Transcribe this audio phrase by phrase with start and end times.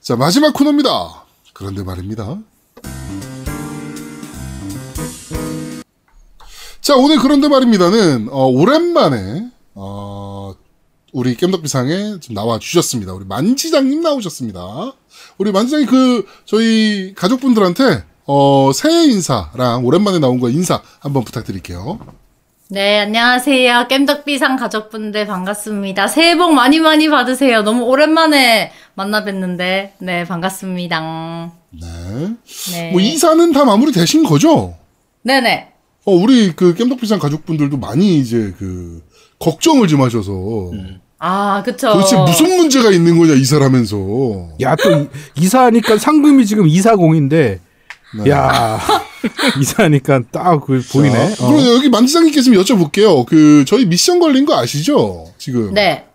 [0.00, 1.24] 자, 마지막 코너입니다.
[1.52, 2.38] 그런데 말입니다.
[6.80, 10.54] 자, 오늘 그런데 말입니다는, 어, 오랜만에, 어,
[11.12, 13.12] 우리 겜덕비상에 지금 나와 주셨습니다.
[13.12, 14.94] 우리 만지장님 나오셨습니다.
[15.36, 21.98] 우리 만지장님 그, 저희 가족분들한테, 어, 새해 인사랑 오랜만에 나온 거 인사 한번 부탁드릴게요.
[22.72, 23.86] 네, 안녕하세요.
[23.88, 26.06] 깸덕비상 가족분들 반갑습니다.
[26.06, 27.62] 새해 복 많이 많이 받으세요.
[27.62, 31.52] 너무 오랜만에 만나 뵀는데, 네, 반갑습니다.
[31.80, 32.28] 네.
[32.72, 32.90] 네.
[32.92, 34.74] 뭐, 이사는 다 마무리 되신 거죠?
[35.22, 35.68] 네네.
[36.04, 39.02] 어, 우리 그 겜덕비상 가족분들도 많이 이제 그,
[39.40, 40.70] 걱정을 좀 하셔서.
[41.18, 41.92] 아, 그쵸.
[41.92, 43.96] 도대체 무슨 문제가 있는 거냐, 이사를 하면서.
[44.60, 45.08] 야, 또 이-
[45.42, 47.58] 이사하니까 상금이 지금 이사공인데,
[48.28, 48.80] 야,
[49.60, 51.34] 이사하니까 딱 그 보이네.
[51.36, 51.52] 자, 어.
[51.52, 53.24] 그럼 여기 만지장님께 좀 여쭤볼게요.
[53.26, 55.32] 그, 저희 미션 걸린 거 아시죠?
[55.38, 55.72] 지금.
[55.74, 56.06] 네.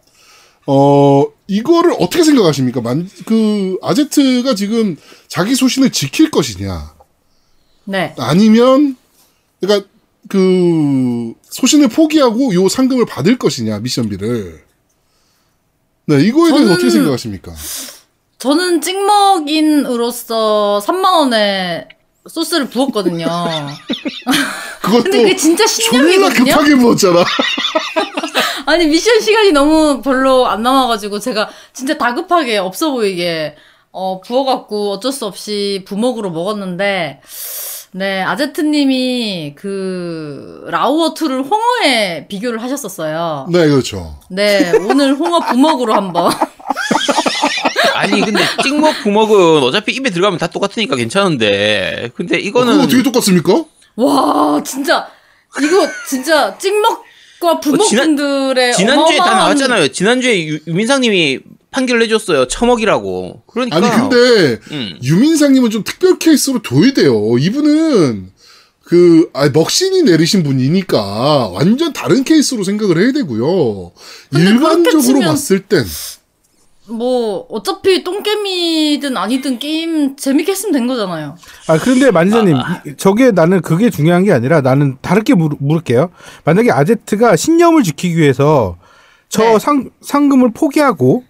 [0.68, 2.82] 어, 이거를 어떻게 생각하십니까?
[2.82, 6.94] 만, 그, 아제트가 지금 자기 소신을 지킬 것이냐.
[7.86, 8.14] 네.
[8.18, 8.98] 아니면,
[9.62, 9.88] 그러니까,
[10.28, 14.64] 그, 소신을 포기하고 요 상금을 받을 것이냐, 미션비를.
[16.08, 17.54] 네, 이거에 대해서 저는- 어떻게 생각하십니까?
[18.40, 21.88] 저는 찍먹인으로서 3만원에
[22.28, 23.26] 소스를 부었거든요.
[24.82, 26.54] 그것도 근데 그게 진짜 신념이거든요?
[26.56, 27.24] 급하게 부었잖아.
[28.68, 33.56] 아니 미션 시간이 너무 별로 안 남아가지고 제가 진짜 다급하게 없어 보이게
[33.92, 37.22] 어 부어갖고 어쩔 수 없이 부먹으로 먹었는데
[37.92, 43.48] 네 아제트님이 그 라우어투를 홍어에 비교를 하셨었어요.
[43.52, 44.18] 네, 그렇죠.
[44.30, 46.32] 네 오늘 홍어 부먹으로 한번
[47.94, 53.04] 아니 근데 찍먹 부먹은 어차피 입에 들어가면 다 똑같으니까 괜찮은데 근데 어, 이거는 그거 어떻게
[53.04, 53.66] 똑같습니까?
[53.96, 55.08] 와 진짜
[55.62, 59.88] 이거 진짜 찍먹과 부먹분들의 지난주에 다 어마어마한- 나왔잖아요.
[59.90, 61.40] 지난주에 유, 유민상님이
[61.72, 62.48] 판결을 해줬어요.
[62.48, 63.44] 처먹이라고.
[63.48, 64.98] 그러니까 아니, 근데, 음.
[65.04, 67.38] 유민상님은 좀 특별 케이스로 둬야 돼요.
[67.38, 68.30] 이분은
[68.84, 73.92] 그 아, 먹신이 내리신 분이니까 완전 다른 케이스로 생각을 해야 되고요.
[74.36, 75.84] 일반적으로 봤을 땐
[76.88, 81.36] 뭐 어차피 똥개미든 아니든 게임 재밌게 했으면 된 거잖아요.
[81.68, 86.10] 아, 그런데 만지자님, 이- 저게 나는 그게 중요한 게 아니라 나는 다르게 물, 물을게요.
[86.44, 88.78] 만약에 아제트가 신념을 지키기 위해서
[89.30, 89.60] 저 네.
[89.60, 91.24] 상, 상금을 포기하고,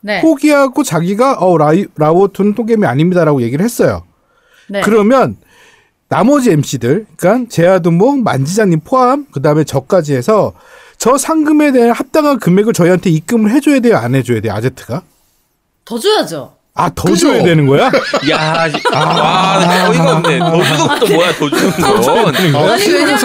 [0.00, 0.20] 네.
[0.22, 4.04] 포기하고 자기가, 어, 라이, 라오토는 똥겜이 아닙니다라고 얘기를 했어요.
[4.68, 4.80] 네.
[4.82, 5.36] 그러면
[6.08, 10.52] 나머지 MC들, 그러니까 제아도모, 만지자님 포함, 그 다음에 저까지 해서
[11.04, 15.02] 저 상금에 대한 합당한 금액을 저희한테 입금을 해줘야 돼요, 안 해줘야 돼요, 아제트가?
[15.84, 16.54] 더 줘야죠.
[16.72, 17.28] 아, 더 그죠?
[17.28, 17.90] 줘야 되는 거야?
[18.30, 20.38] 야, 지- 와, 나 어이가 없네.
[20.38, 21.84] 더 주는 것도 뭐야, 더 주는 건.
[22.70, 23.18] 아, 아니, 왜냐면-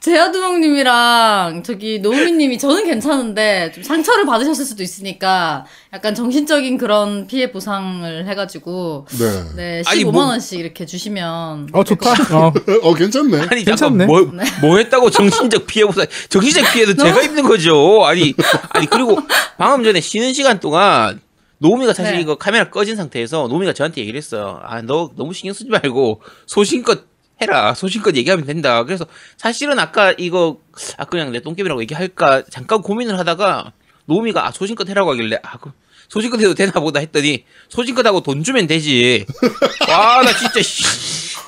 [0.00, 8.26] 제아두목님이랑 저기 노우미님이 저는 괜찮은데 좀 상처를 받으셨을 수도 있으니까 약간 정신적인 그런 피해 보상을
[8.28, 9.42] 해가지고 네.
[9.56, 12.10] 네 아니, 15만 뭐- 원씩 이렇게 주시면 어, 좋다.
[12.36, 12.52] 어.
[12.82, 13.38] 어 괜찮네.
[13.50, 13.76] 아니, 괜찮네.
[13.76, 18.04] 잠깐, 뭐, 뭐 했다고 정신적 피해보다, 정신적 피해도 제가 입는 거죠.
[18.04, 18.34] 아니,
[18.70, 19.18] 아니, 그리고
[19.58, 21.20] 방금 전에 쉬는 시간 동안,
[21.58, 22.20] 노미가 사실 네.
[22.20, 24.60] 이거 카메라 꺼진 상태에서 노미가 저한테 얘기를 했어요.
[24.62, 27.04] 아, 너 너무 신경 쓰지 말고 소신껏
[27.40, 27.74] 해라.
[27.74, 28.84] 소신껏 얘기하면 된다.
[28.84, 30.58] 그래서 사실은 아까 이거,
[30.96, 33.72] 아, 그냥 내 똥개비라고 얘기할까 잠깐 고민을 하다가
[34.06, 35.70] 노미가 아, 소신껏 해라고 하길래, 아, 그
[36.08, 39.26] 소신껏 해도 되나 보다 했더니 소신껏 하고 돈 주면 되지.
[39.88, 40.84] 와, 나 진짜, 씨.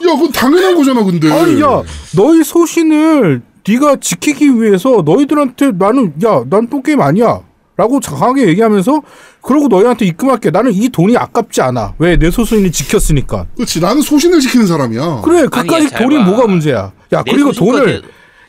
[0.07, 1.31] 야, 그건 당연한 거잖아, 근데.
[1.33, 1.83] 아니 야
[2.17, 7.41] 너희 소신을 네가 지키기 위해서 너희들한테 나는 야 난 똥게임 아니야
[7.79, 9.03] 라고 강하게 얘기하면서
[9.41, 13.81] 그러고 너희한테 입금할게 나는 이 돈이 아깝지 않아 왜 내 소신이 지켰으니까 그렇지.
[13.81, 15.21] 나는 소신을 지키는 사람이야.
[15.25, 16.25] 그래 그까지 돈이 봐.
[16.25, 18.03] 뭐가 문제야 야내 그리고 돈을 해.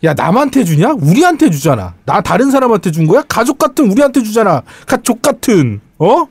[0.03, 5.21] 야 남한테 주냐 우리한테 주잖아 나 다른 사람한테 준 거야 가족 같은 우리한테 주잖아 가족
[5.21, 6.25] 같은 어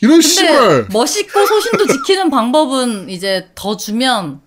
[0.00, 0.86] 이런 씨발.
[0.92, 4.40] 멋있고 소신도 지키는 방법은 이제 더 주면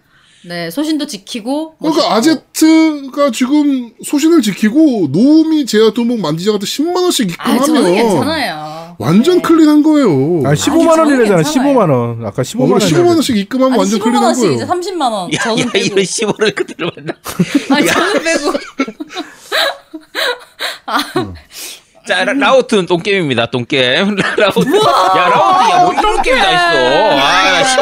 [0.43, 2.15] 네 소신도 지키고 그러니까 멋있고.
[2.15, 8.95] 아제트가 지금 소신을 지키고 노미 제야 도목 만지자 같은 10만 원씩 아 입금하면 괜찮아요.
[8.97, 9.41] 완전 네.
[9.43, 10.07] 클린한 거예요.
[10.45, 11.73] 아 15만 저는 원이래잖아 괜찮아요.
[11.75, 14.55] 15만 원 아까 15만 어, 원 15만 원씩 입금하면 아니 완전 15만 클린한 원씩 거예요.
[14.55, 15.33] 이제 30만 원.
[15.33, 15.85] 야, 저는 야, 빼고.
[15.85, 17.13] 이런 15를 그대로 만나.
[17.75, 18.53] 아니 저는 빼고.
[22.07, 24.15] 자, 라, 라우트는 똥게임입니다, 똥게임.
[24.17, 24.59] 라- 라우트.
[24.75, 27.15] 야, 라우트, 야, 뭐 이런 게임이 다 있어.
[27.19, 27.77] 아, 나 씨.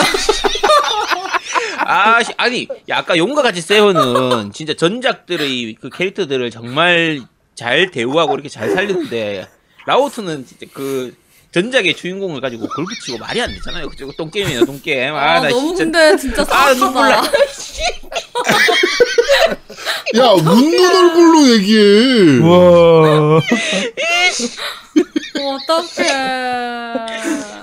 [1.90, 7.22] 아, 씨, 아니, 야, 아까 용과 같이 세븐은 진짜 전작들의 그 캐릭터들을 정말
[7.56, 9.48] 잘 대우하고 이렇게 잘 살리는데,
[9.88, 11.16] 라우트는 진짜 그
[11.52, 13.90] 전작의 주인공을 가지고 그걸 붙이고 말이 안 되잖아요.
[13.90, 14.12] 그죠?
[14.16, 15.16] 똥게임이야, 똥게임.
[15.16, 15.84] 아, 아, 나 너무 진짜.
[15.86, 17.24] 근데 진짜 아, 눈물 나.
[20.18, 22.40] 야, 웃는 얼굴로 얘기해.
[22.42, 23.42] 와
[25.56, 26.12] 어떡해.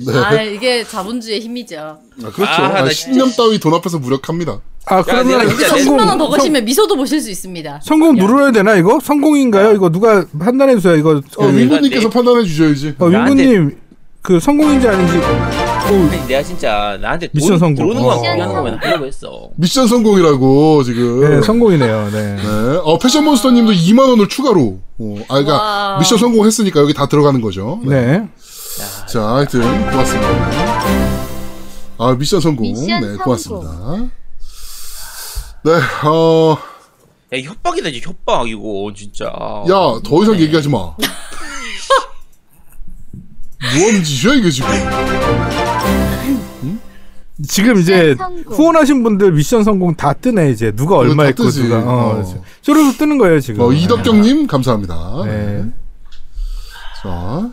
[0.06, 0.19] 네.
[0.19, 1.76] 아, 이게 자본주의의 힘이죠.
[1.78, 2.43] 아, 그렇죠.
[2.52, 4.60] 아, 아, 나 신념 따위 돈 앞에서 무력합니다.
[4.87, 7.81] 아 그러면 진짜 성공 10만 원더 성- 거시면 미소도 보실 수 있습니다.
[7.84, 8.98] 성공 누르야 되나 이거?
[9.00, 9.75] 성공인가요?
[9.75, 10.96] 이거 누가 판단해 주세요.
[10.96, 12.96] 이거 어, 그, 윈구님께서 판단해 주셔야지.
[12.98, 13.78] 어, 나한테- 윈구님
[14.22, 17.75] 그 성공인지 아닌지 어, 아니, 내가 진짜 나한테 돈 미션 성공.
[17.75, 18.20] 들어오는 거만 어.
[18.20, 19.50] 포기하는 거면 하려고 했어.
[19.56, 21.20] 미션 성공이라고 지금.
[21.20, 22.11] 네, 성공이네요.
[22.11, 22.37] 네.
[22.37, 22.43] 네.
[22.84, 24.79] 어, 패션 몬스터님도 2만 원을 추가로.
[24.99, 25.99] 어, 아, 그러니까 와.
[25.99, 27.81] 미션 성공했으니까 여기 다 들어가는 거죠.
[27.84, 28.26] 네.
[29.08, 30.29] 자, 하여튼 고맙습니다.
[31.99, 32.62] 아, 미션 성공.
[32.73, 33.19] 미션 네, 성공.
[33.25, 33.70] 고맙습니다.
[35.64, 35.70] 네,
[36.08, 36.58] 어,
[37.34, 39.25] 야, 협박이다, 이제 협박, 이거, 진짜.
[39.26, 40.79] 야, 더 이상 얘기하지 마.
[40.79, 40.96] 뭐
[43.87, 44.69] 하는 짓이야, 이게 지금.
[47.46, 48.55] 지금 이제 성공.
[48.55, 51.64] 후원하신 분들 미션 성공 다 뜨네 이제 누가 얼마 뜨지.
[51.64, 52.43] 누가 어, 어.
[52.61, 53.62] 쪼르륵 뜨는 거예요 지금.
[53.62, 55.23] 어, 이덕경님, 감사합니다.
[55.25, 55.31] 네.
[55.31, 55.73] 네.
[57.02, 57.50] 자.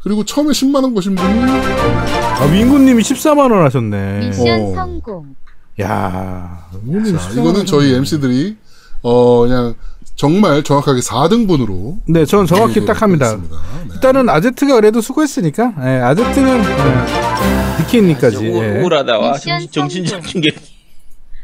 [0.00, 4.28] 그리고 처음에 10만 원 거신 분이, 아, 윈구님이 14만 원 하셨네.
[4.28, 4.74] 미션 어.
[4.74, 5.34] 성공.
[5.80, 8.56] 야, 자, 14만 이거는 원 저희 MC들이,
[9.02, 9.74] 어, 그냥,
[10.22, 11.98] 정말 정확하게 4등분으로.
[12.08, 13.36] 네, 저는 정확히 딱 합니다.
[13.36, 13.94] 네.
[13.94, 15.74] 일단은 아제트가 그래도 수고했으니까.
[15.80, 18.36] 예, 아제트는 예, 니키니까지.
[18.38, 18.80] 우, 예.
[18.80, 19.38] 우울하다, 와.
[19.38, 20.56] 정신, 정신 충격.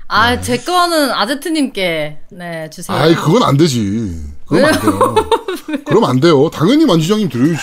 [0.09, 2.97] 아, 제 거는 아제트님께, 네, 주세요.
[2.99, 4.11] 아이, 그건 안 되지.
[4.45, 5.15] 그럼 안 돼요.
[5.87, 6.51] 그럼 안 돼요.
[6.51, 7.63] 당연히 만지장님 드려야지.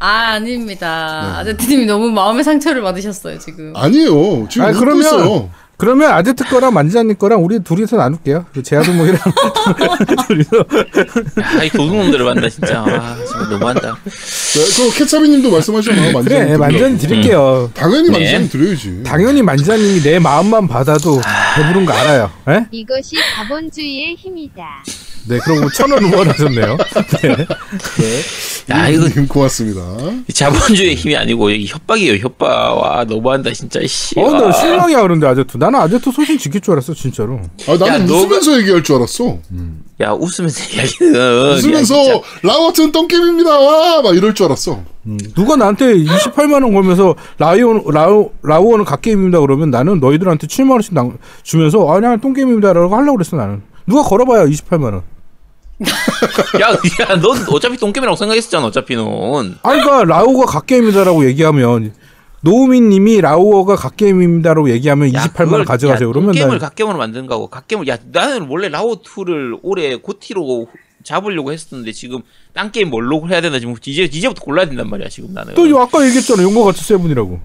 [0.00, 1.22] 아, 아닙니다.
[1.36, 1.40] 네.
[1.40, 3.72] 아제트님이 너무 마음의 상처를 받으셨어요, 지금.
[3.76, 4.48] 아니에요.
[4.50, 5.50] 지금 아, 웃고 그러면- 있어요.
[5.82, 8.46] 그러면 아제트 거랑 만지자님 거랑 우리 둘이서 나눌게요.
[8.54, 9.18] 그 제아도목이랑
[10.28, 10.56] 둘이서.
[11.58, 12.84] 야, 이 도둑놈들을 만나, 진짜.
[12.86, 13.98] 아, 정말 너무한다.
[14.04, 16.12] 네, 그 케차비님도 말씀하셨잖아요.
[16.12, 16.24] 만지장님.
[16.24, 16.58] 그래, 드리라고.
[16.60, 17.70] 만지자님 드릴게요.
[17.74, 18.12] 당연히 네.
[18.12, 19.02] 만지장님 드려야지.
[19.04, 21.20] 당연히 만지자님이 내 마음만 받아도
[21.56, 22.30] 배부른 거 알아요.
[22.50, 22.64] 예?
[22.70, 24.84] 이것이 자본주의의 힘이다.
[25.28, 26.76] 네, 그러고 천원 후원하셨네요.
[27.22, 27.46] 네.
[28.74, 29.80] 야, 이거 님 고맙습니다.
[30.32, 32.48] 자본주의의 힘이 아니고, 여기 협박이에요, 협박.
[32.48, 34.18] 와, 너무한다, 진짜, 씨.
[34.18, 34.52] 어, 나 와.
[34.52, 35.56] 실망이야, 그런데 아제트.
[35.56, 37.40] 나는 아제트 소신 지킬 줄 알았어, 진짜로.
[37.68, 39.38] 아, 나는 야, 웃으면서 얘기할 줄 알았어.
[40.00, 41.52] 야, 웃으면서 이야기는.
[41.56, 42.20] 웃으면서 야.
[42.42, 43.50] 라오투는 똥게임입니다.
[43.58, 44.02] 와!
[44.02, 44.82] 막 이럴 줄 알았어.
[45.06, 51.08] 음, 누가 나한테 28만원 걸면서 라이온, 라우, 라오어는 갓게임입니다 그러면 나는 너희들한테 7만원씩 나,
[51.42, 53.62] 주면서 아, 그냥 똥게임입니다 라고 하려고 그랬어, 나는.
[53.86, 55.02] 누가 걸어봐야 28만 원.
[56.60, 59.58] 야, 야, 넌 어차피 똥게임이라고 생각했었잖아, 어차피 넌.
[59.62, 61.92] 아니, 그니까, 라오어가 갓게임이다라고 얘기하면,
[62.42, 66.08] 노우민 님이 라오어가 갓게임입니다라고 얘기하면 야, 28만원 그걸- 가져가세요.
[66.08, 70.68] 야, 그러면 똥게임을 나, 갓게임으로 만드는 거고, 갓게임을, 야, 나는 원래 라오 2를 올해 GOTY로
[71.02, 72.20] 잡으려고 했었는데, 지금
[72.52, 75.54] 딴 게임 뭘로 해야 되나, 지금 이제, 이제부터 골라야 된단 말이야, 지금 나는.
[75.54, 76.42] 또 아까 얘기했잖아.
[76.44, 77.40] 용과 같이 seven이라고.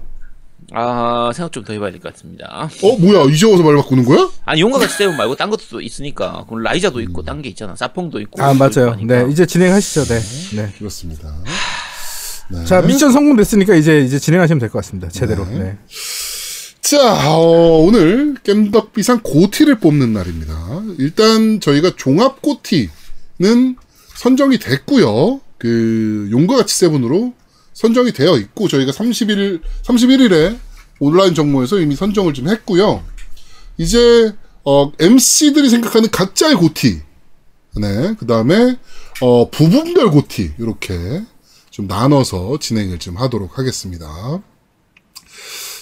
[0.72, 2.68] 아, 생각 좀 더 해봐야 될 것 같습니다.
[2.82, 3.24] 어, 뭐야.
[3.32, 4.28] 이제 와서 말 바꾸는 거야?
[4.44, 6.44] 아니, 용과 같이 seven 말고 딴 것도 또 있으니까.
[6.48, 7.74] 그럼 라이자도 있고, 딴 게 있잖아.
[7.74, 8.42] 사펑도 있고.
[8.42, 8.96] 아, 맞아요.
[9.02, 10.04] 네, 이제 진행하시죠.
[10.04, 10.20] 네.
[10.56, 10.72] 네.
[10.78, 11.34] 그렇습니다.
[12.50, 12.64] 네.
[12.64, 15.08] 자, 미션 성공됐으니까 이제, 이제 진행하시면 될 것 같습니다.
[15.08, 15.46] 제대로.
[15.46, 15.78] 네.
[16.80, 20.82] 자, 어, 오늘 겜덕비상 고티를 뽑는 날입니다.
[20.98, 23.76] 일단 저희가 종합 고티는
[24.16, 25.40] 선정이 됐고요.
[25.58, 27.34] 그 용과 같이 세븐으로
[27.78, 30.58] 선정이 되어 있고 저희가 31일 31일에
[30.98, 33.04] 온라인 정모에서 이미 선정을 좀 했고요.
[33.76, 37.00] 이제 어, MC들이 생각하는 각자의 고티,
[37.76, 38.76] 네, 그 다음에
[39.20, 41.22] 어, 부분별 고티 이렇게
[41.70, 44.42] 좀 나눠서 진행을 좀 하도록 하겠습니다.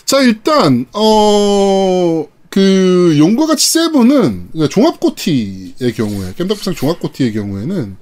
[0.04, 7.96] 자, 일단, 어, 그, 용과 같이 세븐은, 그러니까 종합 고티의 경우에, 겜덕비상 종합 고티의 경우에는,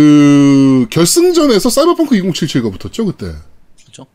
[0.00, 3.32] 그, 결승전에서 사이버펑크 2077가 붙었죠, 그때.
[3.82, 4.06] 그렇죠.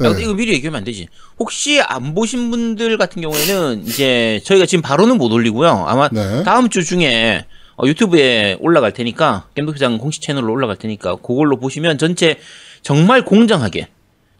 [0.00, 0.06] 네.
[0.06, 1.06] 야, 근데 이거 미리 얘기하면 안 되지.
[1.38, 5.68] 혹시 안 보신 분들 같은 경우에는 이제 저희가 지금 바로는 못 올리고요.
[5.86, 6.42] 아마 네.
[6.42, 7.44] 다음 주 중에
[7.76, 12.38] 어, 유튜브에 올라갈 테니까 겜덕비상 공식 채널로 올라갈 테니까 그걸로 보시면 전체
[12.82, 13.86] 정말 공정하게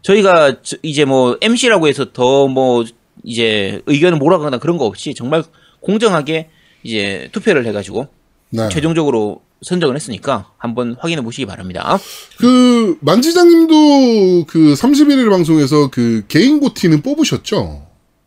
[0.01, 2.83] 저희가 저- 이제 뭐 MC라고 해서 더 뭐
[3.23, 5.41] 이제 의견을 몰아가거나 그런 거 없이 정말
[5.79, 6.49] 공정하게
[6.83, 8.07] 이제 투표를 해가지고
[8.49, 8.69] 네.
[8.69, 11.97] 최종적으로 선정을 했으니까 한번 확인해 보시기 바랍니다.
[12.37, 17.85] 그, 만지장님도 그 31일 방송에서 그 개인 고티는 뽑으셨죠?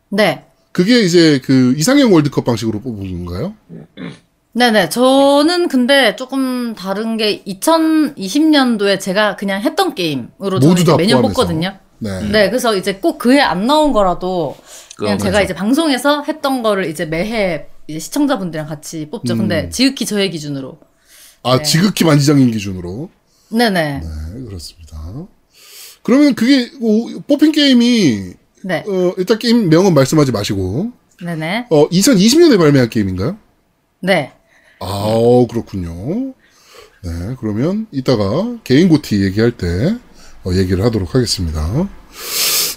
[0.09, 0.45] 네.
[0.71, 3.53] 그게 이제 그 이상형 월드컵 방식으로 뽑은 건가요?
[4.53, 4.89] 네네.
[4.89, 11.41] 저는 근데 조금 다른 게 2020년도에 제가 그냥 했던 게임으로 모두 다 매년 포함해서.
[11.41, 11.77] 뽑거든요.
[11.99, 12.21] 네.
[12.29, 12.49] 네.
[12.49, 14.57] 그래서 이제 꼭 그해 안 나온 거라도
[14.97, 15.43] 그냥 제가 맞아.
[15.43, 19.33] 이제 방송에서 했던 거를 이제 매해 이제 시청자분들이랑 같이 뽑죠.
[19.33, 19.37] 음.
[19.39, 20.77] 근데 지극히 저의 기준으로.
[21.41, 21.63] 아, 네.
[21.63, 23.09] 지극히 만지장님 기준으로.
[23.49, 24.01] 네네.
[24.01, 25.27] 네, 그렇습니다.
[26.03, 28.83] 그러면 그게 오, 뽑힌 게임이 네.
[28.87, 30.91] 어, 일단 게임 명은 말씀하지 마시고
[31.23, 31.67] 네네.
[31.71, 33.37] 어 2020년에 발매한 게임인가요?
[34.01, 34.33] 네.
[34.79, 36.33] 아 그렇군요.
[37.03, 39.97] 네 그러면 이따가 개인 고티 얘기할 때
[40.43, 41.89] 어, 얘기를 하도록 하겠습니다.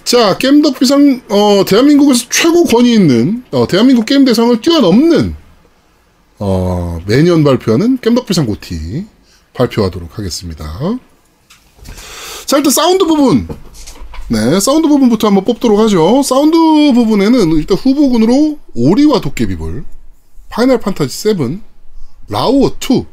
[0.05, 5.37] 자 게임덕 비상 어, 대한민국에서 최고 권위 있는 어, 대한민국 게임 대상을 뛰어넘는
[6.39, 9.07] 어, 매년 발표하는 겜덕비상 고티
[9.55, 10.65] 발표하도록 하겠습니다.
[12.47, 13.47] 자, 일단 사운드 부분.
[14.29, 16.23] 네, 사운드 부분부터 한번 뽑도록 하죠.
[16.23, 16.57] 사운드
[16.95, 19.85] 부분에는 일단 후보군으로 오리와 도깨비불,
[20.49, 21.61] Final Fantasy 7,
[22.29, 23.05] 라오어 2,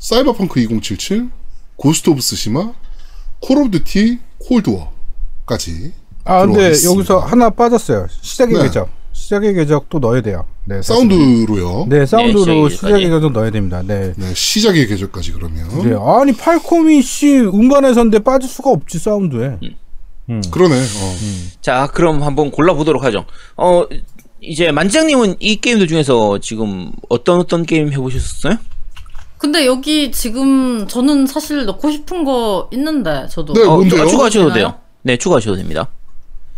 [0.00, 1.28] 사이버펑크 2077,
[1.76, 2.72] Ghost of Tsushima,
[3.40, 5.92] Call of Duty, Cold War까지.
[6.24, 6.94] 아 근데 있습니다.
[6.98, 8.06] 여기서 하나 빠졌어요.
[8.20, 8.62] 시작의 네.
[8.64, 8.88] 궤적.
[9.12, 10.44] 시작의 궤적 또 넣어야 돼요.
[10.64, 10.80] 네.
[10.82, 11.86] 사운드로요.
[11.88, 12.00] 네.
[12.00, 13.10] 네 사운드로 시작의 시작의 궤적까지.
[13.10, 13.82] 궤적 넣어야 됩니다.
[13.86, 14.12] 네.
[14.34, 15.68] 시작의 궤적까지 그러면.
[15.84, 15.94] 네.
[15.96, 19.58] 아니 팔콤이 씨 음반회사인데 빠질 수가 없지 사운드에.
[20.50, 20.74] 그러네.
[20.74, 21.14] 어.
[21.60, 23.26] 자, 그럼 한번 골라 보도록 하죠.
[23.58, 23.84] 어,
[24.40, 28.56] 이제 만장님은 이 게임들 중에서 지금 어떤 어떤 게임 해보셨어요?
[29.36, 33.52] 근데 여기 지금 저는 사실 넣고 싶은 거 있는데 저도.
[33.52, 34.04] 네, 어, 뭔데요?
[34.04, 34.68] 추- 추가하셔도 되나요?
[34.70, 34.74] 돼요.
[35.02, 35.88] 네, 추가하셔도 됩니다.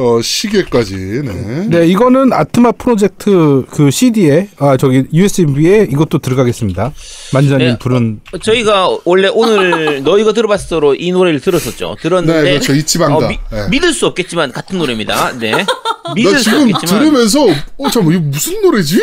[0.00, 0.94] 어, 시계까지.
[0.96, 1.66] 네.
[1.68, 6.92] 네 이거는 아트마 프로젝트 그 CD에 아 저기 USB에 이것도 들어가겠습니다.
[7.34, 11.96] 만지자님 네, 부른 어, 저희가 원래 오늘 너 이거 들어봤어로 이 노래를 들었었죠.
[12.00, 12.74] 들었는데 네, 그렇죠.
[12.74, 13.16] 이치방가.
[13.26, 13.68] 어, 미- 네.
[13.68, 15.38] 믿을 수 없겠지만 같은 노래입니다.
[15.38, 15.52] 네.
[16.04, 17.46] 나 믿을 수 지금 없겠지만 들으면서,
[17.78, 18.98] 어, 잠깐, 이거 무슨 노래지?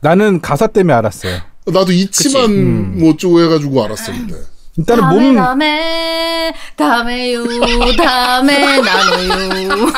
[0.00, 1.40] 나는 가사 때문에 알았어요.
[1.66, 2.94] 나도 이치만 음.
[2.98, 4.34] 뭐 어쩌고 해가지고 알았었는데.
[4.78, 7.44] 일단은 다음에 몸 다음에 다음에요
[7.96, 9.86] 다음에 나누요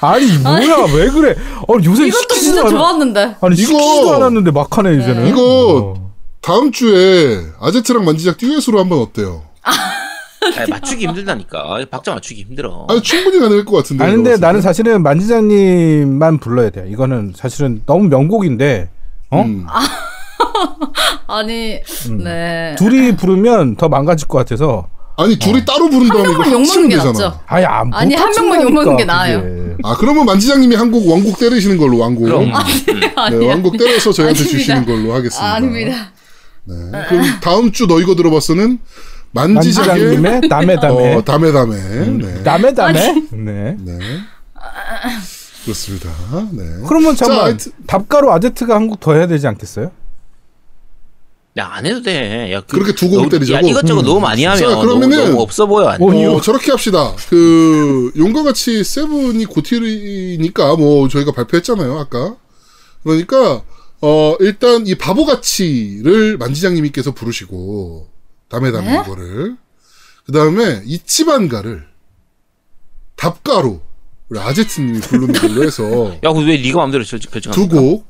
[0.00, 1.34] 아니 뭐야 왜 그래?
[1.68, 2.70] 어 요새 이것도 진짜 않아.
[2.70, 5.26] 좋았는데 아니 이거- 시키지도 않았는데 막 하네 이제는.
[5.28, 6.12] 이거 어.
[6.40, 9.42] 다음 주에 아제트랑 만지작 듀엣으로 한번 어때요?
[10.58, 11.84] 아니, 맞추기 힘들다니까.
[11.88, 12.84] 박자 맞추기 힘들어.
[12.90, 14.02] 아니, 충분히 가능할 것 같은데.
[14.02, 16.84] 아니 근데 나는 사실은 만지자님만 불러야 돼요.
[16.88, 18.90] 이거는 사실은 너무 명곡인데
[19.30, 19.64] 어 음.
[21.28, 21.80] 아니
[22.22, 26.96] 네 둘이 부르면 더 망가질 것 같아서 아니, 둘이 따로 부른다면 이거 명만 욕먹는 게
[26.96, 27.12] 되잖아.
[27.12, 27.40] 낫죠.
[27.46, 29.42] 아니 안 아니, 한 명만 욕먹는 게 나아요.
[29.84, 32.24] 아, 그러면 만지장님이 한곡 왕곡 때리시는 걸로, 왕곡.
[32.24, 32.50] 그럼.
[33.30, 34.58] 네, 왕곡 때려서 저희한테 아닙니다.
[34.58, 35.44] 주시는 걸로 하겠습니다.
[35.46, 36.12] 아, 아닙니다.
[36.64, 36.74] 네.
[37.08, 38.78] 그럼 다음 주 너 이거 들어봤어는
[39.32, 41.50] 만지장님의 남의 담에 어, 다메.
[41.52, 42.42] 네.
[42.42, 43.76] 남의 담에 네.
[43.78, 43.98] 네.
[45.64, 46.08] 그렇습니다.
[46.52, 46.62] 네.
[46.88, 49.90] 그러면 자, 잠깐 답가로 아제트가 한곡더 해야 되지 않겠어요?
[51.58, 52.50] 야, 안 해도 돼.
[52.52, 53.66] 야, 그, 그렇게 두 곡을 너무- 때리자고?
[53.66, 55.88] 야, 이것저것 너무 많이 하면 자, 그러면은- 너무 없어 보여.
[55.88, 56.04] 안 돼.
[56.26, 57.14] 어, 어, 저렇게 합시다.
[57.28, 62.36] 그, 용과 같이 세븐이 고티니까, 뭐, 저희가 발표했잖아요, 아까.
[63.02, 63.62] 그러니까,
[64.00, 68.08] 어, 일단 이 바보같이를 만지장님께서 부르시고,
[68.48, 69.00] 다음에 다음에 네?
[69.04, 69.56] 이거를.
[70.24, 71.84] 그 다음에 이치반가를
[73.16, 73.80] 답가로,
[74.30, 77.78] 우리 아제트님이 부르는 걸로 해서, 야, 그왜 네가 마음대로 결- 두 결정합니까?
[77.80, 78.06] 곡,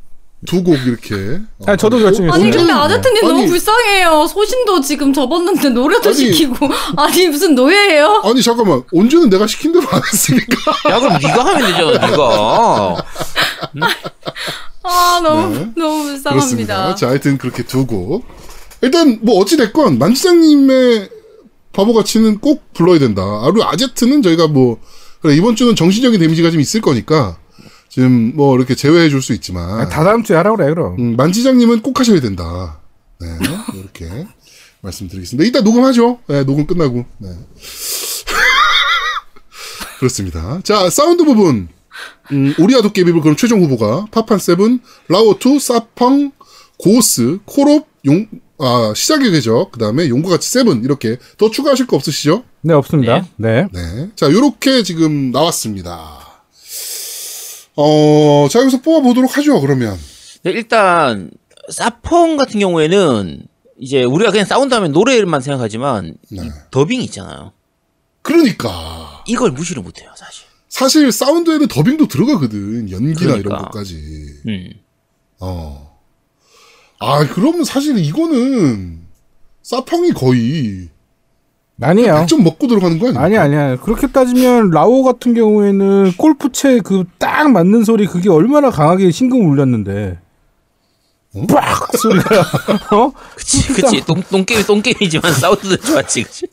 [0.47, 1.15] 두 곡 이렇게.
[1.61, 2.33] 어, 아니, 저도 결정했어요.
[2.33, 4.27] 아니 언제- 근데 아제트님 아니, 너무 불쌍해요.
[4.27, 6.19] 소신도 지금 접었는데 노래도 아니.
[6.19, 6.57] 시키고
[6.97, 8.23] 아니 무슨 노예예요?
[8.25, 8.83] 아니, 잠깐만.
[8.93, 10.57] 언제는 내가 시킨 대로 안 했으니까.
[10.91, 13.05] 야, 그럼 네가 하면 되잖아, 네가.
[14.85, 15.69] 아 너무 네.
[15.77, 16.31] 너무 그렇습니다.
[16.33, 16.95] 불쌍합니다.
[16.97, 18.25] 자, 하여튼 그렇게 두고
[18.81, 21.09] 일단 뭐 어찌 됐건 만지장님의
[21.73, 23.23] 바보같이는 꼭 불러야 된다.
[23.23, 24.79] 아, 그리고 아제트는 저희가 뭐
[25.21, 27.39] 그래 이번 주는 정신적인 데미지가 좀 있을 거니까
[27.93, 30.97] 지금 뭐 이렇게 제외해 줄 수 있지만 아, 다 다음 주에 하라고 그래 그럼.
[30.99, 32.81] 음, 만지장님은 꼭 하셔야 된다.
[33.21, 33.27] 네,
[33.75, 34.27] 이렇게
[34.81, 35.47] 말씀드리겠습니다.
[35.47, 36.19] 이따 녹음하죠.
[36.27, 37.05] 네, 녹음 끝나고.
[37.19, 37.29] 네.
[40.01, 40.61] 그렇습니다.
[40.65, 41.69] 자, 사운드 부분.
[42.33, 46.33] 음, 오리와 도깨비불 그럼 최종 후보가 파판 seven, 라오어 two, 사펑,
[46.79, 48.27] 고스, 콜옵, 용,
[48.59, 52.43] 아, 시작의 궤적, 그 다음에 용과 같이 seven, 이렇게 더 추가하실 거 없으시죠?
[52.63, 53.27] 네 없습니다.
[53.37, 53.69] 네.
[53.73, 54.11] 네.
[54.17, 56.22] 자, 요렇게 지금 나왔습니다.
[57.77, 59.99] 어, 자, 여기서 뽑아보도록 하죠, 그러면.
[60.43, 61.31] 네, 일단
[61.71, 63.47] 사펑 같은 경우에는
[63.79, 66.43] 이제 우리가 그냥 사운드 하면 노래만 생각하지만 네.
[66.47, 67.53] 이 더빙 있잖아요.
[68.23, 69.25] 그러니까.
[69.27, 70.45] 이걸 무시를 못해요, 사실.
[70.69, 72.91] 사실 사운드에는 더빙도 들어가거든.
[72.91, 73.71] 연기나 이런 그러니까.
[73.71, 73.95] 것까지.
[74.47, 74.71] 음.
[75.41, 75.99] 어.
[77.01, 79.03] 아, 그러면 사실 이거는
[79.63, 80.89] 사펑이 거의
[81.81, 82.27] 아니에요.
[82.29, 83.21] 좀 먹고 들어가는 거 아니야?
[83.23, 83.77] 아니 아니야.
[83.77, 90.19] 그렇게 따지면 라오 같은 경우에는 골프채 그 딱 맞는 소리 그게 얼마나 강하게 심금 울렸는데.
[91.49, 92.41] 빡 소리가
[92.95, 93.11] 어?
[93.35, 96.47] 그치 그치 똥 똥게임 똥게임이지만 사운드는 좋았지 그치.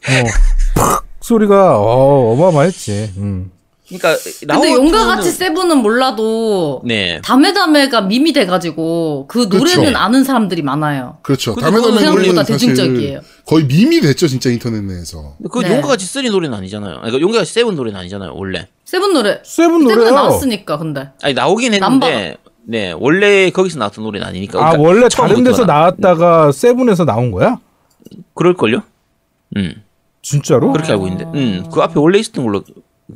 [0.74, 3.14] 팍 소리가 어 어마어마했지.
[3.18, 3.52] 음.
[3.90, 4.16] 그러니까
[4.48, 9.98] 근데 용과 같이 seven은 몰라도 네 다메다메가 밈이 돼가지고 그 노래는 그렇죠.
[9.98, 11.18] 아는 사람들이 많아요.
[11.24, 11.56] 그렇죠.
[11.56, 13.22] 생각보다 사실 대중적이에요.
[13.48, 15.34] 거의 밈이 됐죠, 진짜 인터넷 내에서.
[15.52, 15.72] 그 네.
[15.72, 19.40] 용과 같이 three 노래는 아니잖아요 그러니까 용과 같이 seven 노래는 아니잖아요 원래 seven 노래.
[19.44, 20.12] seven 노래요.
[20.12, 21.10] 나왔으니까 근데.
[21.24, 25.74] 아니 나오긴 했는데 네 원래 거기서 나왔던 노래는 아니니까 아 그러니까 원래 다른 데서 나-
[25.74, 27.58] 나왔다가 seven에서 나온 거야?
[28.36, 28.84] 그럴걸요
[29.58, 29.74] 음
[30.22, 30.72] 진짜로?
[30.72, 32.64] 그렇게 알고 있는데 음 그 앞에 원래 있었던 걸로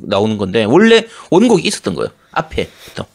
[0.02, 3.06] 나오는 건데 원래 원곡이 있었던 거예요 앞에부터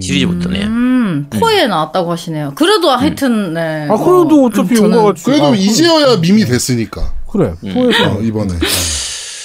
[0.00, 2.52] 시리즈부터 네 음, 포에 나왔다고 하시네요.
[2.54, 3.86] 그래도 하여튼, 네.
[3.90, 5.24] 아 그래도 어차피 저는- 용과 같이.
[5.24, 7.12] 그래도 아, 이제어야 밈이 됐으니까.
[7.30, 7.52] 그래.
[7.60, 8.54] 포에서 어, 이번에.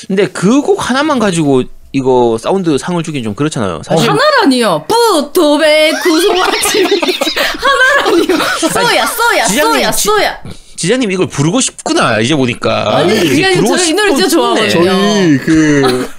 [0.07, 4.85] 근데 그 곡 하나만 가지고 이거 사운드 상을 주긴 좀 그렇잖아요 사실 하나라니요.
[4.87, 6.83] 부토베 구소아치
[7.57, 8.37] 하나라니요.
[8.71, 10.39] 쏘야, 쏘야, 지장님, 쏘야, 지- 쏘야.
[10.77, 14.27] 지자님 이걸 부르고 싶구나 이제 보니까 아니, 부르고 저이 노래 진짜.
[14.29, 14.69] 좋아하거든요.
[14.85, 16.09] 저희 그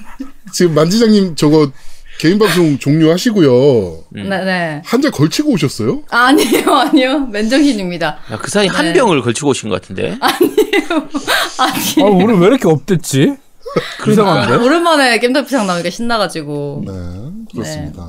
[0.52, 1.70] 지금 만지장님 저거
[2.18, 4.04] 개인 방송 종료하시고요.
[4.16, 4.28] 음.
[4.28, 4.82] 네, 네.
[4.84, 6.02] 한달 걸치고 오셨어요?
[6.10, 7.20] 아니에요, 아니요.
[7.26, 8.06] 맨정신입니다.
[8.32, 8.92] 야, 그 사이 한 네.
[8.92, 10.50] 병을 걸치고 오신 것 같은데 아니.
[12.02, 13.36] 아 우리 왜 이렇게 업됐지?
[14.08, 14.56] 이상한데.
[14.56, 16.84] 오랜만에 겜덕비상 나오니까 신나가지고.
[16.86, 16.92] 네,
[17.52, 18.06] 그렇습니다.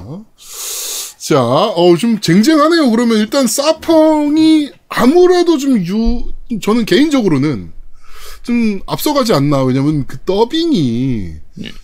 [1.19, 2.89] 자, 어, 좀 쟁쟁하네요.
[2.89, 6.23] 그러면 일단 사펑이 아무래도 좀 유,
[6.61, 7.71] 저는 개인적으로는
[8.43, 9.63] 좀 앞서가지 않나.
[9.63, 11.33] 왜냐면 그 더빙이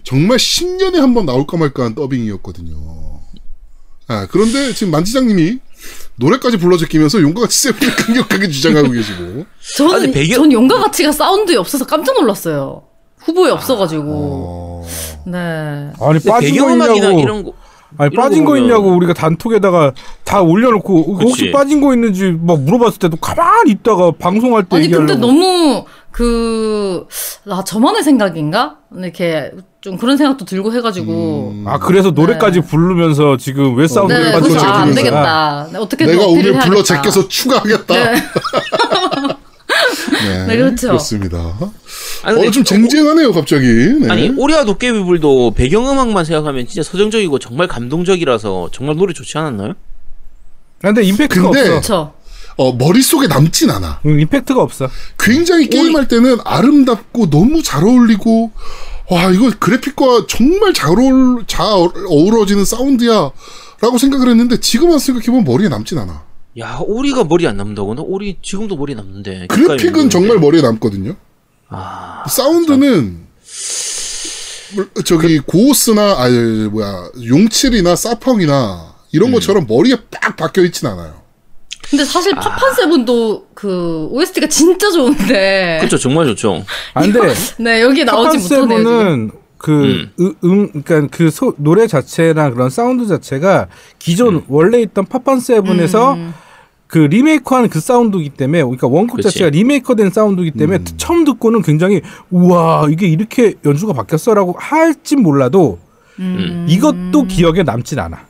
[0.03, 2.75] 정말 10년에 한 번 나올까 말까 한 더빙이었거든요.
[4.07, 5.60] 아, 그런데 지금 만지장님이
[6.15, 9.46] 노래까지 불러 제끼면서 용과 같이 세븐을 강력하게 주장하고 계시고.
[9.75, 12.84] 저는, 아, 근데 배경- 전 용과 가치가 사운드에 없어서 깜짝 놀랐어요.
[13.19, 14.03] 후보에 없어가지고.
[14.07, 14.88] 어,
[15.25, 15.38] 네.
[16.00, 17.19] 아니 빠진 거 있냐고.
[17.19, 17.53] 이런 거
[17.98, 19.93] 아니 빠진 거거 보면- 있냐고 우리가 단톡에다가
[20.24, 21.51] 다 올려놓고 혹시 그치.
[21.51, 25.13] 빠진 거 있는지 막 물어봤을 때도 가만히 있다가 방송할 때 아니 얘기하려고.
[25.13, 25.86] 근데 너무
[26.17, 27.06] 그,
[27.43, 28.77] 나 저만의 생각인가?
[28.97, 29.51] 이렇게
[29.82, 31.62] 좀 그런 생각도 들고 해가지고.
[31.67, 34.97] 아 그래서 노래까지 부르면서 지금 왜 사운드를 네, 빠진 그래서 아, 안 제끼면서.
[35.03, 35.67] 되겠다.
[35.73, 36.82] 네, 어떻게 내가 오늘 불러.
[36.82, 37.93] 제껴서 추가하겠다.
[37.93, 38.15] 네.
[40.27, 40.88] 네, 네, 그렇죠.
[40.88, 41.38] 그렇습니다.
[42.23, 43.67] 아니, 어, 좀 쟁쟁하네요, 갑자기.
[43.67, 44.10] 네.
[44.10, 49.73] 아니 오리와 도깨비불도 배경음악만 생각하면 진짜 서정적이고 정말 감동적이라서 정말 노래 좋지 않았나요?
[50.82, 51.69] 근데 임팩트가 근데- 없어.
[51.71, 52.13] 그렇죠.
[52.58, 54.02] 어, 머릿속에 남진 않아.
[54.06, 54.89] 응, 임팩트가 없어.
[55.20, 58.52] 굉장히 게임할 때는 아름답고 너무 잘 어울리고,
[59.12, 63.32] 와, 이거 그래픽과 정말 잘, 어울, 잘 어우러지는 사운드야.
[63.80, 66.24] 라고 생각을 했는데, 지금 와서 생각해보면 머리에 남진 않아.
[66.60, 67.93] 야 오리가 머리 안 남는다고?
[67.93, 71.15] 나 오리 지금도 머리 남는데 그래픽은 정말 머리에 남거든요.
[71.70, 73.28] 아 사운드는,
[74.74, 76.36] 물- 저기, 고스나, 아니,
[76.70, 81.22] 뭐야, 용칠이나 사펑이나, 이런 것처럼 머리에 빡 박혀 있진 않아요.
[81.89, 85.78] 근데 사실 파판 seven도 그 OST가 진짜 좋은데.
[85.80, 86.63] 그렇죠 정말 좋죠.
[86.93, 87.19] 아 근데
[87.60, 88.78] 네, 여기 나오지 못하네요.
[88.77, 90.12] seven은 그 음.
[90.19, 93.67] 음, 음 그러니까 그 소, 노래 자체나 그런 사운드 자체가
[94.00, 94.41] 기존 음.
[94.47, 96.34] 원래 있던 파판 세븐에서 음.
[96.88, 99.30] 그 리메이크한 그 사운드이기 때문에 그러니까 원곡 그치.
[99.30, 105.80] 자체가 리메이크된 사운드이기 때문에 처음 듣고는 굉장히 우와 이게 이렇게 연주가 바뀌었어라고 할진 몰라도
[106.19, 106.65] 음.
[106.69, 108.26] 이것도 기억에 남진 않아.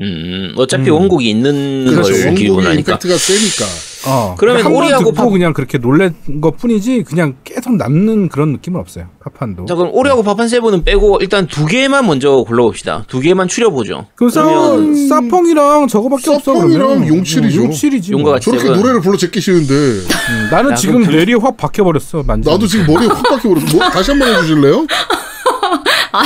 [0.00, 2.12] 음 어차피 원곡이 있는 그렇죠.
[2.12, 2.92] 걸 원곡이 기준으로 하니까.
[2.92, 3.64] 임팩트가 세니까.
[4.04, 4.34] 어.
[4.36, 9.06] 그러면 오리하고 듣고 파- 그냥 그렇게 놀란 것 뿐이지 그냥 계속 남는 그런 느낌은 없어요.
[9.22, 9.66] 파판도.
[9.66, 13.04] 자 그럼 오리하고 파판 세븐은 빼고 일단 두 개만 먼저 골라봅시다.
[13.06, 14.06] 두 개만 추려보죠.
[14.16, 17.08] 그 그러면 사, 사펑이랑 저거밖에 없어 사펑이랑 그러면.
[17.08, 17.60] 용칠이죠.
[17.60, 18.12] 어, 용칠이지.
[18.12, 18.32] 용과 뭐.
[18.32, 18.46] 같이.
[18.46, 18.80] 저렇게 세븐.
[18.80, 22.24] 노래를 불러 제끼시는데, 음, 나는 야, 지금 그럼 뇌리에 확 박혀버렸어.
[22.26, 22.48] 만지.
[22.50, 23.66] 나도 지금 머리에 확 박혀버렸어.
[23.76, 24.86] 뭐, 다시 한 번 해주실래요?
[26.12, 26.24] 아,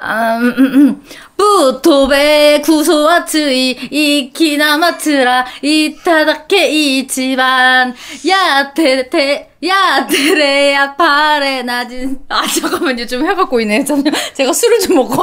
[0.00, 1.02] 음, 음, 음.
[1.36, 7.94] 부토베 구소아츠이 이키나마츠라 이타다케 이치반
[8.26, 15.22] 야테테 야테레야 파레 나진 아 잠깐만요 좀 해갖고 있네요 잠시만 제가 술을 좀 먹고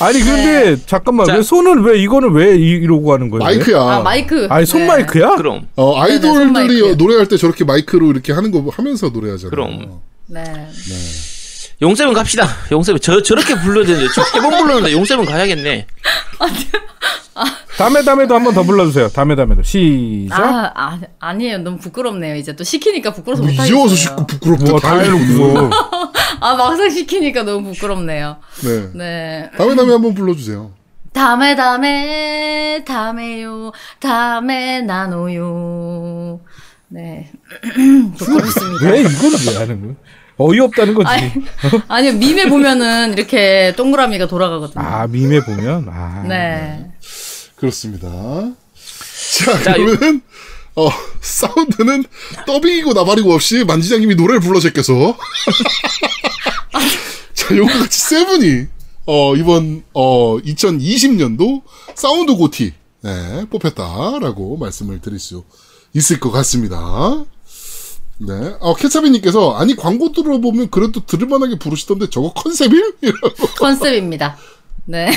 [0.00, 1.34] 아니 근데 잠깐만 자.
[1.36, 3.44] 왜 손을 왜 이거는 왜 이, 이러고 하는 거예요?
[3.44, 3.80] 마이크야.
[3.80, 4.86] 아 마이크 아니 손 네.
[4.86, 5.36] 마이크야?
[5.36, 6.96] 그럼 어, 네네, 손 아이돌들이 마이크.
[6.98, 9.50] 노래할 때 저렇게 마이크로 이렇게 하는 거 하면서 노래하잖아요.
[9.50, 10.00] 그럼.
[10.26, 10.42] 네.
[11.82, 12.46] 용세븐 갑시다.
[12.70, 15.86] 용세븐 저 저렇게 불러야 되는데 세번 불렀는데 용세븐 가야겠네.
[17.78, 19.08] 다음에 다음에도 한 번 더 불러주세요.
[19.08, 20.38] 다음에 다음에도 시작.
[20.38, 24.74] 아, 아 아니에요 너무 부끄럽네요 이제 또 시키니까 부끄러워서 뭐 못하겠어요 이제 와서 씻고 부끄럽다.
[24.74, 25.70] 와다 해놓고.
[26.40, 28.88] 아 막상 시키니까 너무 부끄럽네요 네.
[28.94, 30.72] 네 다음에 다음에 한 번 불러주세요.
[31.14, 36.40] 다음에 다음에 다음에요 다음에 나노요
[36.88, 37.30] 네.
[38.18, 38.90] 좋고 있습니다.
[38.90, 39.94] 왜 이걸 왜 하는 거야?
[40.40, 41.08] 어이없다는 거지.
[41.08, 41.32] 아니,
[41.88, 44.82] 아니 요, 밈에 보면은 이렇게 동그라미가 돌아가거든요.
[44.82, 46.90] 아 밈에 보면 아 네.
[47.56, 48.08] 그렇습니다.
[49.38, 50.22] 자, 자, 그러면
[50.76, 50.88] 어,
[51.20, 52.04] 사운드는
[52.46, 55.16] 더빙이고 나발이고 없이 만지장님이 노래를 불러 제껴서
[57.34, 58.66] 자, 용과 같이 seven이
[59.06, 61.62] 어, 이번 어, 2020년도
[61.94, 62.72] 사운드 GOTY
[63.02, 65.44] 네, 뽑혔다라고 말씀을 드릴 수
[65.94, 67.24] 있을 것 같습니다.
[68.20, 68.54] 네.
[68.60, 72.92] 어, 케차비님께서, 아니, 광고 들어보면 그래도 들을만하게 부르시던데 저거 컨셉임?
[73.00, 73.46] 이라고.
[73.58, 74.36] 컨셉입니다.
[74.84, 75.10] 네.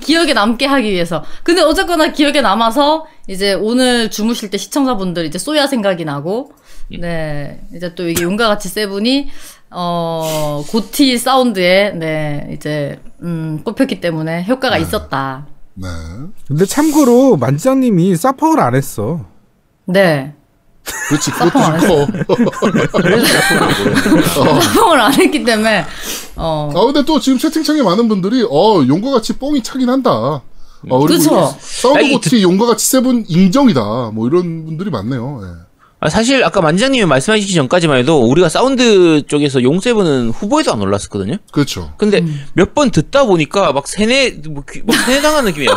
[0.00, 1.22] 기억에 남게 하기 위해서.
[1.44, 6.52] 근데 어쨌거나 기억에 남아서 이제 오늘 주무실 때 시청자분들 이제 쏘야 생각이 나고,
[6.98, 7.60] 네.
[7.74, 9.28] 이제 또 이게 용과 같이 세븐이,
[9.70, 15.46] 어, 고티 사운드에, 네, 이제, 음, 꼽혔기 때문에 효과가 있었다.
[15.74, 15.88] 네.
[16.46, 19.26] 근데 참고로 만지장님이 사퍼를 안 했어.
[19.84, 20.34] 네.
[21.08, 22.06] 그렇지, 그것도 안좀
[24.34, 24.60] 커.
[24.60, 25.84] 사용을 안 했기 때문에,
[26.36, 30.42] 어, 아, 근데 또 지금 채팅창에 많은 분들이, 어, 용과 같이 뽕이 차긴 한다.
[30.88, 34.10] 어, 그리고 사운드 야, 이 GOTY 용과 같이 seven 인정이다.
[34.14, 35.40] 뭐 이런 분들이 많네요.
[35.42, 35.67] 예.
[36.00, 41.38] 아, 사실 아까 만지장님이 말씀하시기 전까지만 해도 우리가 사운드 쪽에서 용seven은 후보에도 안 올랐었거든요.
[41.50, 41.92] 그렇죠.
[41.96, 45.70] 근데 몇번 듣다 보니까 막 세뇌 뭐 귀, 막 세뇌 당하는 느낌이야.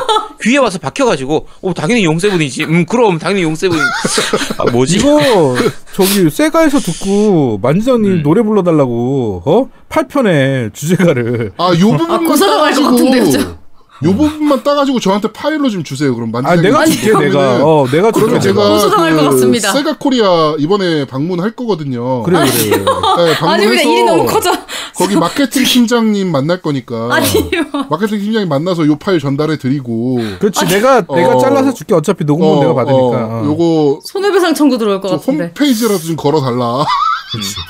[0.44, 2.66] 귀에 와서 박혀가지고 어 당연히 용seven이지.
[2.66, 3.80] 음 그럼 당연히 용seven.
[4.60, 4.98] 아 뭐지?
[4.98, 5.56] 이거
[5.96, 8.24] 저기 세가에서 듣고 만지장님 음.
[8.24, 13.58] 노래 불러달라고 어 8편의 주제가를 아, 요 부분만 고소당 할것 같은데, 그죠?
[14.04, 16.14] 요 부분만 따가지고 저한테 파일로 좀 주세요.
[16.16, 16.64] 그럼 아 만지장님.
[16.64, 19.72] 내가 아니, 줄게 내가 어 내가 줄게 그러면 제가 그 같습니다.
[19.74, 22.24] 세가 코리아 이번에 방문할 거거든요.
[22.24, 22.86] 그래 그래 그래.
[22.86, 24.52] 네, 아니, 왜 일이 너무 방문해서 커져.
[24.96, 27.10] 거기 마케팅 팀장님 만날 거니까.
[27.12, 27.42] 아니요.
[27.90, 30.20] 마케팅 팀장님 만나서 요 파일 전달해 드리고.
[30.40, 31.40] 그렇지 내가 내가 어.
[31.40, 33.44] 잘라서 줄게 어차피 녹음은 내가 받으니까 어.
[33.46, 35.44] 요거 손해배상 청구 들어올 것좀 같은데.
[35.46, 36.86] 홈페이지라도 좀 걸어 달라.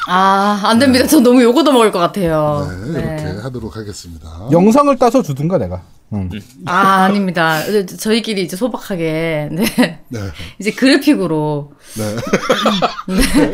[0.07, 1.07] 아, 안 됩니다.
[1.07, 2.67] 저 너무 욕도 먹을 것 같아요.
[2.69, 2.99] 네, 네.
[2.99, 4.47] 이렇게 하도록 하겠습니다.
[4.51, 6.29] 영상을 따서 주든가 내가 응.
[6.65, 7.61] 아, 아닙니다.
[7.85, 9.63] 저희끼리 이제 소박하게, 네.
[10.09, 10.19] 네.
[10.59, 11.71] 이제 그래픽으로.
[11.97, 12.15] 네.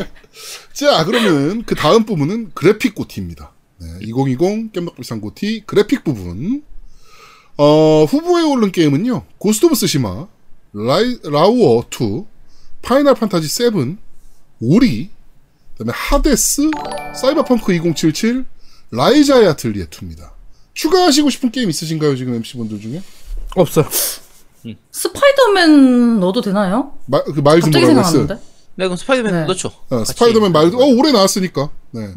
[0.73, 3.51] 자, 그러면 그 다음 부분은 그래픽 GOTY입니다.
[3.79, 6.63] 네, 2020 겜덕비상 GOTY 그래픽 부분.
[7.57, 9.23] 어, 후보에 오른 게임은요.
[9.37, 10.27] Ghost of Tsushima,
[10.73, 12.23] 라이, 라오어 2,
[12.81, 13.97] Final Fantasy 7,
[14.61, 15.09] 오리,
[15.77, 16.69] 그다음에 하데스,
[17.15, 18.45] 사이버펑크 2077,
[18.91, 20.31] 라이자의 아틀리에 2입니다.
[20.73, 23.01] 추가하시고 싶은 게임 있으신가요, 지금 MC분들 중에?
[23.55, 23.83] 없어
[24.91, 26.93] 스파이더맨 넣어도 되나요?
[27.05, 27.87] 마, 그 마일즈 모랄레스.
[27.87, 28.33] 생각났는데.
[28.75, 29.45] 네 그럼 스파이더맨 네.
[29.45, 29.71] 넣죠.
[29.89, 30.03] 어.
[30.03, 31.69] 스파이더맨 마일즈, 어, 올해 나왔으니까.
[31.91, 32.13] 네.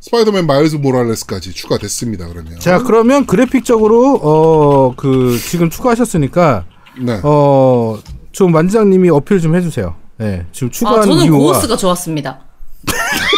[0.00, 2.58] 스파이더맨 마일즈 모랄레스까지 추가됐습니다, 그러면.
[2.60, 6.66] 자 그러면 그래픽적으로 어 그 지금 추가하셨으니까
[7.00, 7.20] 네.
[7.22, 12.40] 어좀 만지장님이 어필 좀 해주세요 네 지금 아, 추가한 저는 이유가 고어스가 좋았습니다.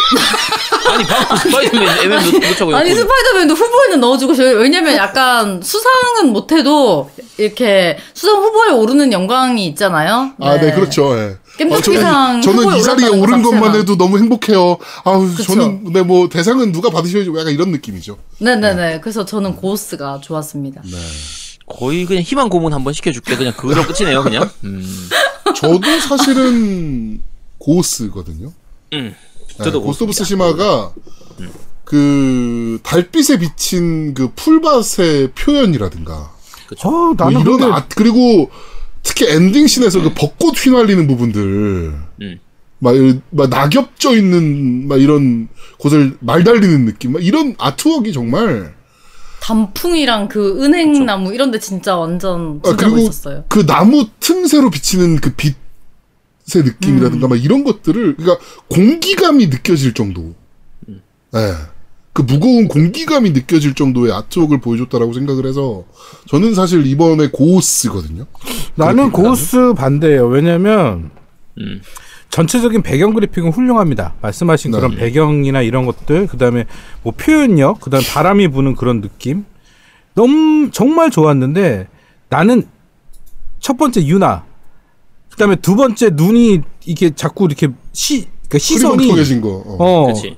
[0.89, 2.75] 아니 방금 스파이더맨 MM 넣자고.
[2.75, 4.57] 아니, 스파이더맨도 후보에는 넣어주고 싶어요.
[4.57, 10.33] 왜냐면 약간 수상은 못해도 이렇게 수상 후보에 오르는 영광이 있잖아요.
[10.39, 11.17] 아, 네, 그렇죠.
[11.17, 11.37] 예.
[11.57, 13.75] 겜덕비상 저는, 저는 후보에 이 자리에 오른 것만 자체만.
[13.75, 14.77] 해도 너무 행복해요.
[15.03, 15.43] 아우, 그쵸.
[15.43, 17.37] 저는, 네, 뭐, 대상은 누가 받으셔야죠.
[17.39, 18.17] 약간 이런 느낌이죠.
[18.39, 18.99] 네네네.
[19.01, 20.81] 그래서 저는 고어스가 좋았습니다.
[20.83, 20.97] 네.
[21.67, 23.35] 거의 그냥 희망 고문 한번 시켜줄게.
[23.35, 24.49] 그냥 그걸로 끝이네요 그냥.
[24.63, 25.09] 음.
[25.55, 27.21] 저도 사실은
[27.57, 28.53] 고스거든요.
[28.93, 29.15] 음.
[29.57, 30.13] 네, 저도 Ghost of.
[30.13, 30.93] Tsushima가
[31.83, 36.31] 그 달빛에 비친 그 풀밭의 표현이라든가
[36.83, 38.49] 어뭐 나는 이런 근데 아, 그리고
[39.03, 41.41] 특히 엔딩 scene에서 그 벚꽃 휘날리는 부분들
[42.21, 42.39] 음.
[42.79, 45.47] 막, 이- 막 낙엽 져 있는 막 이런
[45.79, 48.75] 곳을 말 달리는 느낌 막 이런 아트웍이 정말
[49.39, 53.45] 단풍이랑 그 은행나무 이런 데 진짜 완전 아, 진짜 그리고 멋있었어요.
[53.47, 55.55] 그 나무 틈새로 비치는 그 빛
[56.55, 60.33] 의 느낌이라든가 막 이런 것들을 그러니까 공기감이 느껴질 정도.
[61.35, 61.53] 예.
[62.13, 65.83] 그 무거운 공기감이 느껴질 정도의 아트웍을 보여줬다라고 생각을 해서
[66.27, 68.25] 저는 사실 이번에 고스거든요.
[68.75, 70.27] 나는 고스 반대예요.
[70.27, 71.11] 왜냐면
[71.59, 71.81] 음.
[72.29, 74.15] 전체적인 배경 그래픽은 훌륭합니다.
[74.21, 74.77] 말씀하신 네.
[74.77, 76.65] 그런 배경이나 이런 것들, 그다음에
[77.03, 79.45] 뭐 표현력, 그다음 에 바람이 부는 그런 느낌,
[80.15, 81.87] 너무 정말 좋았는데
[82.29, 82.67] 나는
[83.59, 84.46] 첫 번째 유나,
[85.37, 89.49] 그다음에 두 번째 눈이 이게 자꾸 이렇게 시, 그러니까 시선이 흐리멍텅해진 거.
[89.49, 89.77] 어.
[89.79, 90.35] 어, 그렇지.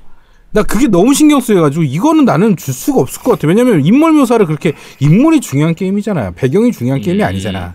[0.52, 3.48] 나 그게 너무 신경 쓰여가지고 이거는 나는 줄 수가 없을 것 같아.
[3.48, 6.32] 왜냐면 인물 묘사를 그렇게 인물이 중요한 게임이잖아요.
[6.36, 7.26] 배경이 중요한 게임이 음.
[7.26, 7.74] 아니잖아.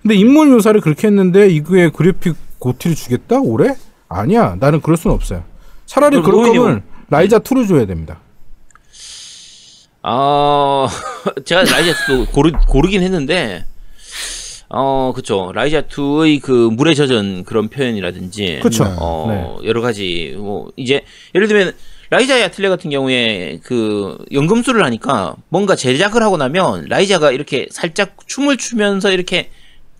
[0.00, 3.74] 근데 인물 묘사를 그렇게 했는데 이거에 그래픽 고티를 주겠다 올해?
[4.08, 4.56] 아니야.
[4.60, 5.42] 나는 그럴 수는 없어요.
[5.86, 8.20] 차라리 그럴 거면 라이자 2를 줘야 됩니다.
[10.02, 10.88] 아
[11.44, 13.64] 제가 라이제도 고르 고르긴 했는데
[14.72, 15.50] 어, 그쵸.
[15.52, 18.60] 라이자 2의 그 물에 젖은 그런 표현이라든지.
[18.62, 18.84] 그쵸.
[18.84, 18.94] 네.
[18.98, 21.02] 어, 여러 가지, 뭐, 이제,
[21.34, 21.74] 예를 들면,
[22.10, 28.56] 라이자의 아틀레 같은 경우에 그 연금술을 하니까 뭔가 제작을 하고 나면 라이자가 이렇게 살짝 춤을
[28.56, 29.50] 추면서 이렇게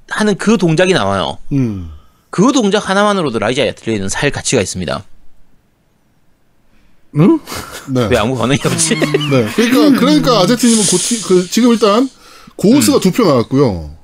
[0.09, 1.39] 하는 그 동작이 나와요.
[1.53, 1.93] 음.
[2.31, 5.05] 그 동작 하나만으로도 라이자의 아틀리에는 살 가치가 있습니다.
[7.17, 7.39] 응?
[7.91, 8.07] 네.
[8.11, 8.97] 왜 아무 반응이 없지?
[8.97, 9.47] 네.
[9.55, 12.11] 그러니까 그러니까 아제트님은 GOTY 그 지금 일단
[12.57, 14.00] 고스가 두표 나왔고요.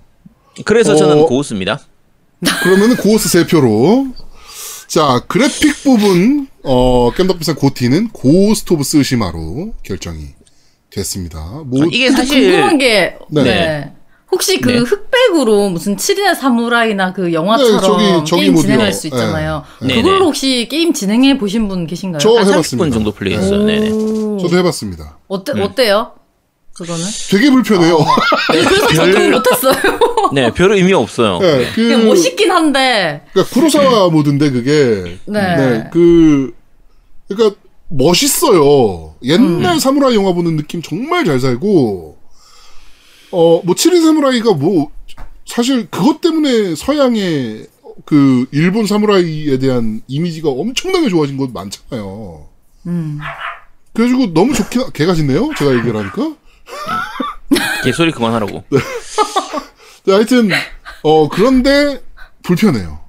[0.65, 0.97] 그래서 어.
[0.97, 1.81] 저는 고스입니다.
[2.63, 4.09] 그러면은 고스 세 표로
[4.89, 10.29] 자 그래픽 부분 어 겜덕비상 GOTY는 Ghost of Tsushima로 결정이
[10.91, 11.63] 됐습니다.
[11.67, 13.43] 뭐 아, 이게 사실 궁금한 게 네.
[13.43, 13.93] 네.
[14.33, 14.79] 혹시 그 네.
[14.79, 18.63] 흑백으로 무슨 7인의 사무라이나 그 영화처럼 네, 저기- 저기 게임 모드요.
[18.71, 19.63] 진행할 수 있잖아요.
[19.83, 19.95] 네.
[19.95, 20.25] 그걸로 네네.
[20.27, 22.19] 혹시 게임 진행해 보신 분 계신가요?
[22.19, 22.95] 저한 30분 해봤습니다.
[22.95, 23.63] 정도 플레이했어요.
[23.65, 23.91] 네네.
[23.91, 24.39] 오.
[24.39, 25.19] 저도 해봤습니다.
[25.29, 25.63] 어때 음.
[25.63, 26.13] 어때요?
[26.77, 27.05] 그거는?
[27.31, 27.99] 되게 불편해요.
[28.53, 29.75] 그래서 접근 못했어요.
[30.35, 31.39] 네, 별 의미 없어요.
[31.39, 33.23] 네, 그 그냥 멋있긴 한데.
[33.33, 35.85] 그러니까 쿠로사와 모드인데 그게 네.
[35.91, 36.55] 그
[37.29, 37.59] 그러니까
[37.89, 39.15] 멋있어요.
[39.23, 39.27] 음.
[39.27, 42.19] 옛날 사무라이 영화 보는 느낌 정말 잘 살고
[43.31, 44.91] 어뭐 7인 사무라이가 뭐
[45.47, 47.69] 사실 그것 때문에 서양의
[48.05, 52.47] 그 일본 사무라이에 대한 이미지가 엄청나게 좋아진 것 많잖아요.
[52.89, 53.19] 음.
[53.95, 55.51] 그래가지고 너무 좋긴 하- 개가 짖네요.
[55.57, 56.35] 제가 얘기를 하니까.
[57.85, 58.65] 개소리 그만하라고.
[60.05, 60.51] 네, 하여튼
[61.03, 62.03] 어 그런데
[62.43, 63.01] 불편해요.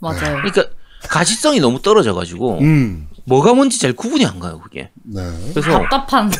[0.00, 0.36] 맞아요.
[0.42, 0.64] 그러니까
[1.08, 3.08] 가시성이 너무 떨어져가지고 음.
[3.24, 4.90] 뭐가 뭔지 잘 구분이 안 가요 그게.
[5.02, 5.22] 네.
[5.54, 6.30] 그래서 답답한.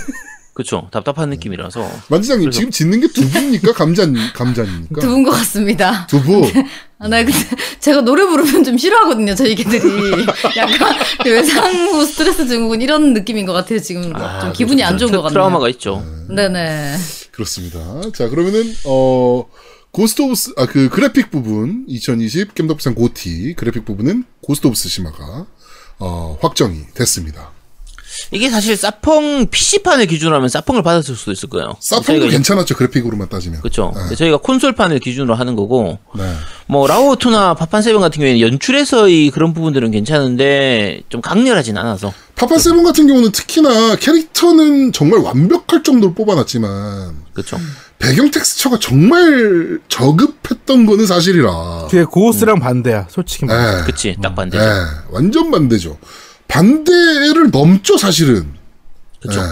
[0.54, 3.72] 그쵸 답답한 느낌이라서 만지장님 그래서- 지금 짖는 게 두부입니까?
[3.72, 5.00] 감자 감자입니까?
[5.00, 6.06] 두부인 것 같습니다.
[6.06, 6.48] 두부.
[7.00, 7.32] 아, 나 근데
[7.80, 9.34] 제가 노래 부르면 좀 싫어하거든요.
[9.34, 9.82] 저희 개들이
[10.56, 13.80] 약간 그 외상후 스트레스 증후군 이런 느낌인 것 같아요.
[13.80, 15.32] 지금 좀 기분이 안 좋은 것 트- 같네요.
[15.34, 16.06] 트라우마가 있죠.
[16.30, 16.96] 네네.
[17.32, 18.00] 그렇습니다.
[18.14, 19.44] 자, 그러면은, 어,
[19.90, 25.46] Ghost of, 스, 아, 그 그래픽 부분, 2020 겜덕비상 GOTY, 그래픽 부분은 Ghost of Tsushima가,
[25.98, 27.50] 어, 확정이 됐습니다.
[28.30, 31.76] 이게 사실 사펑 PC판을 기준으로 하면 사펑을 받았을 수도 있을 거예요.
[31.80, 33.60] 사펑도 괜찮았죠, 그래픽으로만 따지면.
[33.60, 33.92] 그렇죠.
[34.08, 34.14] 네.
[34.16, 36.32] 저희가 콘솔판을 기준으로 하는 거고 네.
[36.66, 42.82] 뭐 라오2나 파판 세븐 같은 경우에는 연출에서의 그런 부분들은 괜찮은데 좀 강렬하진 않아서 파판 세븐
[42.84, 47.58] 같은 경우는 특히나 캐릭터는 정말 완벽할 정도로 뽑아놨지만, 그렇죠.
[48.00, 51.86] 배경 텍스처가 정말 저급했던 거는 사실이라.
[51.88, 53.46] 그게 고스랑 반대야, 솔직히.
[53.46, 53.76] 말해.
[53.76, 53.84] 네.
[53.86, 54.62] 그치 딱 반대죠.
[54.64, 54.70] 네.
[55.10, 55.96] 완전 반대죠.
[56.48, 58.52] 반대를 넘죠, 사실은.
[59.20, 59.40] 그쵸.
[59.40, 59.48] 네.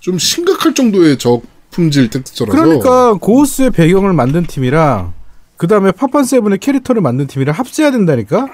[0.00, 2.56] 좀 심각할 정도의 저품질 텍스처라서.
[2.56, 5.12] 그러니까 고스의 배경을 만든 팀이랑
[5.56, 8.48] 그 다음에 파판 세븐의 캐릭터를 만든 팀이랑 합세해야 된다니까.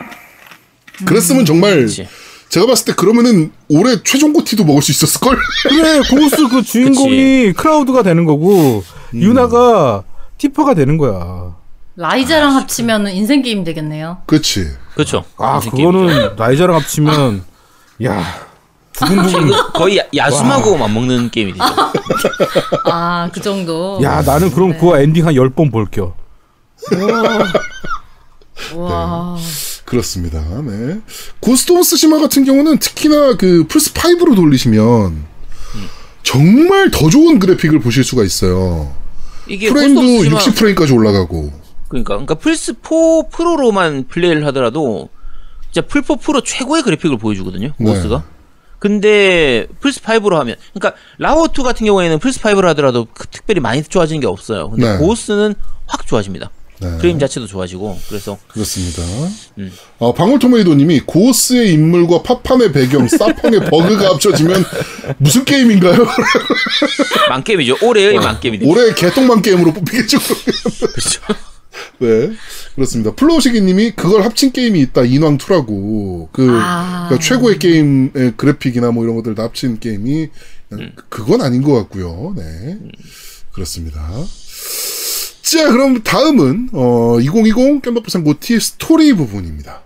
[1.06, 2.08] 그랬으면 정말 그치.
[2.48, 5.36] 제가 봤을 때 그러면은 올해 최종 고티도 먹을 수 있었을 걸.
[5.68, 8.82] 그래 고스 그 주인공이 크라우드가 되는 거고
[9.14, 9.22] 음.
[9.22, 10.02] 유나가
[10.38, 11.54] 티파가 되는 거야.
[11.96, 14.18] 라이자랑 합치면 인생 게임 되겠네요.
[14.26, 14.66] 그렇지.
[14.94, 15.24] 그렇죠.
[15.38, 15.60] 아.
[15.60, 17.44] 그거는 라이자랑 합치면
[18.04, 18.22] 야
[18.92, 19.48] 두근두근.
[19.48, 21.64] 이거 거의 야- 야숨하고 맞먹는 게임이 되죠.
[22.84, 24.00] 아, 그 정도.
[24.02, 26.14] 야 나는 그럼 그거 엔딩 한열번 볼게요.
[28.74, 29.36] 와.
[29.84, 30.40] 그렇습니다.
[30.62, 31.00] 네.
[31.40, 35.24] 고스트 오브 스시마 같은 경우는 특히나 그 플스 5로 돌리시면
[36.22, 38.92] 정말 더 좋은 그래픽을 보실 수가 있어요.
[39.46, 41.52] 이게 프레임도 오브 60프레임까지 올라가고.
[41.88, 45.08] 그러니까 그러니까 플스 4 프로로만 플레이를 하더라도
[45.76, 47.72] 진짜 플4 프로 최고의 그래픽을 보여주거든요.
[47.76, 47.84] 네.
[47.84, 48.24] 고스가.
[48.78, 53.82] 근데 플스 5로 하면 그러니까 라오 2 같은 경우에는 플스 5로 하더라도 그 특별히 많이
[53.82, 54.70] 좋아지는 게 없어요.
[54.70, 54.98] 근데 네.
[54.98, 55.54] 고스는
[55.86, 56.50] 확 좋아집니다.
[56.78, 56.98] 네.
[56.98, 59.02] 프레임 자체도 좋아지고 그래서 그렇습니다.
[59.58, 59.72] 음.
[59.98, 64.64] 어, 방울토마이도님이 고스의 인물과 파판의 배경, 사펑의 버그가 합쳐지면
[65.18, 66.06] 무슨 게임인가요?
[67.28, 67.78] 망게임이죠.
[67.82, 70.18] 올해의 망게임이 올해 개똥망 게임으로 뽑히겠죠.
[70.92, 71.20] 그렇죠.
[71.98, 72.32] 네,
[72.74, 73.12] 그렇습니다.
[73.14, 75.02] 플로우시기님이 그걸 합친 게임이 있다.
[75.02, 76.28] 인왕2라고.
[76.32, 77.06] 그, 아.
[77.08, 80.28] 그러니까 최고의 게임의 그래픽이나 뭐 이런 것들 다 합친 게임이
[80.72, 80.92] 음.
[81.08, 82.34] 그건 아닌 것 같고요.
[82.36, 82.78] 네,
[83.52, 84.00] 그렇습니다.
[85.42, 89.82] 자, 그럼 다음은 어, 2020 겜덕비상 고티 스토리 부분입니다.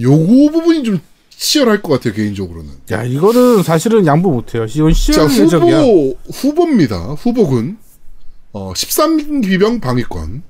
[0.00, 2.70] 요거 부분이 좀 치열할 것 같아요 개인적으로는.
[2.90, 4.66] 야 이거는 사실은 양보 못해요.
[4.68, 5.80] 이건 자 시험 예정이야.
[5.80, 6.96] 후보 후보입니다.
[7.14, 7.78] 후보군
[8.52, 10.42] 어, 13기병 방위권,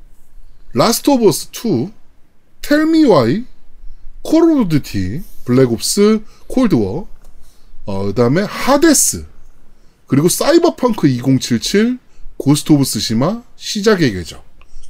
[0.74, 1.88] 라스트 오브 어스 2,
[2.62, 3.44] 텔미 와이,
[4.22, 7.08] 콜 오브 듀티, 블랙옵스, 콜드워,
[7.86, 9.26] 어, 그 다음에 하데스,
[10.06, 11.98] 그리고 사이버펑크 2077,
[12.36, 14.44] 고스트 오브 스시마, 시작의 궤적.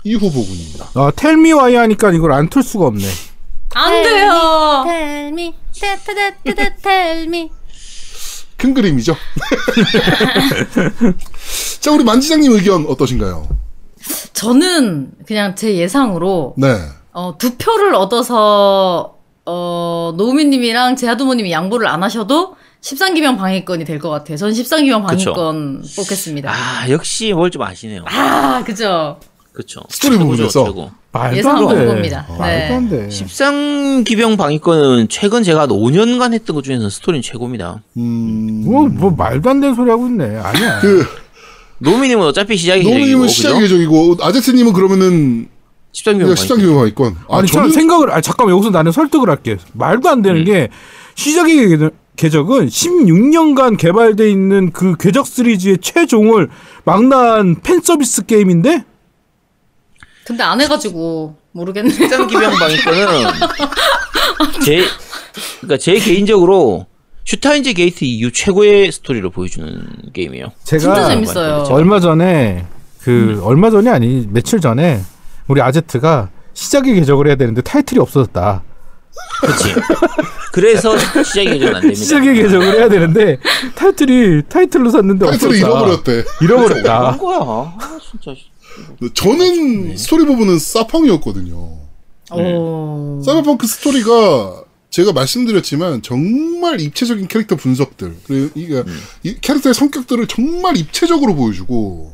[0.05, 0.91] 이 후보군입니다.
[0.95, 3.07] 어, 텔미 와이 하니까 이걸 안 틀 수가 없네.
[3.75, 4.85] 안 돼요.
[4.87, 7.51] Tell me, ta-ta-ta-ta-ta, tell me.
[8.57, 9.15] 큰 그림이죠.
[11.81, 13.49] 자, 우리 만지장님 의견 어떠신가요?
[14.33, 16.77] 저는 그냥 제 예상으로 네.
[17.13, 19.15] 어, 두 표를 얻어서
[19.47, 24.37] 어, 노우미님이랑 제아두모님이 양보를 안 하셔도 13기병 방위권이 될 것 같아요.
[24.37, 25.33] 전 13기병 그쵸.
[25.35, 26.53] 방위권 뽑겠습니다.
[26.53, 28.05] 아 역시 뭘 좀 아시네요.
[28.07, 29.19] 아, 그죠.
[29.53, 29.81] 그렇죠.
[29.89, 30.65] 스토리 부분에서.
[31.11, 31.43] 안 돼.
[31.43, 32.27] 본 겁니다.
[32.39, 32.75] 말도 네.
[32.77, 33.09] 안 돼.
[33.09, 37.83] 13기병 방위권은 최근 제가 한 5년간 했던 것 중에서 스토리는 최고입니다.
[37.97, 38.63] 음.
[38.65, 40.37] 뭐, 뭐 말도 안 되는 소리 하고 있네.
[40.39, 40.79] 아니야.
[40.81, 41.05] 그
[41.79, 43.65] 노미님은 어차피 시작이 노무님은 계획이고, 시작 그죠?
[43.65, 45.49] 예정이고 아제트님은 그러면은
[45.93, 46.75] 13기병 그냥 시장 방위권.
[46.77, 47.17] 교육 있건.
[47.29, 49.57] 아 아니, 저는 생각을, 아, 잠깐만, 여기서 나는 설득을 할게.
[49.73, 50.69] 말도 안 되는 게,
[51.15, 56.49] 시작의 궤- 궤적은 16년간 개발돼 있는 그 궤적 시리즈의 최종을
[56.85, 58.85] 망라한 팬 서비스 게임인데?
[60.27, 61.91] 근데 안 해가지고 모르겠네.
[61.91, 63.07] 13기병 방위권은
[64.65, 64.85] 제
[65.61, 66.87] 그러니까 제 개인적으로
[67.33, 70.47] 슈타인즈 게이트 이후 최고의 스토리를 보여주는 게임이에요.
[70.65, 71.65] 제가 진짜 재밌어요.
[71.69, 72.65] 얼마 전에,
[73.03, 75.03] 그, 얼마 전이 아니, 며칠 전에,
[75.47, 78.63] 우리 아제트가 시작의 궤적을 해야 되는데 타이틀이 없어졌다.
[79.43, 79.75] 그렇지.
[80.55, 82.01] 그래서 시작이 계정 안 됩니다.
[82.03, 83.37] 시작의 궤적을 해야 되는데,
[83.75, 85.67] 타이틀이, 타이틀로 샀는데 타이틀을 없어졌다.
[85.69, 86.25] 잃어버렸대.
[86.41, 86.99] 잃어버렸다.
[86.99, 87.39] 그런 거야.
[87.79, 88.41] 아, 진짜.
[89.13, 91.77] 저는 스토리 부분은 사펑이었거든요.
[92.33, 93.23] 오.
[93.23, 94.63] 사이버펑크 스토리가
[94.99, 98.83] 제가 말씀드렸지만 정말 입체적인 캐릭터 분석들 그리고 이게
[99.23, 102.13] 이 캐릭터의 성격들을 정말 입체적으로 보여주고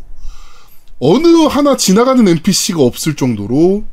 [0.99, 3.85] 어느 하나 지나가는 NPC가 없을 정도로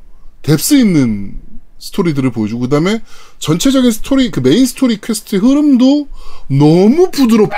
[0.41, 1.39] depth 있는
[1.80, 3.01] 스토리들을 보여주고 그다음에
[3.39, 6.10] 전체적인 스토리 그 메인 스토리 퀘스트의 흐름도
[6.49, 7.56] 너무 부드럽게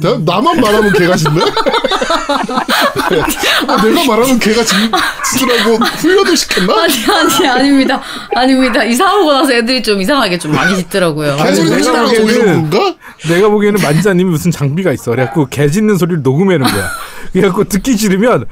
[0.00, 1.40] 나, 나만 말하면 개가 짖네?
[3.68, 4.76] 아, 내가 말하면 개가 짖,
[5.32, 6.82] 짖으라고 훈련을 시켰나?
[6.82, 8.00] 아니, 아니, 아닙니다.
[8.34, 8.84] 아닙니다.
[8.84, 11.36] 이사하고 나서 애들이 좀 이상하게 좀 많이 짖더라고요.
[11.36, 12.96] 개소리 내가 보기에는-?
[13.28, 15.10] 내가 보기에는 만지장님이 무슨 장비가 있어.
[15.10, 16.88] 그래갖고 개 짖는 소리를 녹음해놓은 거야.
[17.32, 18.46] 그래갖고 듣기 싫으면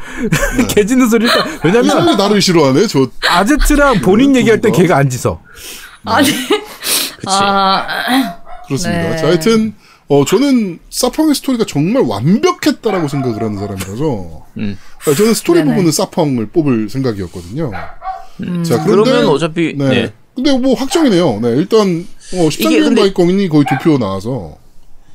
[0.69, 2.87] 개 짖는 소리를 딱- 왜냐면 나를 싫어하네.
[2.89, 5.41] 저 아제트랑 본인 얘기할 때 개가 안 짖어.
[6.05, 6.29] 아니.
[6.29, 7.27] 그치.
[7.29, 7.87] 아,
[8.67, 9.11] 그렇습니다.
[9.11, 9.17] 네.
[9.17, 9.75] 자, 하여튼
[10.09, 14.79] 어 저는 사펑의 스토리가 정말 완벽했다라고 생각을 하는 사람이라서 음.
[15.07, 15.71] 어, 저는 스토리 네네.
[15.71, 17.71] 부분은 사펑을 뽑을 생각이었거든요.
[17.73, 19.89] 자, 그런데 그러면 어차피 네.
[19.89, 20.13] 네.
[20.35, 21.41] 근데 뭐 확정이네요.
[21.41, 24.57] 네, 일단 어, 13년 근데- 바이공이 거의 두 표 나와서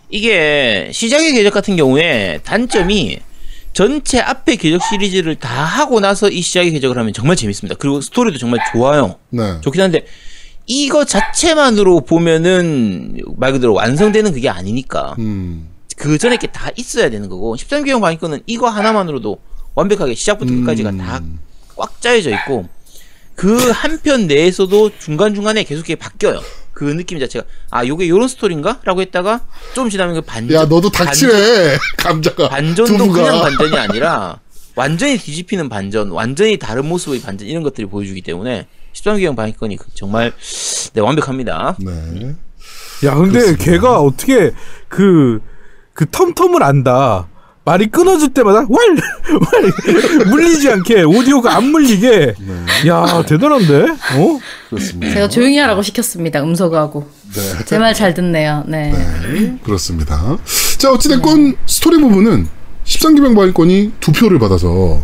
[0.10, 3.20] 이게 시작의 궤적 같은 경우에 단점이
[3.74, 7.76] 전체 앞에 궤적 시리즈를 다 하고 나서 이 시작의 궤적을 하면 정말 재밌습니다.
[7.78, 9.16] 그리고 스토리도 정말 좋아요.
[9.30, 9.60] 네.
[9.62, 10.06] 좋긴 한데
[10.68, 15.70] 이거 자체만으로 보면은 말 그대로 완성되는 그게 아니니까 음.
[15.96, 19.40] 그 전에 게 다 있어야 되는 거고 13개월 방위권은 이거 하나만으로도
[19.76, 20.60] 완벽하게 시작부터 음.
[20.62, 22.68] 끝까지가 다꽉 짜여져 있고
[23.36, 26.42] 그 한 편 내에서도 중간중간에 계속 이게 바뀌어요.
[26.74, 28.80] 그 느낌 자체가 아 요게 요런 스토리인가?
[28.84, 29.42] 라고 했다가
[29.74, 31.78] 좀 지나면 그 반전 야, 너도 닥치래.
[31.98, 33.14] 감자가 반전도 두부가.
[33.22, 34.40] 그냥 반전이 아니라
[34.76, 38.68] 완전히 뒤집히는 반전, 완전히 다른 모습의 반전 이런 것들이 보여주기 때문에
[39.02, 40.34] 13개월 방위권이 정말
[40.94, 41.76] 네, 완벽합니다.
[41.80, 42.36] 네.
[43.06, 44.52] 야, 근데 걔가 어떻게
[44.88, 45.40] 그,
[45.94, 47.28] 그 텀텀을 안다.
[47.64, 48.68] 말이 끊어질 때마다 왈!
[49.52, 50.28] 왈!
[50.30, 52.34] 물리지 않게, 오디오가 안 물리게.
[52.88, 53.76] 야, 대단한데?
[53.92, 54.40] 어?
[54.70, 55.14] 그렇습니다.
[55.14, 56.42] 제가 조용히 하라고 시켰습니다.
[56.44, 57.10] 음소거하고.
[57.34, 57.66] 네.
[57.66, 58.64] 제 말 잘 듣네요.
[58.68, 58.92] 네.
[58.94, 60.38] 네, 그렇습니다.
[60.78, 62.48] 자, 어찌됐건 스토리 부분은
[62.86, 65.02] 13기병 방위권이 두 표를 받아서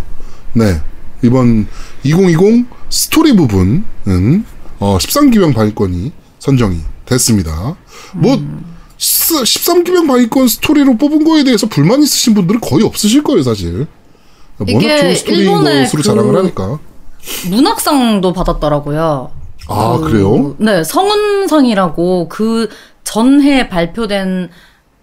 [0.54, 0.80] 네
[1.22, 1.68] 이번
[2.04, 2.66] 2020
[2.98, 4.46] 스토리 부분은
[4.80, 7.76] 어, 13기병 방위권이 선정이 됐습니다.
[8.14, 8.38] 뭐
[9.00, 13.88] 13기병 방위권 스토리로 뽑은 거에 대해서 불만 있으신 분들은 거의 없으실 거예요, 사실.
[14.60, 16.80] 워낙 이게 좋은 스토리인 것으로 그- 자랑을 하니까.
[17.50, 19.32] 문학상도 받았더라고요.
[19.70, 20.56] 아, 그, 그래요?
[20.60, 22.70] 네, 성운상이라고 그
[23.04, 24.50] 전해 발표된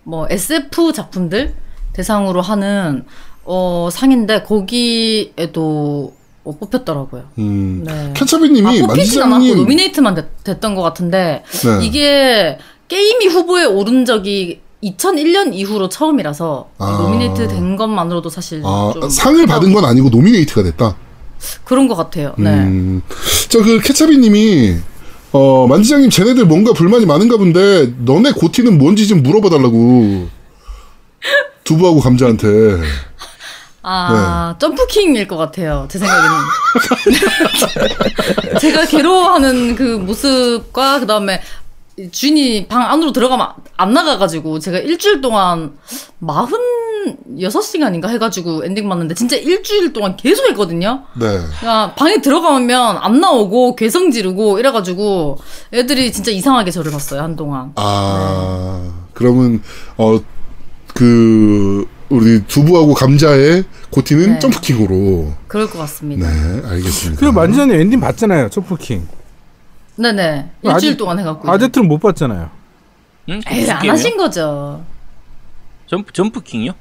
[0.04, 1.54] 뭐 SF 작품들
[1.94, 3.04] 대상으로 하는
[3.44, 7.24] 어 상인데 거기에도 어, 뽑혔더라고요.
[7.38, 7.82] 음.
[7.84, 8.12] 네.
[8.14, 11.86] 캔차비님이 아, 뽑히진 않았고 만지장님 노미네이트만 됐, 던것 같은데 네.
[11.86, 16.98] 이게 게임이 후보에 오른 적이 2001년 이후로 처음이라서 아.
[17.02, 20.96] 노미네이트 된 것만으로도 사실 아, 좀 상을 받은 건 아니고 노미네이트가 됐다.
[21.64, 22.34] 그런 것 같아요.
[22.38, 22.50] 네.
[22.50, 23.02] 음,
[23.48, 24.76] 저그 케차비님이
[25.32, 30.28] 어 만지장님 쟤네들 뭔가 불만이 많은가 본데 너네 고티는 뭔지 좀 물어봐달라고
[31.64, 32.48] 두부하고 감자한테
[33.82, 34.58] 아, 네.
[34.58, 35.86] 점프킹일 것 같아요.
[35.90, 36.36] 제 생각에는.
[38.60, 41.40] 제가 괴로워하는 그 모습과, 그 다음에
[42.12, 45.76] 주인이 방 안으로 들어가면 안 나가가지고, 제가 일주일 동안
[46.22, 51.02] 46시간인가 해가지고 엔딩 봤는데, 진짜 일주일 동안 계속 했거든요?
[51.14, 55.38] 네 그냥 방에 들어가면 안 나오고, 괴성 지르고, 이래가지고,
[55.72, 57.72] 애들이 진짜 이상하게 저를 봤어요, 한동안.
[57.76, 59.62] 아, 그러면,
[59.96, 60.18] 어,
[60.94, 64.38] 그, 우리 두부하고 감자의 고티는 네.
[64.40, 65.32] 점프킹으로.
[65.46, 66.28] 그럴 것 같습니다.
[66.28, 67.20] 네, 알겠습니다.
[67.20, 68.48] 그리고 만지장님 엔딩 봤잖아요.
[68.50, 69.06] 점프킹.
[69.96, 70.50] 네네.
[70.62, 71.48] 일주일 동안 해갖고.
[71.50, 72.50] 아제트는 못 봤잖아요.
[73.28, 73.40] 응?
[73.46, 73.92] 에이, 무슨 안 게임이요?
[73.92, 74.84] 하신 거죠.
[75.86, 76.72] 점프 점프킹이요?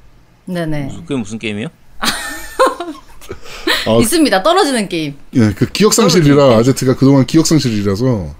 [0.46, 0.96] 네네.
[1.06, 1.68] 그게 무슨 게임이요?
[2.00, 4.42] 아, 있습니다.
[4.42, 5.14] 떨어지는 게임.
[5.34, 8.34] 예, 그 기억상실이라 아제트가 그동안 기억상실이라서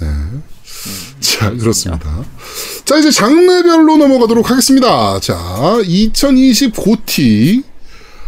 [0.00, 0.06] 네.
[1.20, 2.08] 자, 그렇습니다.
[2.84, 5.20] 자, 이제 장르별로 넘어가도록 하겠습니다.
[5.20, 7.62] 자, 2020 고티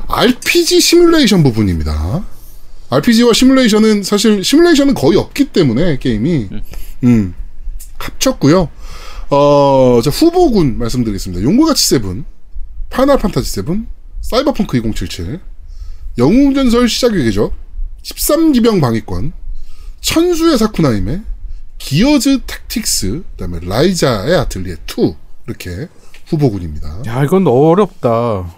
[0.09, 2.25] RPG 시뮬레이션 부분입니다.
[2.91, 6.49] RPG와 시뮬레이션은 사실 시뮬레이션은 거의 없기 때문에 게임이
[7.05, 7.35] 음,
[7.99, 8.69] 합쳤고요.
[9.31, 11.43] 어, 자, 후보군 말씀드리겠습니다.
[11.43, 12.25] 용과같이 세븐,
[12.91, 13.87] 파이널 판타지 세븐,
[14.21, 15.41] 사이버펑크 2077,
[16.19, 17.53] 영웅전설 시작의 궤적,
[18.03, 19.33] 13기병 방위권,
[20.01, 21.23] 천수의 사쿠나히메
[21.79, 25.15] 기어즈 택틱스, 그다음에 라이자의 아틀리에 2
[25.47, 25.89] 이렇게
[26.27, 27.03] 후보군입니다.
[27.07, 28.55] 야 이건 어렵다.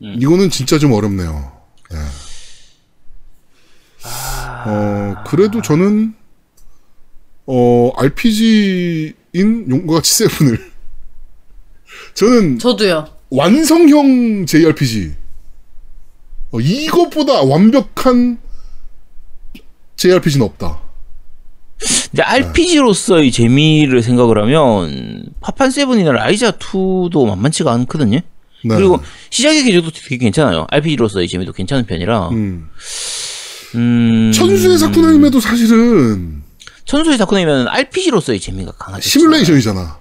[0.00, 1.52] 이거는 진짜 좀 어렵네요.
[1.92, 1.96] 예.
[4.66, 6.14] 어 그래도 저는
[7.46, 10.72] 어 RPG인 용과 같이 세븐을
[12.14, 13.06] 저는 저도요.
[13.30, 15.14] 완성형 JRPG
[16.52, 18.38] 어, 이것보다 완벽한
[19.96, 20.80] JRPG는 없다.
[22.12, 28.20] 이제 RPG로서의 재미를 생각을 하면 파판 세븐이나 라이자 2도 만만치가 않거든요.
[28.64, 28.76] 네.
[28.76, 30.66] 그리고 시작의 계절도 되게 괜찮아요.
[30.70, 32.28] RPG로서의 재미도 괜찮은 편이라.
[32.28, 32.68] 음,
[33.74, 34.32] 음.
[34.32, 36.42] 천수의 사쿠나임에도 사실은
[36.84, 39.08] 천수의 사쿠나이면 RPG로서의 재미가 강하죠.
[39.08, 39.98] 시뮬레이션이잖아.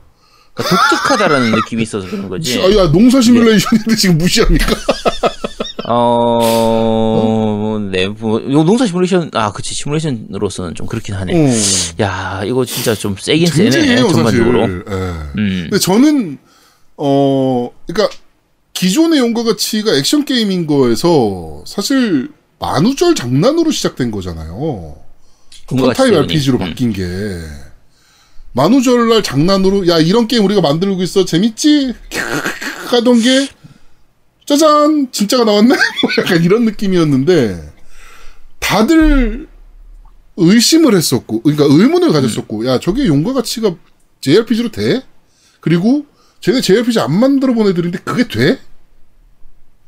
[0.54, 2.60] 그러니까 독특하다라는 느낌이 있어서 그런 거지.
[2.62, 4.76] 아, 야 농사 시뮬레이션인데 지금 무시합니까?
[5.88, 7.41] 어,
[7.92, 11.34] 네, 뭐, 이거 농사 시뮬레이션, 아, 그치, 시뮬레이션으로서는 좀 그렇긴 하네.
[11.34, 11.54] 어.
[12.02, 14.62] 야, 이거 진짜 좀 세긴 세네, 굉장해요 전반적으로.
[14.62, 14.86] 사실.
[14.88, 14.94] 예.
[14.94, 15.68] 음.
[15.70, 16.38] 근데 저는
[16.98, 18.16] 어 그러니까
[18.74, 22.30] 기존의 용과 가치가 액션 게임인 거에서 사실
[22.60, 24.96] 만우절 장난으로 시작된 거잖아요.
[25.96, 26.18] 세븐이.
[26.18, 26.60] RPG로 음.
[26.60, 27.04] 바뀐 게
[28.54, 31.94] 만우절날 장난으로 야 이런 게임 우리가 만들고 있어 재밌지
[32.88, 33.48] 하던 게
[34.52, 35.70] 짜잔 진짜가 나왔네
[36.04, 37.74] 뭐 약간 이런 느낌이었는데
[38.60, 39.48] 다들
[40.36, 43.74] 의심을 했었고 그러니까 의문을 가졌었고 야 저게 용과 가치가
[44.20, 45.04] JRPG로 돼?
[45.62, 46.06] 그리고
[46.42, 48.60] 쟤네 JRPG 안 만들어 본 애들인데 그게 돼?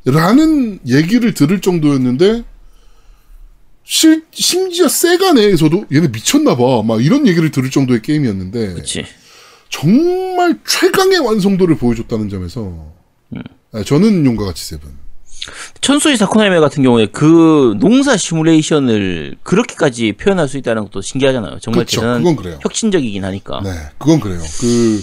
[0.06, 2.44] 라는 얘기를 들을 정도였는데
[3.84, 6.84] 실, 심지어 세가 내에서도 얘네 미쳤나봐.
[6.84, 9.06] 막 이런 얘기를 들을 정도의 게임이었는데 그치.
[9.70, 12.94] 정말 최강의 완성도를 보여줬다는 점에서
[13.36, 13.42] 아,
[13.84, 14.90] 저는 용과 같이 세븐.
[15.82, 21.60] 천수의 사쿠나이메 같은 경우에 그 농사 시뮬레이션을 그렇게까지 표현할 수 있다는 것도 신기하잖아요.
[21.60, 22.60] 정말 그쵸, 대단한 그건 그래요.
[22.62, 23.62] 혁신적이긴 하니까.
[23.64, 24.40] 네, 그건 그래요.
[24.62, 25.02] 그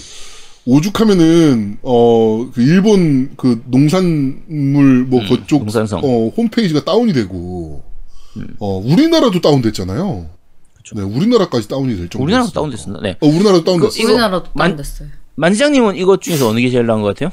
[0.65, 5.99] 오죽하면은 어그 일본 그 농산물 뭐 그쪽 음, 농산성.
[5.99, 6.03] 음.
[6.05, 7.83] 어 홈페이지가 다운이 되고
[8.59, 10.27] 어 우리나라도 다운됐잖아요.
[10.95, 12.23] 네, 우리나라까지 다운이 될 정도.
[12.23, 13.01] 우리나라도 다운됐습니다.
[13.03, 13.17] 네.
[13.21, 13.99] 어, 우리나라도 다운됐어.
[13.99, 15.07] 이거 우리나라도 만- 다운됐어요.
[15.35, 17.31] 만지장님은 이것 중에서 어느 게 제일 나은 것 같아요?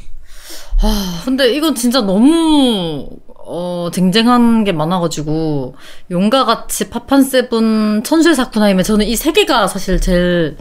[0.81, 3.09] 아, 근데 이건 진짜 너무
[3.51, 5.74] 어 쟁쟁한 게 많아가지고
[6.11, 10.57] 용과 같이 파판 세븐 천수의 사쿠나히메 저는 이 세 개가 사실 제일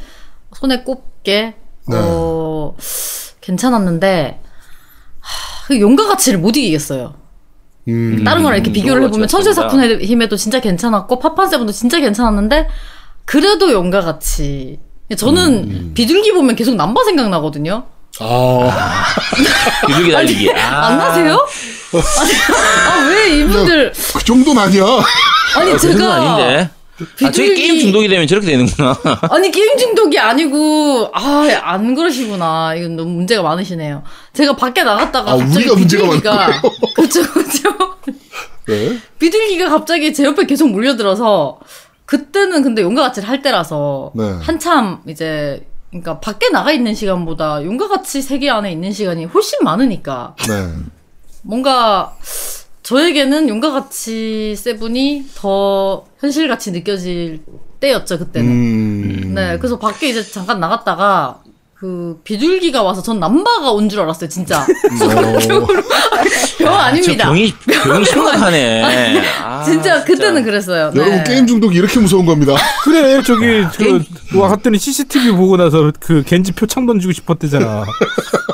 [0.54, 1.56] 손에 꼽게
[1.94, 2.76] 어
[3.42, 4.40] 괜찮았는데
[5.20, 7.14] 하, 그 용과 같이를 못 이기겠어요.
[7.90, 9.88] 음, 다른 거랑 이렇게 비교를 해보면 천수의 같습니다.
[9.98, 12.68] 사쿠나임에도 진짜 괜찮았고 파판 세븐도 진짜 괜찮았는데
[13.26, 14.80] 그래도 용과 같이
[15.16, 17.86] 저는 비둘기 보면 계속 남바 생각나거든요.
[18.20, 19.06] 아,
[19.88, 20.52] 비둘기 달리기.
[20.54, 21.48] 아, 안 나세요?
[21.94, 23.94] 아니, 아, 왜 이분들.
[24.16, 24.84] 그 정도는 아니야.
[25.56, 26.16] 아니, 그 정도는 제가.
[26.36, 26.70] 아닌데.
[27.00, 28.98] 아, 저게 비둘기- 게임 중독이 되면 저렇게 되는구나.
[29.30, 32.74] 아니, 게임 중독이 아니고, 아, 안 그러시구나.
[32.76, 34.02] 이건 너무 문제가 많으시네요.
[34.34, 35.34] 제가 밖에 나갔다가.
[35.34, 36.62] 아, 갑자기 우리가 문제가 거예요?
[36.96, 37.70] 그쵸, 그쵸.
[38.68, 38.98] 네.
[39.20, 41.60] 비둘기가 갑자기 제 옆에 계속 몰려들어서,
[42.06, 44.24] 그때는 근데 용과 같이를 할 때라서, 네.
[44.42, 50.36] 한참 이제, 그러니까 밖에 나가 있는 시간보다 용과 같이 세계 안에 있는 시간이 훨씬 많으니까,
[50.48, 50.74] 네.
[51.44, 52.16] 뭔가
[52.84, 57.44] 저에게는 용과 같이 세븐이 더 현실같이 느껴질
[57.80, 58.50] 때였죠 그때는.
[58.52, 59.34] 음.
[59.34, 61.42] 네, 그래서 밖에 이제 잠깐 나갔다가
[61.80, 64.62] 그 비둘기가 와서 전 남바가 온 줄 알았어요 진짜.
[64.66, 64.66] 어,
[66.58, 67.26] 병 아닙니다.
[67.26, 67.54] 저 병이,
[67.86, 68.82] 병이 심각하네.
[69.44, 70.92] 아, 진짜 그때는 그랬어요.
[70.92, 71.00] 네.
[71.00, 72.54] 여러분 게임 중독이 이렇게 무서운 겁니다.
[72.84, 74.04] 그래 저기 그
[74.40, 77.86] 왔더니 CCTV 보고 나서 그 겐지 표창 던지고 싶었대잖아.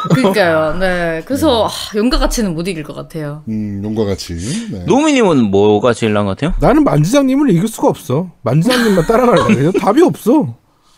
[0.09, 0.77] 그러니까요.
[0.79, 3.43] 네, 그래서 아, 용과 같이는 못 이길 것 같아요.
[3.47, 4.33] 음, 용과 같이.
[4.69, 4.83] 네.
[4.85, 6.53] 노미님은 뭐가 제일 나은 것 같아요?
[6.59, 8.31] 나는 만지장님을 이길 수가 없어.
[8.41, 9.55] 만지장님만 따라갈래.
[9.55, 10.55] 그냥 답이 없어.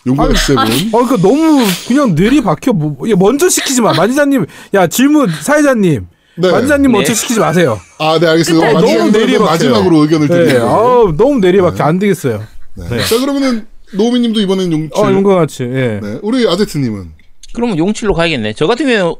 [0.08, 0.62] 용과 같이 세븐.
[0.62, 2.74] 아, 그러니까 너무 그냥 뇌리 박혀.
[2.74, 3.94] 뭐, 야, 먼저 시키지 마.
[3.94, 4.46] 만지장님,
[4.76, 6.52] 야 질문 사회자님, 네.
[6.52, 6.98] 만지장님 네.
[6.98, 7.80] 먼저 시키지 마세요.
[7.98, 8.74] 아, 네, 알겠습니다.
[8.74, 9.46] 마지막으로 너무 내리막혀요.
[9.46, 10.68] 마지막으로 의견을 네, 드릴게요.
[10.68, 12.44] 아 너무 내리막혀 안 되겠어요.
[12.76, 12.86] 네.
[12.90, 13.06] 네.
[13.06, 14.92] 자, 그러면은 노우미님도 이번엔 용칠.
[14.94, 15.64] 어, 용과 같이.
[15.64, 16.00] 예.
[16.02, 16.20] 네.
[16.22, 17.14] 우리 아제트님은
[17.54, 18.54] 그러면 용칠로 가야겠네.
[18.54, 19.14] 저 같은 경우에는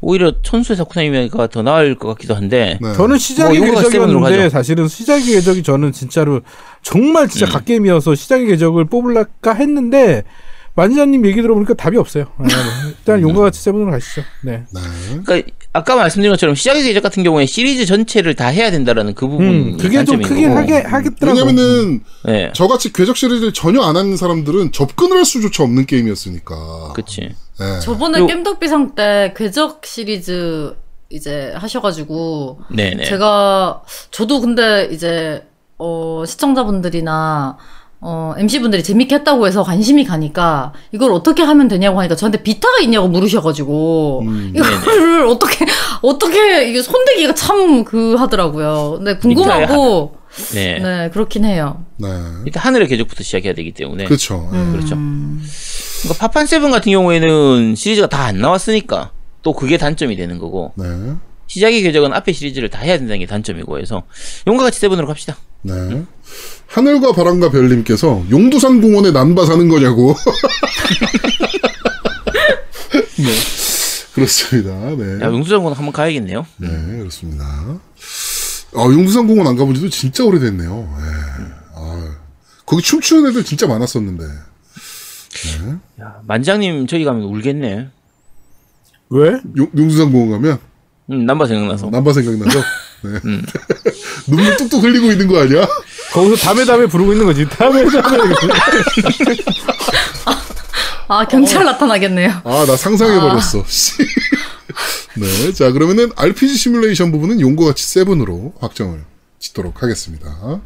[0.00, 2.78] 오히려 천수의 사쿠나이가 더 나을 것 같기도 한데.
[2.80, 2.92] 네.
[2.94, 4.48] 저는 시작의 뭐 궤적이었는데 가죠.
[4.48, 6.40] 사실은 시작의 궤적이 저는 진짜로
[6.82, 7.50] 정말 진짜 음.
[7.52, 10.24] 갓게임이어서 시작의 궤적을 뽑을까 했는데
[10.74, 12.26] 만지장님 얘기 들어보니까 답이 없어요.
[12.38, 12.54] 아, 네.
[12.88, 14.22] 일단 용과 같이 세븐으로 가시죠.
[14.42, 14.64] 네.
[14.72, 14.80] 네.
[15.24, 19.72] 그러니까 아까 말씀드린 것처럼 시작의 계적 같은 경우에 시리즈 전체를 다 해야 된다라는 그 부분이
[19.72, 20.58] 음, 그게 좀 크게 거고.
[20.58, 21.38] 하게 하겠더라고.
[21.38, 26.92] 왜냐면은 네, 저같이 궤적 시리즈를 전혀 안 하는 사람들은 접근을 할 수조차 없는 게임이었으니까.
[26.94, 27.34] 그치.
[27.58, 27.80] 네.
[27.80, 30.74] 저번에 깸덕비상 때 궤적 시리즈
[31.10, 33.04] 이제 하셔가지고 네네.
[33.04, 35.44] 제가 저도 근데 이제
[35.82, 37.56] 어 시청자분들이나
[38.02, 43.08] 어 MC분들이 재밌게 했다고 해서 관심이 가니까 이걸 어떻게 하면 되냐고 하니까 저한테 비타가 있냐고
[43.08, 44.52] 물으셔가지고 음.
[44.54, 45.66] 이거를 어떻게
[46.02, 48.94] 어떻게 이게 손대기가 참 그 하더라고요.
[48.98, 50.14] 근데 궁금하고
[50.52, 50.78] 네.
[50.78, 51.84] 네 그렇긴 해요.
[51.96, 52.08] 네.
[52.46, 54.04] 일단 하늘의 계적부터 시작해야 되기 때문에.
[54.04, 54.48] 그렇죠.
[54.52, 54.64] 네.
[54.72, 54.94] 그렇죠.
[54.94, 55.42] 음.
[56.02, 59.10] 그러니까 파판 세븐 같은 경우에는 시리즈가 다 안 나왔으니까
[59.42, 60.84] 또 그게 단점이 되는 거고 네.
[61.50, 64.04] 시작의 계적은 앞에 시리즈를 다 해야 된다는 게 단점이고 해서
[64.46, 65.36] 용과 같이 세븐으로 갑시다.
[65.62, 65.72] 네.
[66.68, 70.14] 하늘과 바람과 별님께서 용두산 공원에 난바 사는 거냐고.
[73.18, 73.26] 네.
[74.14, 74.70] 그렇습니다.
[74.94, 75.24] 네.
[75.24, 76.46] 야 용수장군 한번 가야겠네요.
[76.58, 77.44] 네, 그렇습니다.
[78.76, 80.70] 아, 용두산 공원 안 가본 지도 진짜 오래됐네요.
[80.70, 81.04] 네.
[81.74, 82.16] 아,
[82.64, 84.22] 거기 춤추는 애들 진짜 많았었는데.
[86.00, 87.88] 야, 만장님 저기 가면 울겠네.
[89.08, 89.30] 왜?
[89.56, 90.69] 용, 용두산 공원 가면
[91.10, 91.90] 음, 남바 생각나서.
[91.90, 92.58] 남바 생각나서.
[93.02, 93.10] 네.
[94.28, 95.66] 눈물 뚝뚝 흘리고 있는 거 아니야?
[96.12, 97.48] 거기서 담에 담에 부르고 있는 거지.
[97.48, 98.34] 담에 담에.
[101.08, 102.42] 아 경찰 나타나겠네요.
[102.44, 103.64] 아, 나 상상해버렸어.
[103.66, 103.94] 씨.
[105.16, 105.52] 네.
[105.52, 109.04] 자, 그러면은 RPG 시뮬레이션 부분은 용과 같이 세븐으로 확정을
[109.40, 110.60] 짓도록 하겠습니다.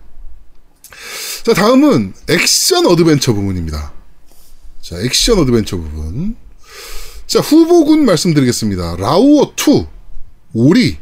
[1.44, 3.92] 자, 다음은 액션 어드벤처 부분입니다.
[4.82, 6.36] 자, 액션 어드벤처 부분.
[7.26, 8.96] 자, 후보군 말씀드리겠습니다.
[8.96, 9.86] 라오어2,
[10.54, 10.98] 오리,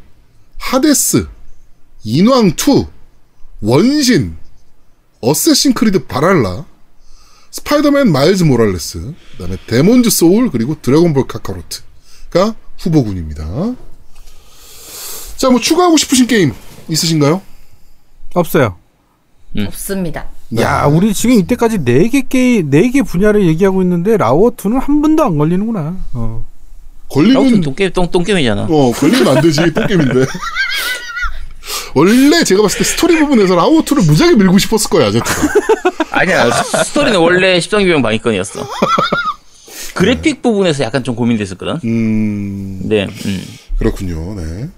[0.58, 1.28] 하데스,
[2.06, 2.88] 인왕2,
[3.60, 4.36] 원신,
[5.20, 6.64] 어쌔신 크리드 발할라,
[7.50, 13.74] 스파이더맨 마일즈 모랄레스, 그다음에 데몬즈 소울 그리고 드래곤볼 카카로트가 후보군입니다.
[15.36, 16.54] 자, 뭐 추가하고 싶으신 게임
[16.88, 17.42] 있으신가요?
[18.34, 18.76] 없어요.
[19.66, 20.28] 없습니다.
[20.48, 20.62] 네.
[20.62, 25.96] 야, 우리 지금 이때까지 네개 게임, 네개 분야를 얘기하고 있는데 라오어2는 한 번도 안 걸리는구나.
[26.14, 26.51] 어.
[27.12, 28.66] 걸리면 똥게임 똥 똥게임이잖아.
[28.70, 30.26] 어 걸리면 안 되지 똥게임인데.
[31.94, 35.42] 원래 제가 봤을 때 스토리 부분에서 라오어 two를 무지하게 밀고 싶었을 거야 아제트가.
[36.10, 38.66] 아니야 스- 스토리는 원래 십삼기병 방위권이었어.
[39.94, 41.80] 그래픽 부분에서 약간 좀 고민됐었거든.
[41.84, 43.44] 음 네, 음.
[43.78, 44.34] 그렇군요.
[44.34, 44.68] 네.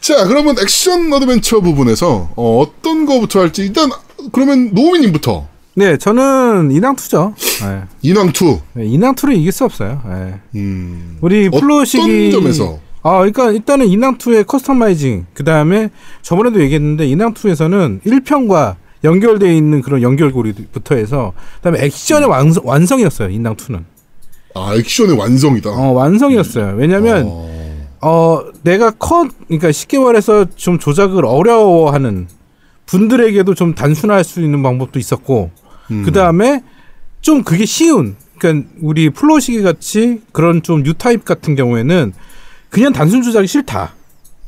[0.00, 3.90] 자 그러면 액션 어드벤처 부분에서 어, 어떤 거부터 할지 일단
[4.32, 5.48] 그러면 노우미님부터
[5.78, 7.34] 네, 저는 인왕 two죠.
[7.60, 7.82] 네.
[8.02, 8.60] 인왕2.
[8.72, 10.00] 네, 인왕 two를 이길 수 없어요.
[10.08, 10.40] 네.
[10.54, 12.78] 음 우리 플로우시기님 점에서?
[13.02, 15.90] 아, 그러니까 일단은 인왕2의 customizing, 그 다음에
[16.22, 23.28] 저번에도 얘기했는데 인왕2에서는 1편과 연결되어 있는 그런 연결고리부터 해서 그다음에 액션의 완성, 완성이었어요.
[23.28, 23.84] 인왕2는.
[24.54, 25.68] 아 액션의 완성이다.
[25.68, 26.74] 어, 완성이었어요.
[26.78, 32.28] 왜냐면 어, 어, 내가 컷, 그러니까 쉽게 말해서 좀 조작을 어려워하는
[32.86, 35.50] 분들에게도 좀 단순화할 수 있는 방법도 있었고,
[35.90, 36.02] 음.
[36.04, 36.62] 그 다음에
[37.20, 42.12] 좀 그게 쉬운, 그러니까 우리 플로시기 같이 그런 좀 뉴타입 같은 경우에는
[42.68, 43.94] 그냥 단순 조작이 싫다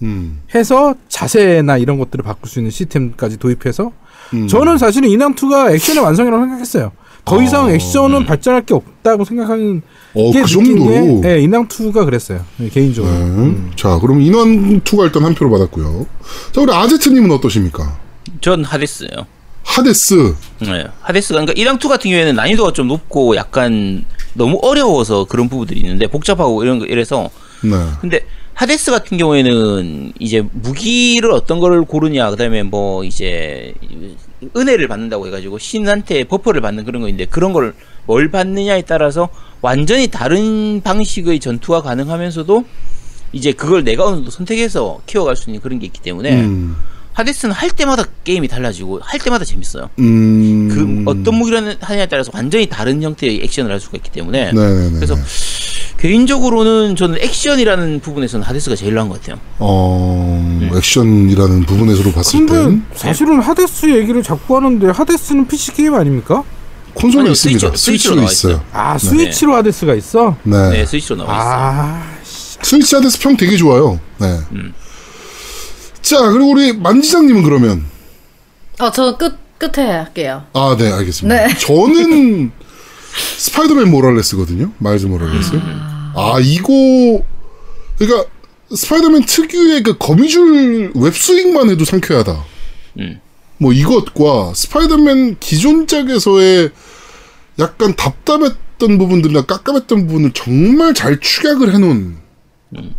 [0.03, 3.93] 음, 해서 자세나 이런 것들을 바꿀 수 있는 시스템까지 도입해서
[4.35, 4.47] 음.
[4.47, 6.93] 저는 사실은 인왕2가 액션의 완성이라고 생각했어요.
[7.25, 9.83] 더 이상 어, 액션은 발전할 게 없다고 생각하는
[10.15, 11.21] 어, 게그 느낀 정도로.
[11.21, 12.41] 게 네, 인왕2가 그랬어요.
[12.57, 13.13] 네, 개인적으로.
[13.13, 13.21] 네.
[13.21, 13.71] 음.
[13.77, 16.07] 자, 그럼 인원2가 일단 한 표를 받았고요.
[16.53, 17.99] 자, 우리 아제트님은 어떠십니까?
[18.41, 19.09] 전 하데스요.
[19.69, 20.35] 하데스.
[20.61, 24.05] 네, 하데스가 그러니까 1랑 2 같은 경우에는 난이도가 좀 높고 약간
[24.35, 27.31] 너무 어려워서 그런 부분들이 있는데 복잡하고 이런 거 이래서
[27.63, 27.71] 네.
[28.01, 28.21] 근데
[28.55, 33.75] 하데스 같은 경우에는 이제 무기를 어떤 거를 고르냐 그다음에 뭐 이제
[34.57, 37.75] 은혜를 받는다고 해가지고 신한테 버퍼를 받는 그런 거인데 그런 걸
[38.09, 39.29] 뭘 받느냐에 따라서
[39.61, 42.65] 완전히 다른 방식의 전투가 가능하면서도
[43.33, 46.75] 이제 그걸 내가 어느 정도 선택해서 키워갈 수 있는 그런 게 있기 때문에 음.
[47.19, 49.91] 하데스는 할 때마다 게임이 달라지고 할 때마다 재밌어요.
[49.99, 50.69] 음.
[51.05, 54.91] 그 어떤 무기를 하냐에 따라서 완전히 다른 형태의 액션을 할 수가 있기 때문에 네네네.
[54.95, 55.17] 그래서
[55.97, 59.41] 개인적으로는 저는 액션이라는 부분에서는 하데스가 제일 나은 것 같아요.
[59.59, 60.71] 어, 음.
[60.77, 66.45] 액션이라는 부분에서로 봤을 땐 사실은 하데스 얘기를 자꾸 하는데 하데스는 PC 게임 아닙니까?
[66.95, 67.59] 콘솔에 아니요, 있습니다.
[67.73, 68.65] 스위치- 스위치로 스위치로 나와 있어요.
[68.73, 70.37] 아 스위치로 하데스가 있어?
[70.45, 70.71] 네.
[70.71, 71.53] 네, 스위치로 나와 있어요.
[71.53, 72.11] 아
[72.63, 73.99] 스위치 하데스 평 되게 좋아요.
[74.19, 74.39] 네.
[76.03, 77.85] 자, 그리고 우리 만지장님은 그러면
[78.79, 80.45] 어, 저 끝, 끝에 할게요.
[80.53, 81.47] 아, 네, 알겠습니다.
[81.47, 81.55] 네.
[81.59, 82.53] 저는
[83.39, 84.73] 스파이더맨 모랄레스거든요.
[84.79, 85.61] 마일즈 모랄레스.
[86.15, 87.23] 아, 이거
[87.99, 88.29] 그러니까
[88.75, 92.45] 스파이더맨 특유의 그 거미줄 web swing만 해도 상쾌하다.
[93.01, 93.21] 음.
[93.59, 96.71] 뭐 이것과 스파이더맨 기존작에서의
[97.59, 102.17] 약간 답답했던 부분들이나 깜깜했던 부분을 정말 잘 축약을 해놓은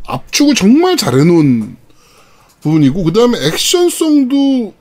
[0.06, 1.78] 압축을 정말 잘 해놓은
[2.62, 4.74] 부분이고 그 다음에 액션성도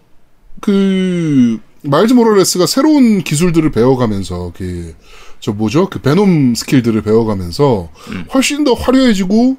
[0.60, 4.94] 그 마일즈 모랄레스가 새로운 기술들을 배워가면서 그
[5.40, 7.88] 저 뭐죠 그 베놈 스킬들을 배워가면서
[8.34, 9.56] 훨씬 더 화려해지고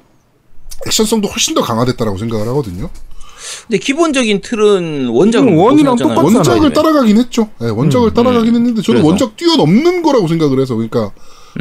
[0.86, 2.90] 액션성도 훨씬 더 강화됐다라고 생각을 하거든요.
[3.66, 5.96] 근데 기본적인 틀은 원작은 음, 원이랑.
[5.96, 6.24] 똑같잖아요.
[6.24, 7.48] 원작을 원작을 따라가긴 했죠.
[7.60, 9.06] 네, 원작을 따라가긴 했는데 저는 그래서.
[9.08, 11.12] 원작 뛰어넘는 거라고 생각을 해서 그러니까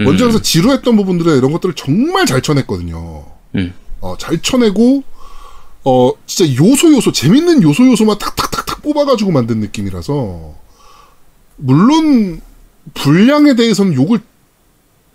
[0.05, 3.25] 원작에서 지루했던 부분들에 이런 것들을 정말 잘 쳐냈거든요.
[3.55, 3.73] 음.
[4.01, 5.03] 어, 잘 쳐내고
[5.89, 10.53] 어 진짜 요소 요소 재밌는 요소 요소만 탁탁탁탁 뽑아가지고 만든 느낌이라서
[11.57, 12.41] 물론
[12.93, 14.19] 분량에 대해서는 욕을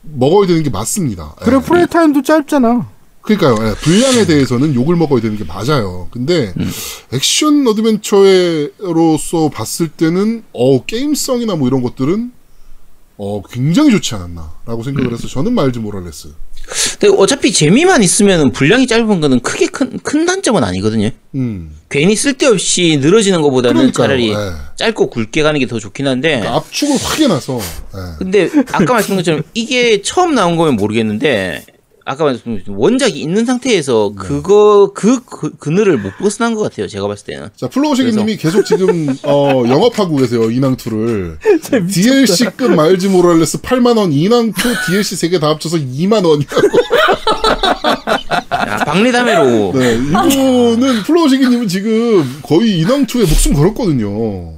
[0.02, 1.34] 먹어야 되는 게 맞습니다.
[1.40, 1.60] 그래 예.
[1.60, 2.88] 플레이 타임도 짧잖아.
[3.22, 3.56] 그러니까요.
[3.66, 6.08] 예, 분량에 대해서는 욕을 먹어야 되는 게 맞아요.
[6.10, 6.70] 근데 음.
[7.12, 12.32] 액션 어드벤처로서 봤을 때는 어 게임성이나 뭐 이런 것들은
[13.16, 15.14] 어 굉장히 좋지 않았나라고 생각을 음.
[15.14, 16.28] 해서 저는 마일즈 모랄레스.
[16.98, 21.10] 근데 어차피 재미만 있으면 분량이 짧은 거는 크게 큰, 큰 단점은 아니거든요.
[21.34, 21.76] 음.
[21.90, 24.06] 괜히 쓸데없이 늘어지는 것보다는 그러니까요.
[24.06, 24.36] 차라리 예.
[24.76, 26.38] 짧고 굵게 가는 게 더 좋긴 한데.
[26.38, 27.58] 그러니까 압축을 확 해놔서.
[27.58, 27.98] 예.
[28.18, 31.64] 근데 아까 말씀드린 것처럼 이게 처음 나온 거면 모르겠는데
[32.06, 34.26] 아까 말씀드린 원작이 있는 상태에서 네.
[34.26, 36.86] 그거 그, 그 그늘을 못 벗어난 것 같아요.
[36.86, 37.48] 제가 봤을 때는.
[37.56, 41.38] 자 플로우시기님이 계속 지금 어 영업하고 계세요 인왕2를
[41.90, 44.54] DLC급 마일즈 모랄레스 8만 원 인왕2
[44.86, 46.68] DLC 3개 다 합쳐서 2만 원이라고
[48.52, 54.52] 야, 박리다매로 네 이분은 플로우시기님은 지금 거의 인왕2에 목숨 걸었거든요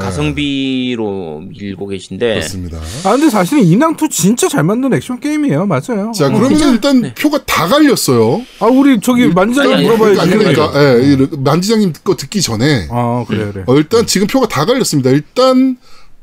[0.00, 5.66] 가성비로 밀고 계신데 그렇습니다 아 근데 사실은 인왕2 진짜 잘 만든 액션 게임이에요.
[5.66, 6.12] 맞아요.
[6.14, 10.20] 자 그러면 일단 표가 다 갈렸어요 아 우리 저기 만지장님 아니, 물어봐야지.
[10.20, 13.64] 아니 그러니까 예, 이 만지장님 거 듣기 전에 아 그래 그래.
[13.66, 15.10] 어, 일단 지금 표가 다 갈렸습니다.
[15.10, 15.76] 일단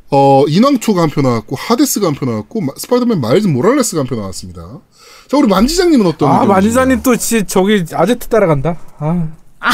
[0.10, 4.16] 어 인왕2가 한 표 나왔고 하데스가 한 표 나왔고 마- 스파이더맨 마일즈 모랄레스가 한 표
[4.16, 4.62] 나왔습니다.
[5.30, 6.46] 자 우리 만지장님은 어떤 아?
[6.46, 8.78] 만지장님 또 지, 저기 아제트 따라간다.
[9.00, 9.28] 아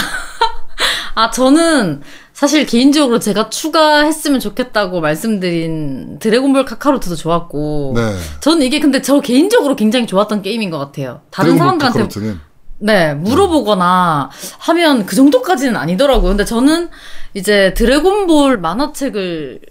[1.15, 2.01] 아, 저는
[2.33, 7.93] 사실 개인적으로 제가 추가했으면 좋겠다고 말씀드린 드래곤볼 카카로트도 좋았고.
[7.95, 8.15] 네.
[8.39, 11.21] 저는 이게 근데 저 개인적으로 굉장히 좋았던 게임인 것 같아요.
[11.29, 12.39] 다른 사람들한테 카카로트는
[12.79, 16.29] 네, 물어보거나 하면 그 정도까지는 아니더라고요.
[16.29, 16.89] 근데 저는
[17.33, 19.61] 이제 드래곤볼 만화책을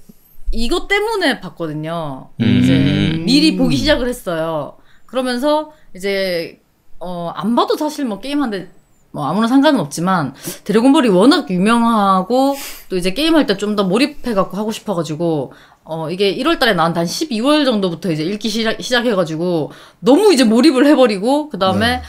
[0.52, 2.30] 이것 때문에 봤거든요.
[2.38, 4.76] 이제 미리 보기 시작을 했어요.
[5.06, 6.60] 그러면서 이제
[7.00, 8.70] 어, 안 봐도 사실 뭐 게임하는데
[9.12, 10.34] 뭐 아무런 상관은 없지만
[10.64, 12.56] 드래곤볼이 워낙 유명하고
[12.88, 15.52] 또 이제 게임할 때 좀 더 몰입해갖고 하고 싶어가지고
[15.84, 21.48] 어 이게 1월달에 나온 한 12월 정도부터 이제 읽기 시작, 시작해가지고 너무 이제 몰입을 해버리고
[21.50, 22.00] 그 다음에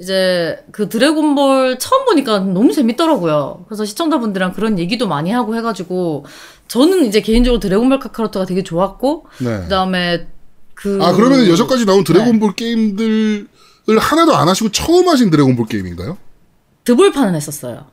[0.00, 3.64] 이제 그 드래곤볼 처음 보니까 너무 재밌더라고요.
[3.68, 6.24] 그래서 시청자분들이랑 그런 얘기도 많이 하고 해가지고
[6.68, 9.60] 저는 이제 개인적으로 드래곤볼 카카로트가 되게 좋았고 네.
[9.64, 10.28] 그 다음에
[10.74, 12.12] 그 아 그러면 여태까지 나온 네.
[12.12, 13.48] 드래곤볼 게임들을
[13.98, 16.16] 하나도 안 하시고 처음 하신 드래곤볼 게임인가요?
[16.88, 17.84] 드볼판은 했었어요.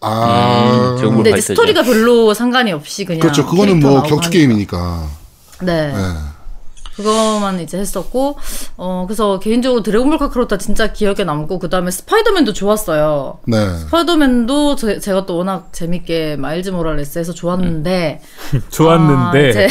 [0.00, 1.40] 아 음, 근데 이제.
[1.40, 3.46] 스토리가 별로 상관이 없이 그냥 그렇죠.
[3.46, 4.30] 그거는 뭐 나오고 격투.
[4.30, 5.08] 게임이니까.
[5.62, 5.92] 네.
[5.92, 6.02] 네.
[6.96, 8.36] 그거만 이제 했었고
[8.76, 13.38] 어 그래서 개인적으로 드래곤볼 카카로트 진짜 기억에 남고 그 다음에 스파이더맨도 좋았어요.
[13.46, 13.78] 네.
[13.78, 18.20] 스파이더맨도 제, 제가 또 워낙 재밌게 마일즈 모랄레스에서 좋았는데
[18.70, 19.66] 좋았는데.
[19.66, 19.68] 아,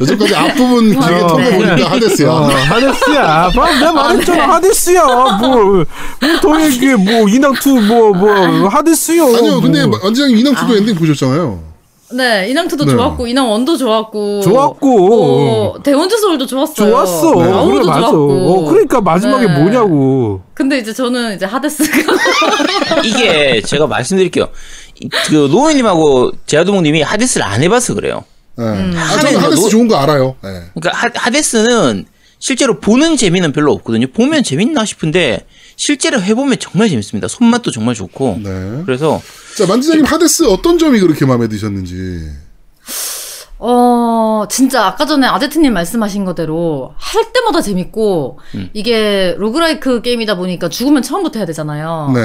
[0.00, 1.82] 여전까지 앞부분 길게 어, 털어보니까 네.
[1.82, 2.30] 하데스야.
[2.30, 3.50] 어, 하데스야.
[3.54, 4.54] 방 내가 말했잖아.
[4.54, 5.04] 하데스야.
[5.40, 5.84] 뭐,
[6.20, 6.96] 뭐더 얘기해.
[6.96, 9.24] 뭐 인왕2 뭐, 뭐, 하데스요.
[9.24, 9.98] 아니요, 근데 뭐.
[10.02, 11.75] 원장님 인왕 투도 엔딩 보셨잖아요.
[12.16, 12.90] 네 인왕투도 네.
[12.92, 14.98] 좋았고 인왕 원도 좋았고 좋았고.
[15.08, 16.90] 뭐, 대원즈 소울도 좋았어요.
[16.90, 17.34] 좋았어.
[17.34, 17.52] 네.
[17.52, 18.00] 아우도 그래, 맞아.
[18.00, 18.32] 좋았고.
[18.32, 19.58] 어, 그러니까 마지막에 네.
[19.58, 20.40] 뭐냐고.
[20.54, 21.96] 근데 이제 저는 이제 하데스가
[23.04, 24.48] 이게 제가 말씀드릴게요.
[25.00, 28.24] 이- 그 노우님하고 제아도목님이 하데스를 안 해봐서 그래요.
[28.56, 28.64] 네.
[28.64, 30.34] 아, 하면 저는 하데스 뭐- 좋은 거 알아요.
[30.42, 30.50] 네.
[30.74, 32.06] 그러니까 하, 하데스는
[32.38, 34.06] 실제로 보는 재미는 별로 없거든요.
[34.08, 35.40] 보면 재밌나 싶은데
[35.76, 37.28] 실제로 해보면 정말 재밌습니다.
[37.28, 38.40] 손맛도 정말 좋고.
[38.42, 38.82] 네.
[38.86, 39.20] 그래서
[39.56, 42.30] 자, 만지장님 하데스 어떤 점이 그렇게 마음에 드셨는지.
[43.58, 48.38] 어, 진짜 아까 전에 아제트님 말씀하신 거대로 할 때마다 재밌고,
[48.74, 52.12] 이게 로그라이크 게임이다 보니까 죽으면 처음부터 해야 되잖아요.
[52.14, 52.20] 네.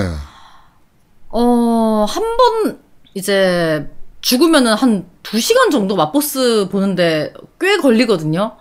[1.29, 2.79] 어, 한 번
[3.13, 3.89] 이제
[4.21, 8.57] 죽으면은 한두 시간 정도 맛보스 보는데 꽤 걸리거든요.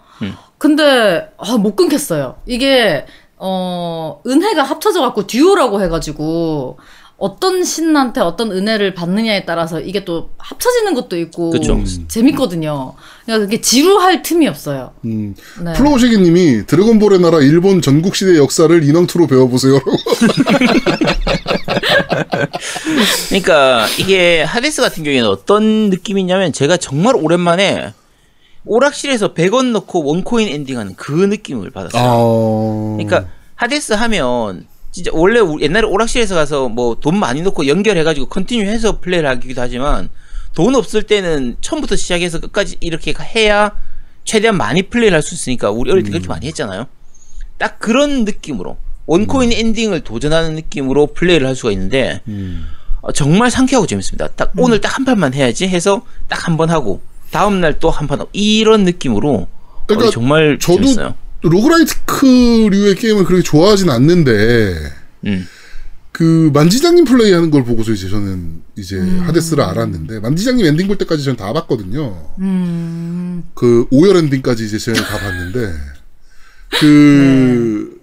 [0.59, 2.36] 근데, 아, 못 끊겠어요.
[2.47, 3.07] 이게,
[3.43, 6.78] 어, 은혜가 합쳐져 갖고 듀오라고 해 가지고
[7.16, 11.82] 어떤 신한테 어떤 은혜를 받느냐에 따라서 이게 또 합쳐지는 것도 있고 그쵸.
[12.09, 12.95] 재밌거든요.
[13.24, 14.93] 그러니까 그게 지루할 틈이 없어요.
[15.05, 15.72] 음, 네.
[15.74, 19.80] 플로우시기님이 드래곤볼의 나라 일본 전국 시대 역사를 인왕 two로 배워보세요.
[23.28, 27.93] 그러니까 이게 하데스 같은 경우에는 어떤 느낌이냐면 제가 정말 오랜만에
[28.64, 32.02] 오락실에서 100원 넣고 one coin 엔딩하는 그 느낌을 받았어요.
[32.02, 39.00] 아, 그러니까 하데스 하면 진짜 원래 옛날에 오락실에서 가서 뭐 돈 많이 넣고 연결해가지고 continue해서
[39.00, 40.08] 플레이를 하기도 하지만
[40.54, 43.72] 돈 없을 때는 처음부터 시작해서 끝까지 이렇게 해야
[44.24, 46.86] 최대한 많이 플레이를 할 수 있으니까 우리 어릴 때 그렇게 많이 했잖아요.
[47.58, 52.66] 딱 그런 느낌으로 원코인 엔딩을 도전하는 느낌으로 플레이를 할 수가 있는데 음.
[53.00, 54.28] 어, 정말 상쾌하고 재밌습니다.
[54.28, 57.00] 딱 오늘 딱 한 판만 해야지 해서 딱 한 번 하고
[57.30, 59.46] 다음 날 또 한판 하고 이런 느낌으로
[59.86, 61.14] 그러니까 어, 정말 저도 재밌어요.
[61.42, 64.74] 로그라이트류의 게임을 그렇게 좋아하진 않는데
[65.26, 65.46] 음.
[66.12, 71.36] 그 만지장님 플레이하는 걸 보고서 이제 저는 이제 하데스를 알았는데 만지장님 엔딩 볼 때까지 저는
[71.36, 72.30] 다 봤거든요.
[72.40, 75.72] 음, 그 오열 엔딩까지 이제 저는 다 봤는데
[76.78, 78.00] 그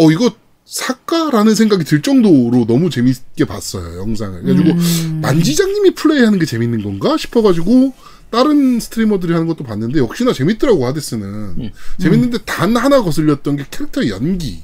[0.00, 0.30] 어 이거
[0.70, 4.40] 사까라는 생각이 들 정도로 너무 재밌게 봤어요 영상을.
[4.42, 4.78] 그래가지고
[5.20, 7.92] 만지장님이 플레이하는 게 재밌는 건가 싶어가지고
[8.30, 14.62] 다른 스트리머들이 하는 것도 봤는데 역시나 재밌더라고 하데스는 재밌는데 단 하나 거슬렸던 게 캐릭터의 연기.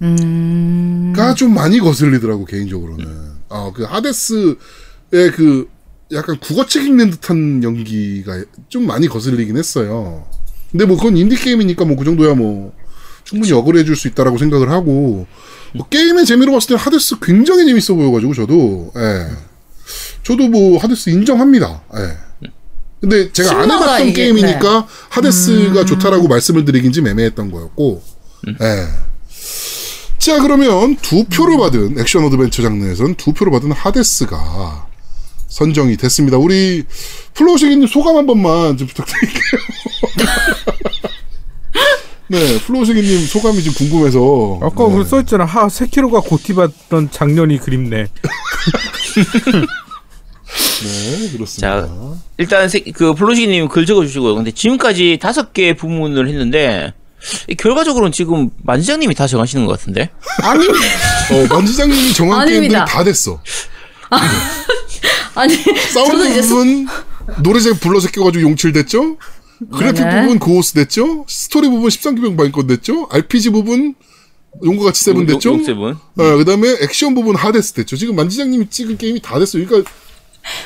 [0.00, 3.34] 음, 가좀 많이 거슬리더라고 개인적으로는.
[3.50, 4.56] 아그 하데스의
[5.34, 5.68] 그
[6.12, 10.26] 약간 국어책 읽는 듯한 연기가 좀 많이 거슬리긴 했어요.
[10.72, 12.74] 근데 뭐 그건 인디 게임이니까 뭐 그 정도야 뭐
[13.24, 15.26] 충분히 억울해 줄 수 있다라고 생각을 하고
[15.74, 19.26] 뭐 게임의 재미로 봤을 때 하데스 굉장히 재밌어 보여가지고 저도 예.
[20.22, 21.82] 저도 뭐 하데스 인정합니다.
[21.96, 22.48] 예.
[23.00, 24.24] 근데 제가 안 해봤던 이게.
[24.24, 28.02] 게임이니까 하데스가 좋다라고 말씀을 드리긴 좀 애매했던 거였고
[28.62, 28.86] 예.
[30.18, 34.86] 자 그러면 두 표를 받은 액션 어드벤처 장르에선 두 표를 받은 하데스가
[35.48, 36.38] 선정이 됐습니다.
[36.38, 36.84] 우리
[37.34, 39.60] 플로우시기님 소감 한 번만 좀 부탁드릴게요.
[42.28, 44.58] 네, 플로우시기님 소감이 좀 궁금해서.
[44.62, 44.94] 아까 네.
[44.94, 45.44] 그 써 있잖아.
[45.44, 48.06] 하, 세키로가 GOTY받던 작년이 그립네.
[50.82, 51.88] 네, 그렇습니다.
[52.38, 54.34] 일단 세- 그 플로시님 글 적어주시고요.
[54.36, 56.92] 근데 지금까지 다섯 개 부문을 했는데
[57.48, 60.10] 이 결과적으로는 지금 만지장님이 다 정하시는 것 같은데.
[60.42, 62.84] 아니, 어, 만지장님이 정한 아닙니다.
[62.84, 63.40] 게임들이 다 됐어.
[65.34, 66.86] 아니, 저는 사운드 이제 스- 부분
[67.42, 69.16] 노래제 불러서 껴가지고 용칠 됐죠?
[69.72, 70.22] 그래픽 네네.
[70.22, 71.24] 부분 고오쓰 됐죠?
[71.28, 73.08] 스토리 부분 13기병 방위권 됐죠?
[73.10, 73.94] RPG 부분
[74.64, 75.50] 용과 같이 seven 됐죠?
[75.50, 75.90] 용- 용seven.
[75.92, 77.96] 어, 그 다음에 액션 부분 Hades 됐죠?
[77.96, 79.66] 지금 만지장님이 찍은 게임이 다 됐어요.
[79.66, 79.90] 그러니까,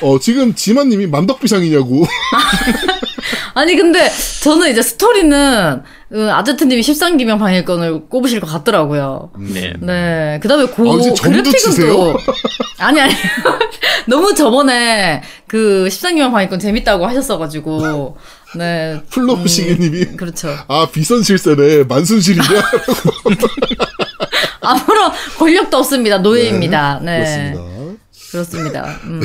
[0.01, 2.05] 어, 지금 지만님이 만덕비상이냐고.
[3.55, 4.09] 아니 근데
[4.41, 9.31] 저는 이제 스토리는 그 아제트님이 13기명 방일권을 꼽으실 것 같더라고요.
[9.39, 9.73] 네.
[9.81, 10.39] 네.
[10.41, 11.93] 그다음에 고 아, 이제 점도 그래픽은 치세요?
[11.93, 12.17] 또
[12.77, 13.13] 아니 아니
[14.07, 18.17] 너무 저번에 그 13기명 방일권 재밌다고 하셨어가지고
[18.55, 19.01] 네.
[19.09, 20.17] 플로우시기님이.
[20.17, 20.49] 그렇죠.
[20.67, 21.83] 아, 비선 실세네.
[21.83, 22.43] 만순실이냐?
[24.61, 26.17] 아무런 권력도 없습니다.
[26.19, 26.99] 노예입니다.
[27.03, 27.53] 네.
[27.53, 27.69] 그렇습니다.
[28.31, 28.99] 그렇습니다.
[29.05, 29.21] 음.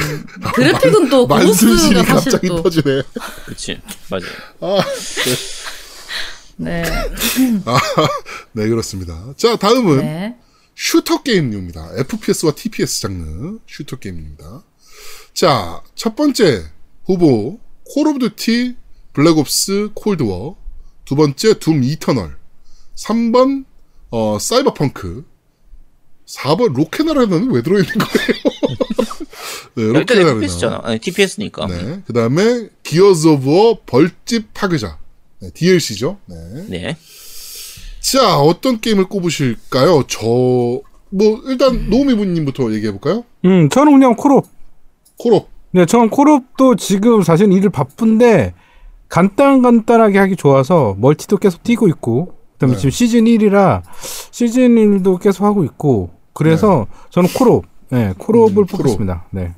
[0.55, 3.03] 그래픽은 또 만순실이 고쓰가 사실 갑자기 또 터지네.
[3.45, 3.81] 그렇지.
[4.11, 4.25] 맞아요.
[4.61, 4.83] 아,
[6.57, 6.83] 네.
[7.67, 7.79] 아,
[8.53, 9.35] 네, 그렇습니다.
[9.37, 10.37] 자, 다음은 네.
[10.77, 11.91] 슈터 게임류입니다.
[11.97, 14.63] FPS와 TPS 장르 슈터 게임입니다.
[15.35, 16.65] 자, 첫 번째
[17.05, 17.59] 후보
[17.93, 18.77] Call of Duty
[19.15, 20.57] Black Ops Cold War
[21.05, 22.37] 두 번째 Doom Eternal
[22.97, 23.65] 3번
[24.11, 25.25] 어, 사이버펑크
[26.27, 28.45] 4번 Rocket Arena는 왜 들어있는 거예요?
[29.77, 30.31] 네, 일단 Rocket Arena.
[30.37, 30.81] FPS잖아.
[30.85, 31.67] 아니, TPS니까.
[31.67, 34.99] 네, 그 다음에 Gears of War 벌집 파괴자
[35.41, 36.19] 네, DLC죠.
[36.27, 36.37] 네.
[36.69, 36.97] 네.
[38.01, 40.05] 자, 어떤 게임을 꼽으실까요?
[40.07, 43.25] 저, 뭐, 일단, 노우미부님부터 얘기해볼까요?
[43.45, 44.47] 음, 저는 그냥 콜옵.
[45.19, 45.49] 콜옵.
[45.73, 48.55] 네, 저는 콜옵도 지금 사실 일을 바쁜데
[49.15, 52.79] 간단 간단하게 하기 좋아서 멀티도 계속 뛰고 있고 그다음에 네.
[52.79, 53.83] 지금 시즌 1이라
[54.33, 59.27] 시즌 1도 계속 하고 있고 그래서 저는 콜옵, 네, 콜옵을 음, 뽑겠습니다.
[59.31, 59.55] 네.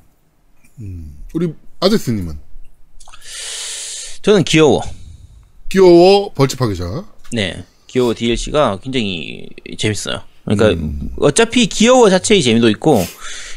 [1.33, 2.39] 우리 아제트님은?
[4.21, 4.83] 저는 귀여워.
[5.71, 7.07] 귀여워, 벌집 파괴자.
[7.33, 7.65] 네.
[7.87, 9.49] 귀여워 DLC가 굉장히
[9.79, 10.21] 재밌어요.
[10.45, 10.87] 그러니까
[11.17, 13.03] 어차피 귀여워 자체의 재미도 있고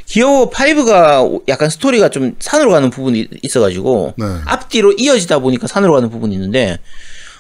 [0.10, 4.26] 귀여워 5가 약간 스토리가 좀 산으로 가는 부분이 있어가지고 네.
[4.45, 6.80] 앞뒤로 이어지다 보니까 산으로 가는 부분이 있는데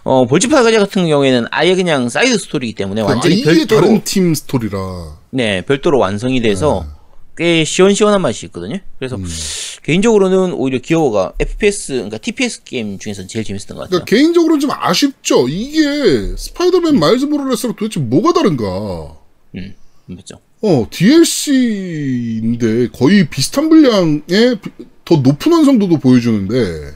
[0.03, 4.35] 어 벌집 파괴자 같은 경우에는 아예 그냥 side story이기 때문에 완전히 아예 별도로 다른 팀
[4.35, 4.77] 스토리라.
[5.31, 6.85] 네 별도로 완성이 돼서
[7.35, 8.77] 꽤 시원시원한 맛이 있거든요.
[8.99, 9.17] 그래서
[9.81, 13.89] 개인적으로는 오히려 기어워가 FPS, 그러니까 TPS 게임 중에서 제일 재밌었던 것 같아요.
[13.89, 15.47] 그러니까 개인적으로는 좀 아쉽죠.
[15.47, 19.15] 이게 Spider-Man Miles Morales랑 도대체 뭐가 다른가?
[19.55, 19.73] 음,
[20.05, 20.39] 맞죠.
[20.61, 24.71] 어, DLC인데 거의 비슷한 분량의 비-
[25.05, 26.95] 더 높은 완성도도 보여주는데,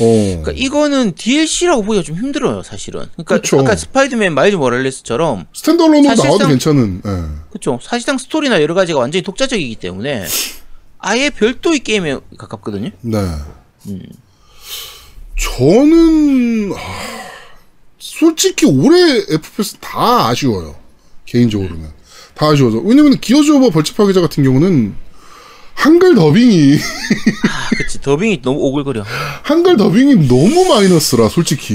[0.00, 3.06] 어, 그러니까 이거는 DLC라고 보기가 좀 힘들어요, 사실은.
[3.12, 3.60] 그러니까 그쵸.
[3.60, 7.10] 아까 Spider-Man Miles Morales처럼 standalone으로 나와도 사실상- 괜찮은, 예.
[7.50, 7.78] 그렇죠.
[7.82, 10.26] 사실상 스토리나 여러 가지가 완전히 독자적이기 때문에
[10.98, 12.90] 아예 별도의 게임에 가깝거든요.
[13.00, 13.18] 네.
[15.38, 16.78] 저는 하,
[17.98, 20.76] 솔직히 올해 FPS 다 아쉬워요.
[21.26, 21.88] 개인적으로는
[22.34, 24.94] 다 아쉬워서 왜냐면 Gears of War 벌집 파괴자 같은 경우는
[25.74, 28.00] 한글 더빙이 아, 그치.
[28.00, 29.04] 더빙이 너무 오글거려.
[29.42, 31.74] 한글 더빙이 너무 마이너스라 솔직히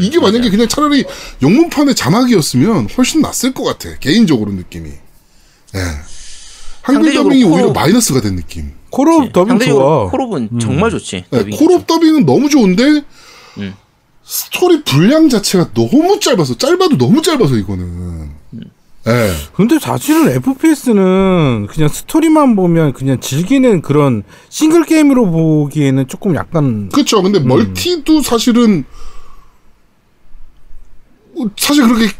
[0.00, 1.04] 이게 만약에 그냥 차라리
[1.42, 4.90] 영문판의 자막이었으면 훨씬 낫을 것 같아 개인적으로 느낌이.
[4.90, 5.80] 예.
[6.82, 8.72] 한글 더빙이 오히려 콜- 마이너스가 된 느낌.
[8.90, 10.08] 콜옵 더빙 좋아.
[10.10, 11.24] 콜옵은 정말 좋지.
[11.30, 13.02] 네, 콜옵 더빙은 너무 좋은데
[13.58, 13.74] 음.
[14.24, 18.25] 스토리 분량 자체가 너무 짧아서 짧아도 너무 짧아서 이거는.
[19.06, 19.10] 음.
[19.12, 19.30] 예.
[19.54, 27.22] 근데 사실은 FPS는 그냥 스토리만 보면 그냥 즐기는 그런 싱글 게임으로 보기에는 조금 약간 그렇죠.
[27.22, 27.48] 근데 음.
[27.48, 28.84] 멀티도 사실은
[31.34, 32.12] 뭐 사실 그렇게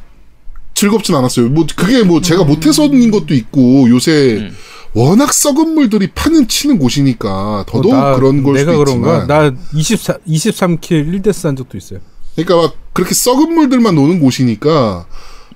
[0.75, 1.49] 즐겁진 않았어요.
[1.49, 2.49] 뭐 그게 뭐 제가 음.
[2.49, 4.51] 못해서인 것도 있고 요새
[4.93, 9.19] 워낙 썩은 물들이 판을 치는 곳이니까 더더욱 어, 나- 그런 걸 내가 수도 그런가?
[9.23, 9.27] 있지만.
[9.55, 12.01] 나 24, 23kill 1death 한 적도 있어요.
[12.35, 15.07] 그러니까 막 그렇게 썩은 물들만 노는 곳이니까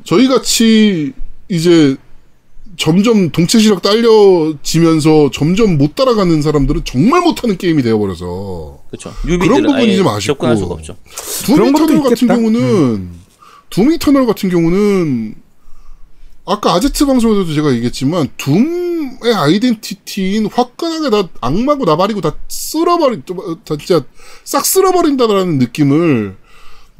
[0.04, 1.12] 저희 같이
[1.50, 1.96] 이제
[2.76, 9.12] 점점 동체 시력 딸려지면서 점점 못 따라가는 사람들은 정말 못하는 게임이 되어버려서 그렇죠.
[9.26, 10.34] 뉴비들은 부분이 좀 아쉽고.
[10.34, 10.96] 접근할 수가 없죠.
[11.46, 12.34] 그런 두미터널 같은 있겠다.
[12.36, 13.10] 경우는
[13.68, 15.34] 두미터널 같은 경우는
[16.46, 23.22] 아까 아제트 방송에서도 제가 얘기했지만 둠의 아이덴티티인 화끈하게 다 악마고 나발이고 다 쓸어버린
[23.64, 24.02] 다 진짜
[24.44, 26.36] 싹 쓸어버린다라는 느낌을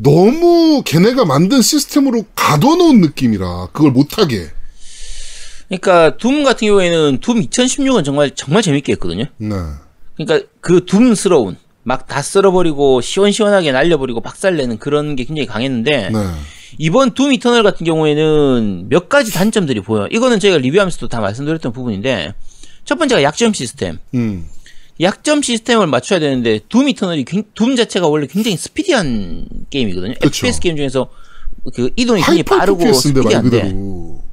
[0.03, 4.48] 너무 걔네가 만든 시스템으로 가둬놓은 느낌이라 그걸 못하게
[5.68, 9.24] 그러니까 둠 같은 경우에는 둠 2016은 정말 정말 재밌게 했거든요.
[9.36, 9.55] 네.
[10.16, 16.18] 그러니까 그 둠스러운 막 다 쓸어버리고 시원시원하게 날려버리고 박살내는 그런 게 굉장히 강했는데 네.
[16.78, 20.09] 이번 둠 이터널 같은 경우에는 몇 가지 단점들이 보여요.
[20.11, 22.34] 이거는 저희가 리뷰하면서도 다 말씀드렸던 부분인데
[22.84, 23.98] 첫 번째가 약점 시스템.
[24.14, 24.46] 음.
[25.01, 30.14] 약점 시스템을 맞춰야 되는데 Doom Eternal이 굉- Doom 자체가 원래 굉장히 스피디한 게임이거든요.
[30.20, 30.46] 그쵸.
[30.46, 31.09] FPS 게임 중에서
[31.74, 33.74] 그 이동이 굉장히 빠르고 스피디한데.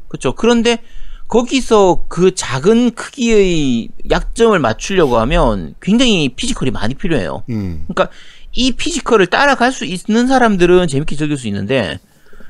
[0.10, 0.34] 그렇죠.
[0.36, 0.80] 그런데
[1.28, 7.44] 거기서 그 작은 크기의 약점을 맞추려고 하면 굉장히 physical이 많이 필요해요.
[7.50, 7.86] 음.
[7.88, 8.10] 그러니까
[8.54, 12.00] 이 physical을 따라갈 수 있는 사람들은 재밌게 즐길 수 있는데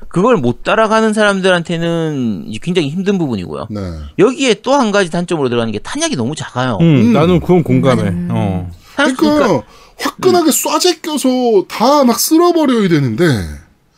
[0.08, 3.66] 그걸 못 따라가는 사람들한테는 굉장히 힘든 부분이고요.
[3.70, 3.80] 네.
[4.18, 6.78] 여기에 또 한 가지 단점으로 들어가는 게 탄약이 너무 작아요.
[6.80, 8.02] 음, 나는 그건 공감해.
[8.30, 8.70] 어.
[8.96, 9.62] 탄약- 그러니까
[10.00, 11.28] 화끈하게 쏴재 껴서
[11.68, 13.24] 다 막 쓸어버려야 되는데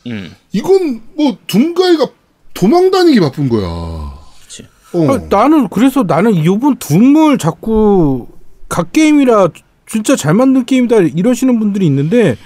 [0.07, 2.07] 음, 이건 뭐 둠가이가
[2.55, 3.67] 도망 다니기 바쁜 거야.
[3.67, 5.07] 어.
[5.09, 8.27] 아, 나는 그래서 나는 이번 둠을 자꾸
[8.69, 9.49] 각 게임이라
[9.89, 12.37] 진짜 잘 만든 게임이다 이러시는 분들이 있는데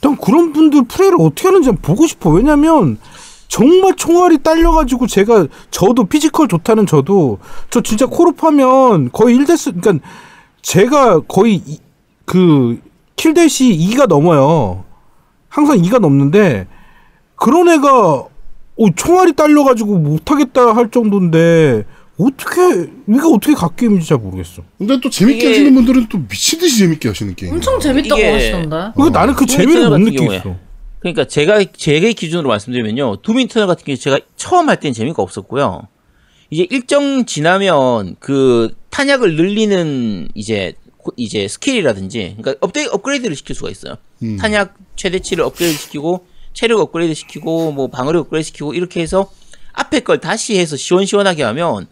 [0.00, 2.30] 난 그런 분들 플레이를 어떻게 하는지 보고 싶어.
[2.30, 2.98] 왜냐면
[3.48, 7.38] 정말 총알이 딸려가지고 제가 저도 physical 좋다는 저도
[7.68, 10.06] 저 진짜 콜옵하면 거의 1death 그러니까
[10.62, 11.80] 제가 거의 이-
[12.24, 12.80] 그
[13.16, 14.84] kill death 2가 넘어요.
[15.48, 16.68] 항상 2가 넘는데
[17.36, 17.90] 그런 애가
[18.78, 21.84] 어, 총알이 딸려가지고 못하겠다 할 정도인데
[22.24, 24.62] 어떻게 이게 어떻게 god 게임인지 잘 모르겠어.
[24.78, 27.52] 근데 또 재밌게 이게- 하시는 분들은 또 미친 듯이 재밌게 하시는 게임.
[27.54, 28.76] 엄청 재밌다고 이게- 하시던데.
[28.94, 30.42] 그러니까 나는 그 Doom 재미를 못 느끼겠어.
[30.42, 30.58] 경우에.
[31.00, 33.16] 그러니까 제가 제 기준으로 말씀드리면요.
[33.22, 35.88] Doom Eternal 같은 경우 제가 처음 할 때는 재미가 없었고요.
[36.50, 43.70] 이제 일정 지나면 그 탄약을 늘리는 이제 고- 이제 스킬이라든지 그러니까 업데이 업그레이드를 시킬 수가
[43.70, 43.94] 있어요.
[44.22, 44.36] 음.
[44.36, 49.30] 탄약 최대치를 업그레이드 시키고 체력 업그레이드 시키고 뭐 방어력 업그레이드 시키고 이렇게 해서
[49.72, 51.86] 앞에 걸 다시 해서 시원시원하게 하면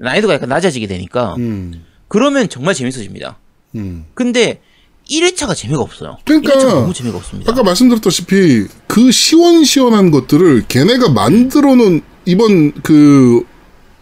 [0.00, 1.84] 난이도가 약간 낮아지게 되니까 음.
[2.08, 3.38] 그러면 정말 재밌어집니다.
[3.76, 4.06] 음.
[4.14, 4.60] 근데
[5.08, 6.16] 1회차가 재미가 없어요.
[6.24, 7.52] 그러니까 1회차가 너무 재미가 없습니다.
[7.52, 13.44] 아까 말씀드렸다시피 그 시원시원한 것들을 걔네가 만들어 놓은 이번 그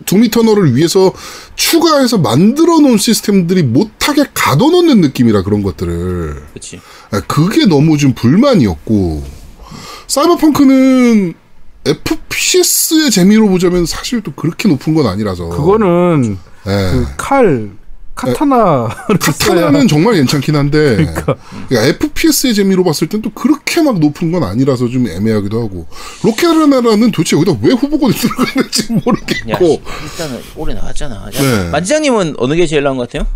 [0.04, 1.12] 두미터널을 위해서
[1.56, 6.80] 추가해서 만들어 놓은 시스템들이 못하게 가둬놓는 느낌이라 그런 것들을 그치.
[7.10, 9.24] 아, 그게 너무 좀 불만이었고
[10.06, 11.34] 사이버펑크는
[11.88, 16.90] FPS의 재미로 보자면 사실 또 그렇게 높은 건 아니라서 그거는 예.
[17.16, 17.70] 그칼
[18.14, 18.88] 카타나
[19.20, 21.36] 카타나는 정말 괜찮긴 한데 그러니까.
[21.70, 25.86] FPS의 재미로 봤을 땐 또 그렇게 막 높은 건 아니라서 좀 애매하기도 하고
[26.24, 31.30] 로켓아레나는 도대체 여기다 왜 후보군에 들어갔는지 모르겠고 야, 씨, 일단은 올해 나왔잖아.
[31.30, 31.70] 자, 네.
[31.70, 33.26] 만지장님은 어느 게 제일 나은 것 같아요?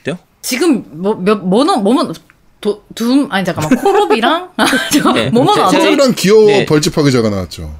[0.00, 0.18] 어때요?
[0.42, 2.12] 지금 뭐 몇 뭐는 뭐만
[2.60, 5.30] 도 둠 아니 잠깐만 코롭이랑 아, 네.
[5.30, 5.70] 제- 나왔죠?
[5.70, 6.66] 제- 코롭이랑 귀여워 네.
[6.66, 7.70] 벌집 파괴자가 나왔죠.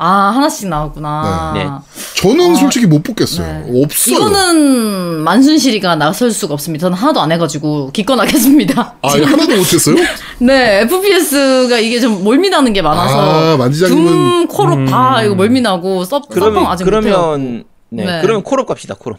[0.00, 1.52] 아 하나씩 나왔구나.
[1.56, 1.64] 네.
[1.64, 1.70] 네.
[2.18, 3.64] 저는 어, 솔직히 못 뽑겠어요.
[3.66, 3.82] 네.
[3.82, 4.14] 없어요.
[4.16, 6.82] 이거는 만순실이가 나설 수가 없습니다.
[6.84, 8.94] 저는 하나도 안 해가지고 기권하겠습니다.
[9.02, 9.96] 아, 하나도 못했어요?
[10.38, 16.20] 네, FPS가 이게 좀 멀미나는 게 많아서 아, 만지장님은- Doom, 콜옵 다 이거 멀미나고 사,
[16.20, 17.00] 사펑 그러면 아직 못해요.
[17.00, 18.18] 그러면 네, 네.
[18.22, 18.94] 그러면 콜옵 갑시다.
[18.96, 19.18] 콜옵.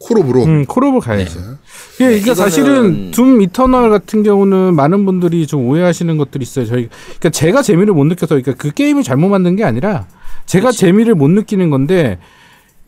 [0.00, 0.44] 콜옵으로.
[0.44, 1.40] 음, 콜옵을 가야죠.
[2.00, 6.66] 예, 이게 이거는- 사실은 Doom Eternal 같은 경우는 많은 분들이 좀 오해하시는 것들이 있어요.
[6.66, 10.06] 저희 그러니까 제가 재미를 못 느껴서 그러니까 그 게임을 잘못 만든 게 아니라
[10.46, 12.18] 제가 재미를 못 느끼는 건데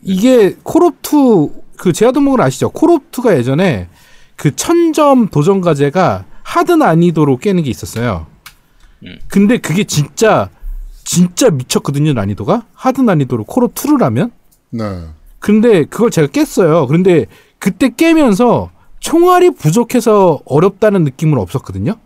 [0.02, 2.68] 이게 콜옵 2 그 제아도목을 아시죠?
[2.70, 3.88] 콜옵 2가 예전에
[4.36, 8.26] 그 천점 도전 과제가 하드 난이도로 깨는 게 있었어요.
[9.28, 10.50] 근데 그게 진짜
[11.04, 14.30] 진짜 미쳤거든요 난이도가 하드 난이도로 콜옵 2를 하면
[14.68, 14.84] 네.
[15.41, 16.86] 근데 그걸 제가 깼어요.
[16.86, 17.26] 그런데
[17.59, 18.70] 그때 깨면서
[19.01, 21.97] 총알이 부족해서 어렵다는 느낌은 없었거든요.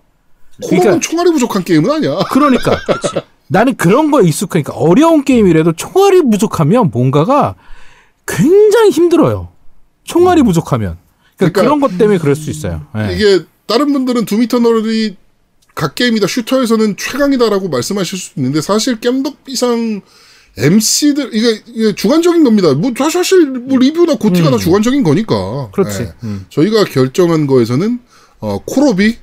[0.62, 2.18] 코롭은 그러니까- 총알이 부족한 게임은 아니야.
[2.30, 2.76] 그러니까
[3.48, 7.56] 나는 그런 거에 익숙하니까 어려운 게임이라도 총알이 부족하면 뭔가가
[8.26, 9.48] 굉장히 힘들어요.
[10.04, 10.96] 총알이 부족하면.
[11.36, 12.86] 그러니까, 그러니까 그런 것 때문에 그럴 수 있어요.
[12.96, 13.12] 예.
[13.14, 15.16] 이게 다른 분들은 두미터널이
[15.74, 20.02] 각 게임이다 슈터에서는 최강이다라고 말씀하실 수 있는데 사실 겜덕비상
[20.56, 22.72] MC들 이게, 이게 주관적인 겁니다.
[22.74, 25.64] 뭐 사실 뭐 리뷰나 고티가 다 주관적인 거니까.
[25.66, 25.70] 음.
[25.72, 26.02] 그렇지.
[26.02, 26.12] 예.
[26.22, 26.46] 음.
[26.48, 27.98] 저희가 결정한 거에서는
[28.40, 29.16] 어, 콜옵이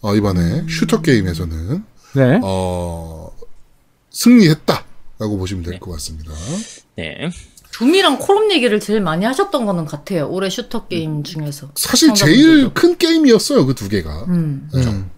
[0.00, 1.84] 어, 이번에 슈터 게임에서는
[2.14, 2.40] 네.
[2.42, 3.30] 어,
[4.10, 6.32] 승리했다라고 보시면 될것 같습니다.
[6.96, 7.30] 네.
[7.72, 10.28] Doom이랑 콜옵 얘기를 제일 많이 하셨던 거는 같아요.
[10.28, 11.70] 올해 슈터 게임 중에서.
[11.76, 12.12] 사실.
[12.14, 14.24] 제일 큰 게임이었어요 그 두 개가.
[14.28, 14.68] 음.
[14.74, 15.10] 음.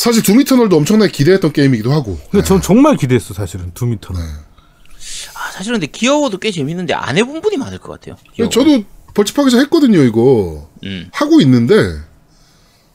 [0.00, 2.18] 사실 Doom Eternal도 엄청나게 기대했던 게임이기도 하고.
[2.30, 4.22] 근데 전 정말 기대했어 사실은 Doom Eternal.
[4.22, 8.16] 아, 사실은 근데 기어워도 꽤 재밌는데 안 해본 분이 많을 것 같아요.
[8.34, 8.48] 기어워.
[8.48, 8.82] 저도
[9.12, 11.10] 벌칙하기서 했거든요 이거 음.
[11.12, 11.74] 하고 있는데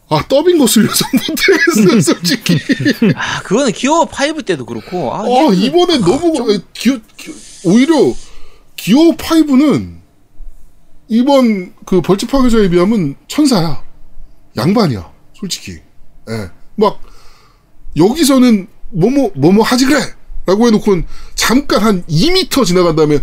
[0.09, 2.57] 아 더빙 거슬려서 못하겠어요 솔직히.
[3.15, 5.13] 아, 그거는 귀여워 Five 때도 그렇고.
[5.13, 7.35] 아, 아 이번에 너무 기어, 기-
[7.65, 7.93] 오히려
[8.75, 9.99] 기어 5는
[11.09, 13.83] 이번 그 벌칙 파괴자에 비하면 천사야
[14.57, 15.73] 양반이야 솔직히
[16.31, 16.49] 예.
[16.75, 16.99] 막
[17.97, 19.99] 여기서는 뭐뭐 뭐뭐 하지 그래
[20.45, 21.01] 라고 해놓고
[21.35, 23.19] 잠깐 한 2미터 지나간 다음에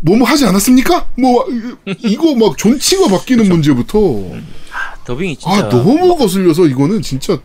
[0.00, 1.08] 뭐뭐 하지 않았습니까?
[1.16, 1.44] 뭐
[2.04, 3.98] 이거 막 존치가 바뀌는 문제부터
[5.04, 5.54] 더빙이 진짜.
[5.54, 7.38] 아 너무 거슬려서 이거는 진짜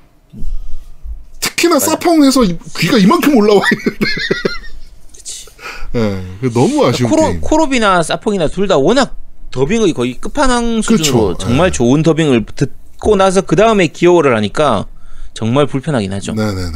[1.39, 4.06] 특히나 사펑에서 이- 귀가 이만큼 올라와 있는데
[5.95, 7.41] 예, 그 너무 아쉬운 코로, 게임.
[7.41, 9.18] 코롭이나 사펑이나 둘 다 워낙
[9.52, 11.38] 더빙이 거의 끝판왕 수준으로 그쵸.
[11.38, 14.86] 정말 좋은 더빙을 듣고 나서 그 다음에 기여를 하니까
[15.34, 16.34] 정말 불편하긴 하죠.
[16.34, 16.71] 네네네.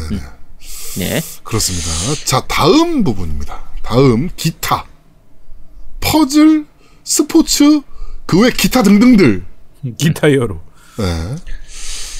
[0.97, 1.21] 네.
[1.43, 1.87] 그렇습니다.
[2.25, 3.63] 자, 다음 부분입니다.
[3.83, 4.85] 다음, 기타.
[5.99, 6.65] 퍼즐,
[7.03, 7.81] 스포츠,
[8.25, 9.45] 그 외 기타 등등들.
[9.97, 10.59] 기타 히어로.
[10.97, 11.35] 네.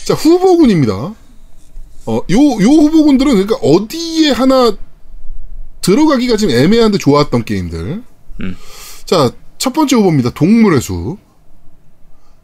[0.05, 0.93] 자, 후보군입니다.
[0.93, 4.75] 어, 요, 요 후보군들은 그러니까 어디에 하나
[5.81, 8.03] 들어가기가 좀 애매한데 좋았던 게임들.
[8.41, 8.57] 음.
[9.05, 10.29] 자, 첫 번째 후보입니다.
[10.31, 11.17] 동물의 숲.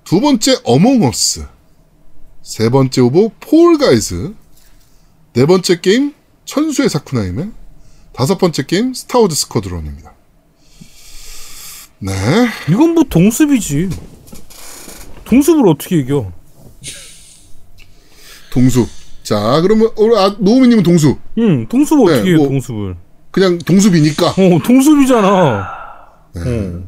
[0.04, 1.46] 두 번째, Among Us.
[2.42, 4.34] 세 번째 후보, Fall Guys.
[5.34, 6.14] 네 번째 게임,
[6.46, 7.50] 천수의 사쿠나히메.
[8.14, 10.14] 다섯 번째 게임, Star Wars Squadrons입니다.
[12.00, 12.12] 네.
[12.70, 13.90] 이건 뭐 동숲이지.
[15.26, 16.32] 동숲을 어떻게 이겨?
[18.52, 18.90] 동숲.
[19.24, 21.18] 자, 그러면, 우리 아, 노우미님은 동숲.
[21.38, 22.96] 응, 동숲 어떻게 네, 이겨 뭐- 동숲을?
[23.30, 24.28] 그냥 동숲이니까.
[24.32, 25.28] 어, 동숲이잖아.
[26.36, 26.84] 어.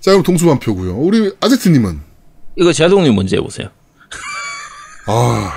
[0.00, 0.96] 자, 그럼 동숲 한 표고요.
[0.98, 2.00] 우리 아제트님은
[2.56, 3.70] 이거 제아동님 먼저 해보세요.
[5.10, 5.52] 아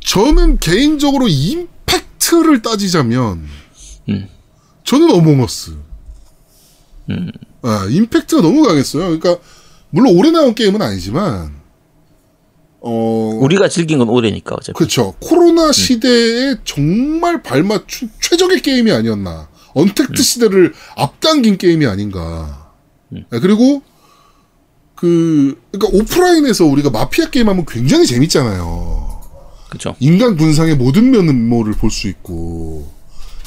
[0.00, 3.46] 저는 개인적으로 임팩트를 따지자면
[4.08, 4.28] 음.
[4.82, 5.76] 저는 어몽어스.
[7.62, 9.04] 아, 임팩트가 너무 강했어요.
[9.04, 9.36] 그러니까
[9.90, 11.58] 물론 오래 나온 게임은 아니지만
[12.80, 12.90] 어
[13.40, 14.76] 우리가 즐긴 건 올해니까 어차피.
[14.76, 15.14] 그렇죠.
[15.20, 19.48] 코로나 시대에 정말 발맞춘 최적의 게임이 아니었나.
[19.74, 22.72] 언택트 시대를 앞당긴 게임이 아닌가.
[23.10, 23.82] 네, 그리고
[24.98, 29.20] 그 그러니까 오프라인에서 우리가 마피아 게임 하면 굉장히 재밌잖아요.
[29.68, 29.94] 그렇죠.
[30.00, 32.90] 인간 군상의 모든 면모를 볼 수 있고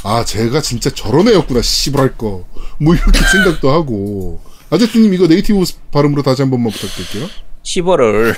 [0.03, 4.39] 아 제가 진짜 저런 애였구나 씨발할 거뭐 이렇게 생각도 하고
[4.69, 7.27] 아제트님 이거 네이티브 발음으로 다시 한 번만 부탁드릴게요.
[7.63, 8.33] 시벌을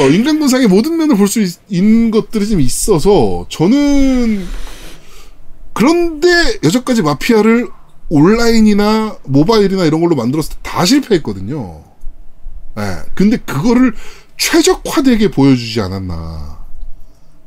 [0.00, 4.46] 어, 인간 군상의 모든 면을 볼 수 있는 것들이 좀 있어서 저는
[5.74, 6.28] 그런데
[6.62, 7.68] 여태까지 마피아를
[8.12, 11.82] 온라인이나 모바일이나 이런 걸로 만들었을 때 다 실패했거든요.
[12.78, 12.82] 예.
[13.14, 13.94] 근데 그거를
[14.38, 16.58] 최적화되게 보여주지 않았나.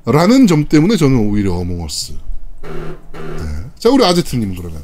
[0.05, 2.13] 라는 점 때문에 저는 오히려 어몽어스.
[2.63, 3.39] 네.
[3.79, 4.83] 자, 우리 아제트님 그러면.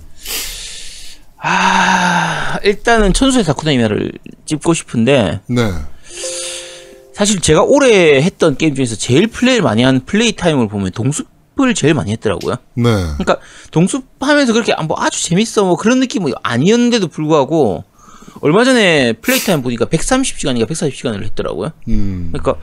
[1.38, 4.12] 아, 일단은 천수의 사쿠나히메를
[4.46, 5.72] 찝고 싶은데 네.
[7.14, 11.28] 사실 제가 올해 했던 게임 중에서 제일 플레이를 많이 한 플레이 타임을 보면 동숲
[11.68, 12.56] 을 제일 많이 했더라고요.
[12.76, 12.84] 네.
[12.84, 13.38] 그러니까
[13.72, 17.84] 동숲 하면서 그렇게 뭐 아주 재밌어 뭐 그런 느낌은 아니었는데도 불구하고
[18.42, 21.72] 얼마 전에 플레이 타임 보니까 130시간인가 140시간을 했더라고요.
[21.90, 22.30] 음.
[22.32, 22.56] 그러니까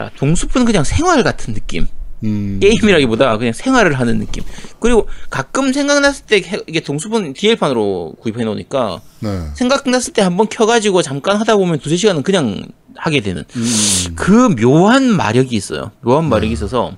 [0.00, 1.86] 야, 동숲은 그냥 생활 같은 느낌.
[2.22, 2.58] 음.
[2.60, 4.42] 게임이라기보다 그냥 생활을 하는 느낌.
[4.78, 9.46] 그리고 가끔 생각났을 때 해- 이게 동숲은 DL판으로 구입해 놓으니까 네.
[9.54, 12.62] 생각났을 때 한번 켜가지고 잠깐 하다 보면 두세 시간은 그냥
[12.96, 14.14] 하게 되는 음.
[14.16, 15.92] 그 묘한 마력이 있어요.
[16.02, 16.94] 묘한 마력이 있어서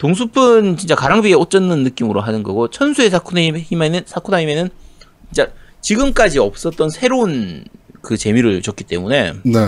[0.00, 4.70] 동숲은 진짜 가랑비에 옷 젖는 느낌으로 하는 거고 천수의 사쿠나이메는 사쿠나이메는
[5.26, 5.50] 진짜
[5.82, 7.64] 지금까지 없었던 새로운
[8.00, 9.60] 그 재미를 줬기 때문에 네.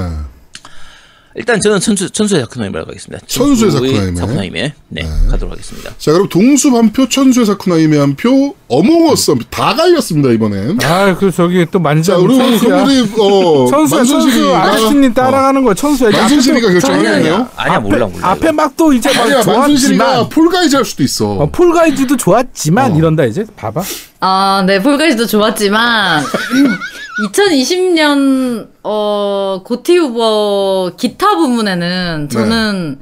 [1.35, 3.27] 일단 저는 천수 천수의 사쿠나이메로 가겠습니다.
[3.27, 4.17] 천수의 사쿠나이메.
[4.17, 5.95] 사쿠나히메 네, 가도록 하겠습니다.
[5.99, 9.15] 자, 그럼 동숲 한 표, 천수의 사쿠나히메 한 표, 표,
[9.51, 10.79] 다 갈렸습니다, 이번엔.
[10.83, 12.35] 아, 그 저기 또 자, 만지자 우리.
[12.37, 14.63] 우리, 어, 천수 만순실이가.
[14.63, 15.75] 아저씨님 따라가는 거야.
[15.75, 16.11] 천수야.
[16.11, 17.49] 만순실이가 결정했네요.
[17.57, 18.31] 아니야, 몰라 몰라.
[18.31, 21.31] 앞에 막 또 이제 막 아니야, 만순실이가 좋았지만 Fall Guys 할 수도 있어.
[21.33, 22.97] 어, Fall Guys도 좋았지만 어.
[22.97, 23.83] 이런다 이제 봐봐.
[24.21, 26.25] 아, 네, Fall Guys도 좋았지만,
[27.29, 32.99] 2020년, 어, GOTY 후보 기타 부문에는 저는,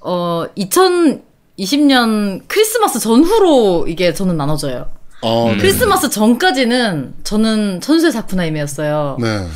[0.00, 0.44] 어,
[1.58, 4.86] 2020년 크리스마스 전후로 이게 저는 나눠져요.
[5.22, 5.56] 아, 네.
[5.58, 9.18] 크리스마스 전까지는 저는 천수의 사쿠나임이었어요.
[9.20, 9.46] 네.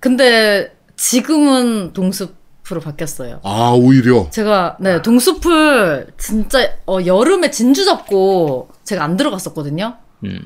[0.00, 3.40] 근데 지금은 동숲으로 바뀌었어요.
[3.42, 4.28] 아, 오히려.
[4.30, 9.94] 제가 네 동숲을 진짜 어, 여름에 진주 잡고 제가 안 들어갔었거든요.
[10.24, 10.40] 음.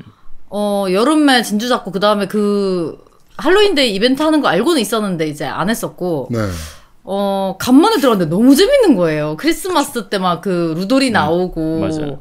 [0.50, 2.98] 어 여름에 진주 잡고 그 다음에 그
[3.36, 6.38] 할로윈데이 이벤트 하는 거 알고는 있었는데 이제 안 했었고 네.
[7.04, 9.36] 어 간만에 들어갔는데 너무 재밌는 거예요.
[9.38, 12.18] 크리스마스 때 막 그 루돌이 나오고 맞아요.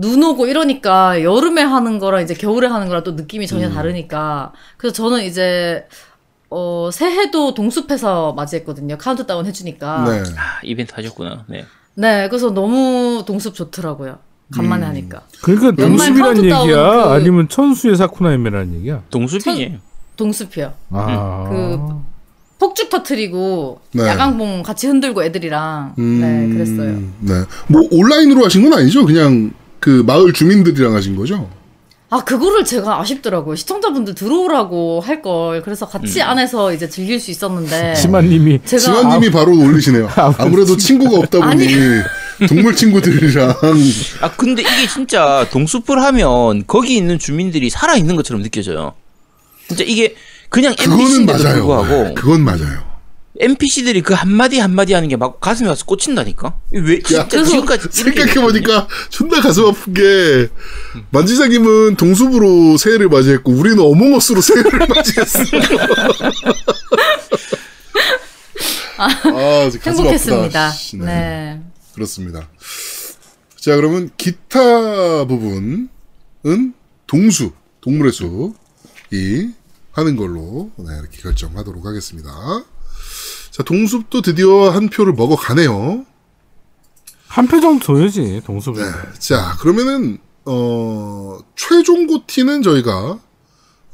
[0.00, 4.94] 눈 오고 이러니까 여름에 하는 거랑 이제 겨울에 하는 거랑 또 느낌이 전혀 다르니까 그래서
[4.94, 5.86] 저는 이제
[6.50, 8.96] 어 새해도 동숲에서 맞이했거든요.
[8.96, 10.04] 카운트다운 해주니까.
[10.08, 10.18] 네.
[10.36, 11.44] 아, 이벤트 하셨구나.
[11.48, 11.64] 네.
[11.94, 14.18] 네, 그래서 너무 동숲 좋더라고요.
[14.54, 14.88] 간만에 음.
[14.88, 15.22] 하니까.
[15.42, 16.64] 그러니까 동숲이란 얘기야?
[16.64, 19.02] 그- 아니면 천수의 사쿠나히메라는 얘기야?
[19.10, 19.78] 동숲이지.
[20.16, 20.72] 동숲이요.
[20.90, 21.46] 아.
[21.50, 21.78] 그
[22.58, 24.06] 폭죽 터트리고 네.
[24.06, 26.98] 야광봉 같이 흔들고 애들이랑 음, 네 그랬어요.
[27.20, 27.44] 네.
[27.68, 29.04] 뭐, 온라인으로 하신 건 아니죠?
[29.04, 31.48] 그냥 그 마을 주민들이랑 하신 거죠?
[32.10, 33.54] 아 그거를 제가 아쉽더라고요.
[33.54, 39.52] 시청자분들 들어오라고 할 걸 그래서 같이 안에서 이제 즐길 수 있었는데 지만님이 제가 지만님이 바로
[39.58, 40.08] 올리시네요.
[40.16, 41.66] 아, 아무래도 친구가 없다 보니
[42.48, 43.54] 동물 친구들이랑
[44.22, 48.94] 아 근데 이게 진짜 동숲을 하면 거기 있는 주민들이 살아 있는 것처럼 느껴져요.
[49.66, 50.14] 진짜 이게
[50.48, 51.54] 그냥 그거는 NPC인데도 맞아요.
[51.56, 52.87] 불구하고 그건 맞아요.
[53.40, 56.58] NPC들이 그 한마디 한마디 하는 게 막 가슴에 와서 꽂힌다니까.
[56.72, 60.48] 왜 진짜 그래서 지금까지 이렇게 생각해 보니까 존나 가슴 아픈 게
[61.10, 65.38] 만지장님은 동숲으로 새해를 맞이했고 우리는 어몽어스로 새해를 맞이했어.
[68.98, 69.08] 아,
[69.70, 70.44] 가슴 행복했습니다.
[70.44, 70.70] 아프다.
[70.72, 71.60] 씨, 네.
[71.94, 72.48] 그렇습니다.
[73.60, 75.88] 자, 그러면 기타 부분은
[77.06, 79.52] 동수, 동물의 숲이
[79.92, 82.30] 하는 걸로 네, 이렇게 결정하도록 하겠습니다.
[83.58, 86.04] 자, 동숲도 드디어 한 표를 먹어가네요.
[87.26, 88.78] 한 표 정도 줘야지 동숲이.
[88.80, 88.86] 네.
[89.18, 93.18] 자, 그러면은, 어, 최종 고티는 저희가,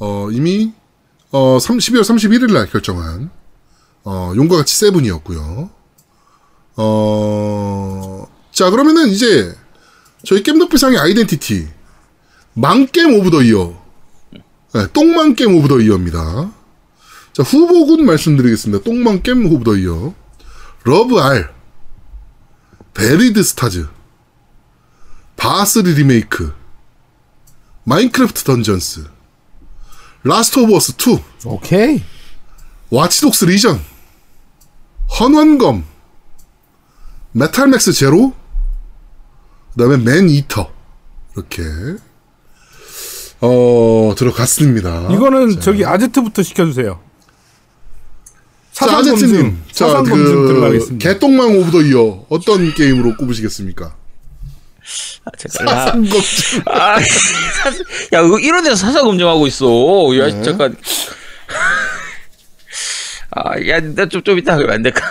[0.00, 0.74] 어, 이미,
[1.30, 3.30] 어, 3, 12월 31일 날 결정한,
[4.04, 5.70] 어, 용과 같이 세븐이었고요.
[6.76, 9.54] 어, 자, 그러면은 이제,
[10.26, 11.68] 저희 겜덕비상의 아이덴티티,
[12.52, 13.82] 망겜 of the year.
[14.74, 16.52] 네, 똥망겜 of the year입니다.
[17.34, 18.84] 자, 후보군 말씀드리겠습니다.
[18.84, 20.14] 똥망겜 of the year.
[20.84, 21.52] LoveR.
[22.94, 23.88] Buried Stars.
[25.36, 26.54] 바하3 리메이크.
[27.82, 29.04] Minecraft Dungeons.
[30.22, 31.18] Last of Us 2.
[31.46, 32.02] 오케이.
[32.90, 33.80] Watch Dogs Legion.
[35.18, 35.84] 헌원검.
[37.32, 38.32] Metal Max Xeno.
[39.72, 40.70] 그 다음에 Maneater.
[41.34, 41.64] 이렇게.
[43.40, 45.08] 어, 들어갔습니다.
[45.12, 47.03] 이거는 저기 아제트부터 시켜주세요.
[48.74, 49.04] 자, 사상.
[49.04, 51.08] 검증, 자, 사상 검증 그, 들어가겠습니다.
[51.08, 52.26] 개똥망 of the year.
[52.28, 53.94] 어떤 게임으로 꼽으시겠습니까?
[55.24, 55.68] 아, 잠깐.
[55.68, 56.62] 아, 사상 검증.
[56.66, 56.98] 아,
[58.14, 59.66] 야, 이거 이런 데서 사상 검증하고 있어.
[60.18, 60.42] 야, 네.
[60.42, 60.76] 잠깐.
[63.30, 65.08] 아, 야, 나 좀, 좀 이따 하면 안 될까?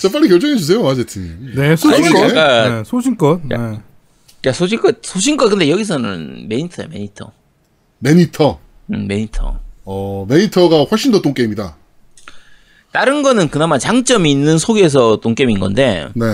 [0.00, 1.52] 자, 빨리 결정해 주세요, 아제트님.
[1.56, 2.14] 네, 소신껏.
[2.14, 2.70] 아니, 잠깐.
[2.78, 3.40] 네, 소신껏.
[3.44, 3.80] 네.
[4.46, 7.32] 야, 소신껏, 소신껏, 근데 여기서는 메니터야, 메니터.
[7.98, 8.60] 매니터.
[8.92, 9.58] 음, 메니터.
[9.84, 11.76] 어, 매니터가 훨씬 더 똥게임이다.
[12.92, 16.26] 다른 거는 그나마 장점이 있는 속에서 똥게임인 건데, 네.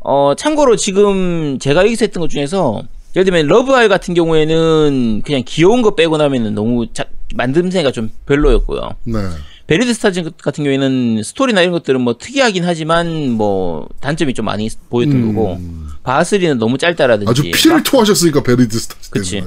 [0.00, 2.82] 어, 참고로 지금 제가 여기서 했던 것 중에서
[3.16, 7.04] 예를 들면 LoveR 같은 경우에는 그냥 귀여운 거 빼고 나면은 너무 자,
[7.34, 8.90] 만듦새가 좀 별로였고요.
[9.04, 9.18] 네.
[9.68, 15.34] Buried Stars 같은 경우에는 스토리나 이런 것들은 뭐 특이하긴 하지만 뭐 단점이 좀 많이 보였던
[15.34, 15.58] 거고
[16.02, 17.30] 바하 three는 너무 짧다라든지 음.
[17.30, 19.42] 아주 피를 토하셨으니까 Buried Stars 그치.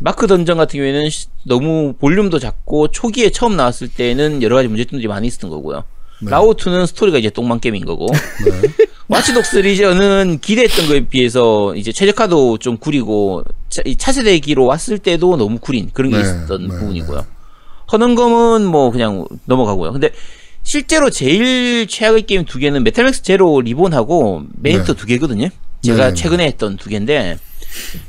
[0.00, 5.06] 마크 던전 같은 경우에는 시- 너무 볼륨도 작고 초기에 처음 나왔을 때는 여러 가지 문제점들이
[5.06, 5.84] 많이 있었던 거고요.
[6.22, 8.08] 라오2는 스토리가 이제 똥망 게임인 거고.
[9.08, 15.36] Watch Dogs Legion은 기대했던 거에 비해서 이제 최적화도 좀 구리고 차, 이 차세대기로 왔을 때도
[15.36, 17.26] 너무 구린 그런 게 네, 있었던 네, 부분이고요.
[17.90, 19.92] 헌원검은 뭐 그냥 넘어가고요.
[19.92, 20.10] 근데
[20.62, 24.94] 실제로 제일 최악의 게임 두 개는 Metal Max Xeno Reborn하고 Maneater 네.
[24.94, 25.48] 두 개거든요.
[25.82, 26.14] 제가 네, 네.
[26.14, 27.38] 최근에 했던 두 개인데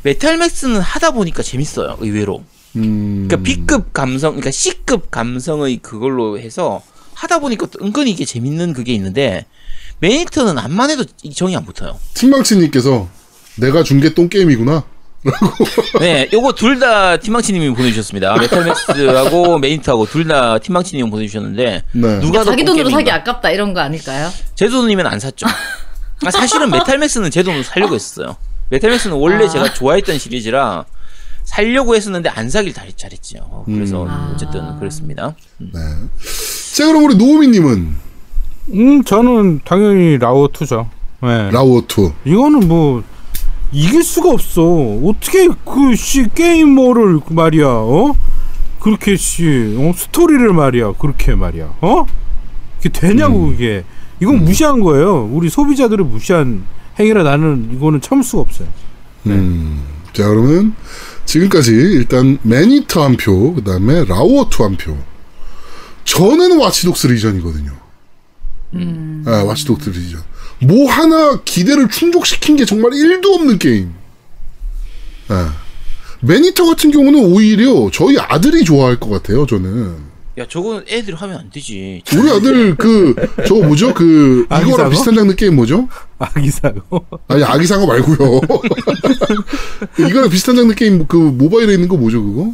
[0.04, 1.98] Metal Max는 하다 보니까 재밌어요.
[2.00, 2.44] 의외로.
[2.76, 3.28] 음.
[3.28, 6.82] 그러니까 B급 감성, 그러니까 C급 감성의 그걸로 해서
[7.14, 9.46] 하다 보니까 또 은근히 이게 재밌는 그게 있는데
[10.00, 12.00] Maneater는 암만 해도 이 정이 안 붙어요.
[12.16, 13.08] 팀망치님께서
[13.58, 14.84] 내가 준 게 똥 게임이구나.
[16.00, 18.36] 네, 요거 둘 다 팀망치님이 보내주셨습니다.
[18.40, 22.20] Metal Max하고 Maneater하고 둘 다 팀망치님이 보내주셨는데 네.
[22.20, 22.90] 누가 더 자기 돈으로?
[22.90, 24.30] 사기 아깝다 이런 거 아닐까요?
[24.56, 25.46] 제 돈이면 안 샀죠.
[26.26, 28.36] 아, 사실은 Metal Max는 제 돈으로 살려고 했었어요.
[28.70, 29.48] Metal Max는 원래 아.
[29.50, 30.86] 제가 좋아했던 시리즈라
[31.44, 33.40] 살려고 했었는데 안 사길 잘, 잘했죠.
[33.42, 34.32] 어, 그래서 음.
[34.34, 35.36] 어쨌든 그랬습니다.
[36.76, 37.96] 자 그럼 우리 노우미님은
[38.74, 40.88] 음, 저는 당연히 라오 2죠.
[41.22, 41.50] 네.
[41.52, 42.14] 라오2.
[42.26, 43.04] 이거는 뭐
[43.74, 44.62] 이길 수가 없어.
[45.04, 48.14] 어떻게 그 씨 게이머를 그 말이야, 어?
[48.80, 49.94] 그렇게 씨 어?
[49.96, 52.06] 스토리를 말이야, 그렇게 말이야, 어?
[52.80, 53.84] 이게 되냐고 그게.
[54.20, 55.26] 이건 무시한 거예요.
[55.32, 56.64] 우리 소비자들을 무시한
[57.00, 58.68] 행위라 나는 이거는 참을 수가 없어요.
[59.28, 59.82] 음.
[60.14, 60.76] 자 그러면
[61.26, 64.96] 지금까지 일단 Maneater 한 표, 그 다음에 라오어2 한 표.
[66.06, 67.72] 저는 Watch Dogs Legion이거든요.
[68.76, 69.24] 음.
[69.26, 70.22] 아, Watch Dogs Legion.
[70.62, 73.94] 뭐 하나 기대를 충족시킨 게 정말 1도 없는 게임.
[75.28, 75.56] 아.
[76.22, 80.14] Maneater 같은 경우는 오히려 저희 아들이 좋아할 것 같아요, 저는.
[80.40, 82.02] 야, 저건 애들이 하면 안 되지.
[82.16, 83.14] 우리 아들 그
[83.46, 83.94] 저거 뭐죠?
[83.94, 84.90] 그 아기 이거랑?
[84.90, 85.88] 비슷한 장르 게임 뭐죠?
[86.18, 87.06] 아기상어.
[87.28, 88.42] 아니 아기상어 말고요.
[90.10, 92.52] 이거랑 비슷한 장르 게임 그 모바일에 있는 거 뭐죠 그거?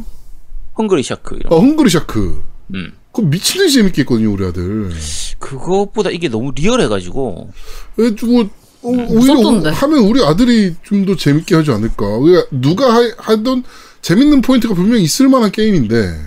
[0.76, 1.38] 헝그리 샤크.
[1.48, 2.42] 어 Hungry Shark.
[2.74, 2.92] 음.
[3.12, 4.90] 그거 미친 듯이 재밌게 했거든요 우리 아들.
[5.38, 7.50] 그것보다 이게 너무 리얼해가지고
[7.96, 8.40] 그래가지고
[8.82, 9.70] 어, 오히려 무섭던데.
[9.70, 12.04] 하면 우리 아들이 좀 더 재밌게 하지 않을까.
[12.50, 13.64] 누가 하, 하던
[14.00, 16.18] 재밌는 포인트가 분명히 있을 만한 게임인데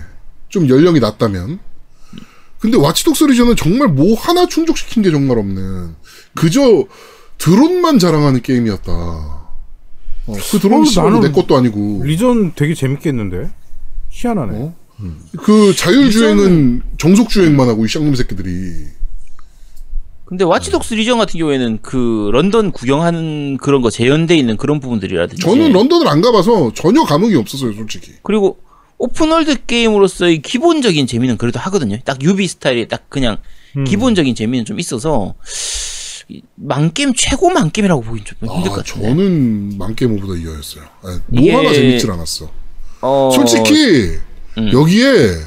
[0.48, 1.58] 좀 연령이 낮다면.
[2.58, 5.94] 근데 와치독스 리전은 정말 뭐 하나 충족시킨 게 정말 없는
[6.34, 6.84] 그저
[7.38, 8.92] 드론만 자랑하는 게임이었다.
[8.92, 13.50] 어, 그 드론 어, 내 것도 아니고 리전 되게 재밌겠는데.
[14.10, 14.56] 희한하네.
[14.56, 14.74] 어?
[15.38, 18.86] 그 자율주행은 정속주행만 하고 이 쌍놈 새끼들이
[20.26, 25.72] 근데 와치독스 리전 같은 경우에는 그 런던 구경하는 그런 거 재현돼 있는 그런 부분들이라든지 저는
[25.72, 28.58] 런던을 안 가봐서 전혀 감흥이 없었어요 솔직히 그리고
[28.96, 31.98] open world 게임으로서의 기본적인 재미는 그래도 하거든요.
[32.04, 33.38] 딱 유비 스타일의 딱 그냥
[33.76, 33.84] 음.
[33.84, 35.34] 기본적인 재미는 좀 있어서
[36.28, 39.08] 이 망게임 최고 망게임이라고 보긴 좀 힘들 아, 것 같은데.
[39.08, 40.84] 저는 망게임 of the year였어요.
[41.02, 42.50] 아니, 뭐 이게- 하나 재밌질 않았어.
[43.02, 44.16] 어, 솔직히
[44.58, 44.70] 음.
[44.72, 45.38] 여기에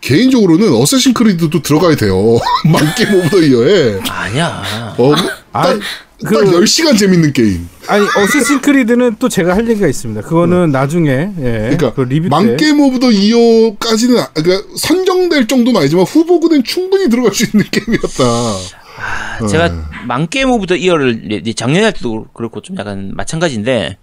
[0.00, 2.38] 개인적으로는 어쌔신 크리드도 들어가야 돼요.
[2.70, 4.00] 망게임 of the year에.
[4.08, 4.94] 아니야.
[4.98, 5.12] 어,
[5.52, 5.78] 아, 딱,
[6.24, 7.68] 그- 딱 10시간 재밌는 게임.
[7.88, 10.20] 아니 어쌔신 크리드는 또 제가 할 얘기가 있습니다.
[10.22, 15.80] 그거는 나중에 예, 그러니까 그 리뷰 때 망게임 of the year까지는 아- 그러니까 선정될 정도는
[15.80, 18.24] 아니지만 후보군엔 충분히 들어갈 수 있는 게임이었다.
[19.42, 19.46] 어.
[19.46, 23.96] 제가 망게임 of the year를 이제 작년에 할 때도 그렇고 좀 약간 마찬가지인데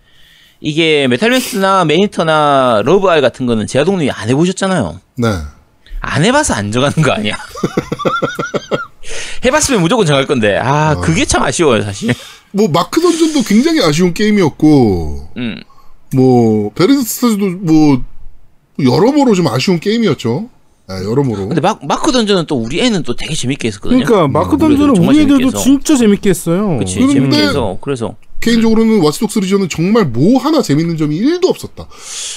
[0.68, 4.98] 이게 메탈맥스나 매니터나 러브알 같은 거는 제아동님이 안 해보셨잖아요.
[5.18, 5.28] 네.
[6.00, 7.36] 안 해봐서 안 정하는 거 아니야.
[9.44, 12.14] 해봤으면 무조건 정할 건데 아 그게 참 아쉬워요 사실.
[12.52, 15.62] 뭐 마크 던전도 굉장히 아쉬운 게임이었고 음.
[16.16, 18.02] 뭐 베르스타즈도 뭐
[18.80, 20.50] 여러모로 좀 아쉬운 게임이었죠.
[20.88, 21.48] 아, 여러모로.
[21.48, 24.06] 근데 마, 마크 던전은 또 우리 애는 또 되게 재밌게 했었거든요.
[24.06, 25.52] 그러니까 마크 음, 던전은 우리 애들도.
[25.58, 26.78] 진짜 재밌게 했어요.
[26.78, 31.88] 그치 재밌게 해서 그래서 개인적으로는 와치독스 리전은 정말 뭐 하나 재밌는 점이 1도 없었다.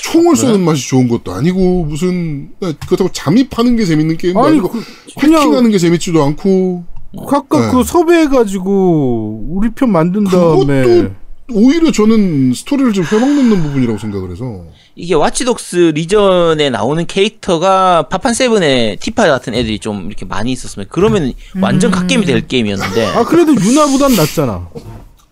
[0.04, 4.68] 총을 쏘는 맛이 좋은 것도 아니고 무슨 네, 그렇다고 잠입하는 게 재밌는 게임도 아니, 아니고
[4.70, 4.82] 그-
[5.20, 6.84] 해킹하는 게 재밌지도 않고
[7.28, 7.70] 각각 네.
[7.72, 11.14] 그 섭외해가지고 우리 편 만든 다음에 그것도
[11.52, 14.64] 오히려 저는 스토리를 좀 회먹는 부분이라고 생각을 해서
[14.96, 21.32] 이게 와치독스 리전에 나오는 캐릭터가 파판 세븐의 티파 같은 애들이 좀 이렇게 많이 있었으면 그러면
[21.60, 24.68] 완전 갓게임이 될 게임이었는데 아 그래도 유나보단 낫잖아.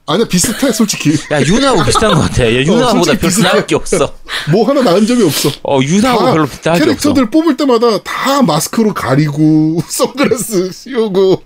[0.07, 2.45] 아니야 비슷해 솔직히 야 유나하고 비슷한 것 같아.
[2.45, 3.49] 야, 유나보다 솔직히 별 비슷해.
[3.49, 4.13] 나을 게 없어.
[4.53, 5.49] 뭐 하나 나은 점이 없어.
[5.63, 6.85] 어 유나하고 다 별로 비슷할 게 없어.
[6.85, 11.43] 캐릭터들 뽑을 때마다 다 마스크로 가리고 선글라스 씌우고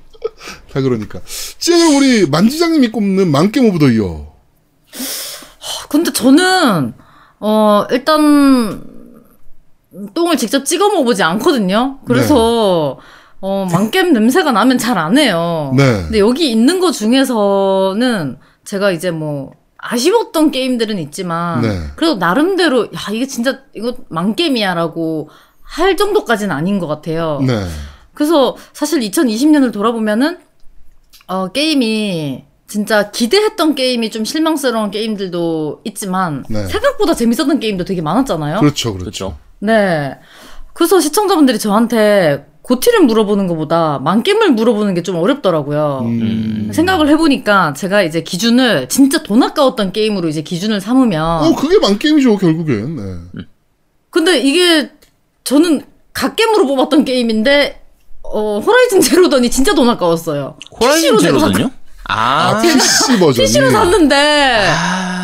[0.73, 1.21] 다 그러니까.
[1.59, 4.27] 지금 우리 만지장님이 꼽는 망게임 of the year.
[5.89, 6.95] 근데 저는
[7.39, 8.83] 어 일단
[10.15, 11.99] 똥을 직접 찍어 먹어보지 않거든요.
[12.07, 12.99] 그래서
[13.41, 15.73] 어 망겜 냄새가 나면 잘 안 해요.
[15.77, 15.85] 네.
[16.03, 18.37] 근데 여기 있는 거 중에서는
[18.69, 21.81] 제가 이제 뭐 아쉬웠던 게임들은 있지만 네.
[21.97, 25.31] 그래도 나름대로 야 이게 진짜 이거 망겜이야라고
[25.63, 27.41] 할 정도까지는 아닌 것 같아요.
[27.47, 27.65] 네.
[28.13, 30.39] 그래서 사실 2020년을 돌아보면은
[31.29, 36.67] 어 게임이 진짜 기대했던 게임이 좀 실망스러운 게임들도 있지만 네.
[36.67, 38.61] 생각보다 재밌었던 게임도 되게 많았잖아요.
[38.61, 39.05] 그렇죠, 그렇죠.
[39.05, 39.39] 그렇죠.
[39.61, 40.19] 네.
[40.75, 46.01] 그래서 시청자분들이 저한테 고티를 물어보는 것보다 만겜을 물어보는 게 좀 어렵더라고요.
[46.05, 46.71] 음.
[46.73, 52.37] 생각을 해보니까 제가 이제 기준을 진짜 돈 아까웠던 게임으로 이제 기준을 삼으면 어, 그게 만게임이죠,
[52.37, 52.97] 결국엔.
[52.97, 53.43] 네.
[54.11, 54.91] 근데 이게
[55.45, 55.83] 저는
[56.13, 57.81] 갓겜으로 뽑았던 게임인데
[58.23, 60.57] 어 호라이즌 제로던이 진짜 돈 아까웠어요.
[60.79, 61.71] 호라이즌 제로던요?
[62.09, 63.47] 아, 아, PC 버전이.
[63.47, 64.67] PC로 샀는데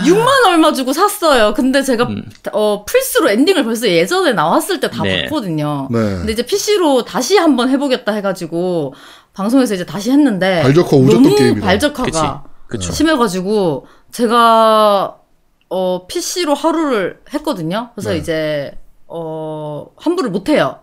[0.04, 1.54] 6만 얼마 주고 샀어요.
[1.54, 2.06] 근데 제가
[2.52, 5.22] 어 플스로 엔딩을 벌써 예전에 나왔을 때다 네.
[5.24, 5.88] 봤거든요.
[5.90, 5.98] 네.
[5.98, 8.94] 근데 이제 PC로 다시 한번 해보겠다 해가지고
[9.32, 11.66] 방송에서 이제 다시 했는데 발적화 너무 게임이다.
[11.66, 12.92] 발적화가 그쵸.
[12.92, 15.16] 심해가지고 제가
[15.70, 17.90] 어 PC로 하루를 했거든요.
[17.94, 18.18] 그래서 네.
[18.18, 20.80] 이제 어 환불을 못 해요.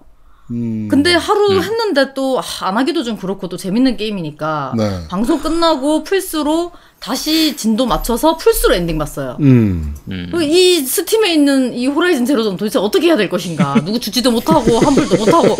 [0.51, 0.87] 음.
[0.89, 4.99] 근데 하루 했는데 또 안 하기도 좀 그렇고 또 재밌는 게임이니까 네.
[5.09, 9.37] 방송 끝나고 플스로 다시 진도 맞춰서 플스로 엔딩 봤어요.
[9.41, 9.95] 음.
[10.09, 10.29] 음.
[10.31, 13.75] 그이 스팀에 있는 이 호라이즌 제로 던 도대체 어떻게 해야 될 것인가?
[13.85, 15.57] 누구 주지도 못하고 환불도 못하고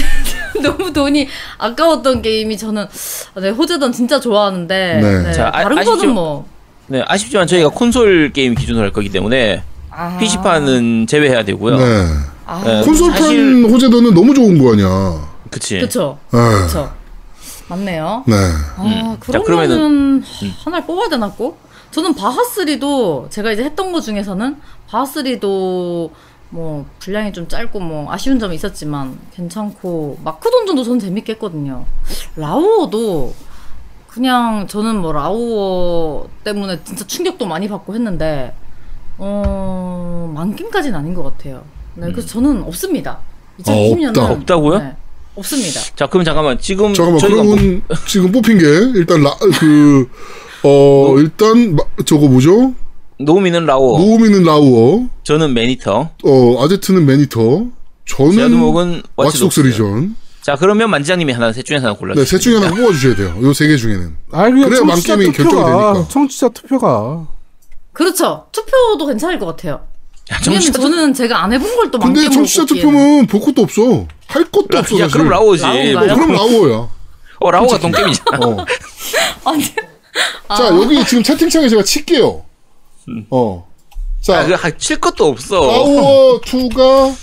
[0.62, 1.26] 너무 돈이
[1.58, 2.86] 아까웠던 게임이 저는
[3.40, 5.22] 네, 호재던 진짜 좋아하는데 네.
[5.22, 5.96] 네, 자, 아- 다른 아시죠?
[5.96, 6.46] 거는 뭐
[6.86, 11.76] 네, 아쉽지만 저희가 콘솔 게임 기준으로 할 거기 때문에 아, PC판은 제외해야 되고요.
[12.46, 12.52] 네.
[12.52, 15.28] 아, 네, 콘솔판 사실- 호재도는 너무 좋은 거 아니야.
[15.50, 15.78] 그치.
[15.78, 16.38] 그쵸 네.
[16.66, 16.90] 그쵸
[17.68, 18.24] 맞네요.
[18.26, 18.34] 네.
[18.34, 21.58] 아 자, 그러면은 그러면은- 하나를 뽑아야 되나 꼭?
[21.90, 24.56] 저는 바하3도 제가 이제 했던 거 중에서는
[24.90, 26.10] 바하3도
[26.50, 31.84] 뭐 분량이 좀 짧고 뭐 아쉬운 점이 있었지만 괜찮고 마크 던전도 저는 재밌게 했거든요.
[32.36, 33.32] 라오어도
[34.08, 38.54] 그냥 저는 뭐 라오어 때문에 진짜 충격도 많이 받고 했는데
[39.18, 41.64] 어 만겜까지는 아닌 것 같아요.
[41.96, 43.18] 네, 그래서 저는 없습니다.
[43.62, 44.32] 2020년은 없다.
[44.32, 44.78] 없다고요?
[44.78, 44.96] 네,
[45.36, 45.80] 없습니다.
[45.96, 46.58] 자, 그럼 잠깐만.
[46.58, 48.66] 지금 잠깐만, 저희가 뭐, 그러면 지금 뽑힌 게,
[48.98, 50.08] 일단, 라, 그,
[50.64, 52.74] 어, 일단, 마- 저거 뭐죠?
[53.18, 57.66] 노우미는 라오, 노우미는 라우어, 저는 매니터, 어, 아제트는 매니터,
[58.06, 60.16] 저는 와치독스 와치독스 리전.
[60.42, 62.24] 자, 그러면 만지장님이 하나 셋 중에서 하나 골라주세요.
[62.24, 63.34] 네, 셋 중에 하나 뽑아주셔야 돼요.
[63.40, 64.16] 요 세 개 중에는.
[64.32, 64.84] 아 그래야 청취자
[65.16, 66.08] 만겜이 결정이 투표가 되니까.
[66.08, 67.26] 청취자 투표가
[67.94, 68.44] 그렇죠.
[68.52, 69.80] 투표도 괜찮을 것 같아요.
[70.30, 72.64] 왜냐면 청취자 저는 제가 안 해본 걸 또 근데 만겜으로 청취자.
[72.64, 74.06] 투표는 볼 것도 없어.
[74.26, 74.96] 할 것도 없어.
[74.98, 75.08] 야, 사실.
[75.12, 75.64] 그럼 라오지.
[75.64, 75.70] 어,
[76.14, 76.88] 그럼 라오어야.
[77.40, 78.38] 어, 라오가 똥게임이잖아.
[78.46, 78.64] 어.
[79.44, 79.64] 아니,
[80.56, 82.44] 자, 여기 지금 채팅창에 제가 칠게요.
[83.30, 83.68] 어.
[84.22, 85.60] 자, 아, 그, 칠 것도 없어.
[85.60, 87.14] 라오어 2가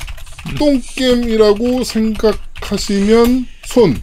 [0.59, 4.01] 똥겜이라고 생각하시면 손.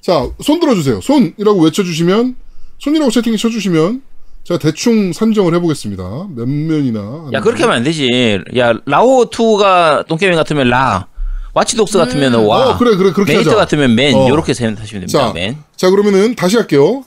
[0.00, 1.00] 자, 손 들어주세요.
[1.00, 2.36] 손이라고 외쳐주시면,
[2.78, 4.02] 손이라고 채팅에 쳐주시면,
[4.46, 6.04] 제가 대충 산정을 해보겠습니다.
[6.36, 7.30] 몇 면이나.
[7.32, 8.08] 야, 그렇게 하면 안 되지.
[8.56, 11.08] 야, 라오2가 똥게임 같으면 라,
[11.52, 13.56] 와치독스 같으면 와, 어, 그래, 그래, 그렇게 하자.
[13.56, 14.28] 같으면 맨, 어.
[14.28, 15.56] 요렇게 생각하시면 됩니다, 자, 맨.
[15.74, 17.02] 자, 그러면은 다시 할게요.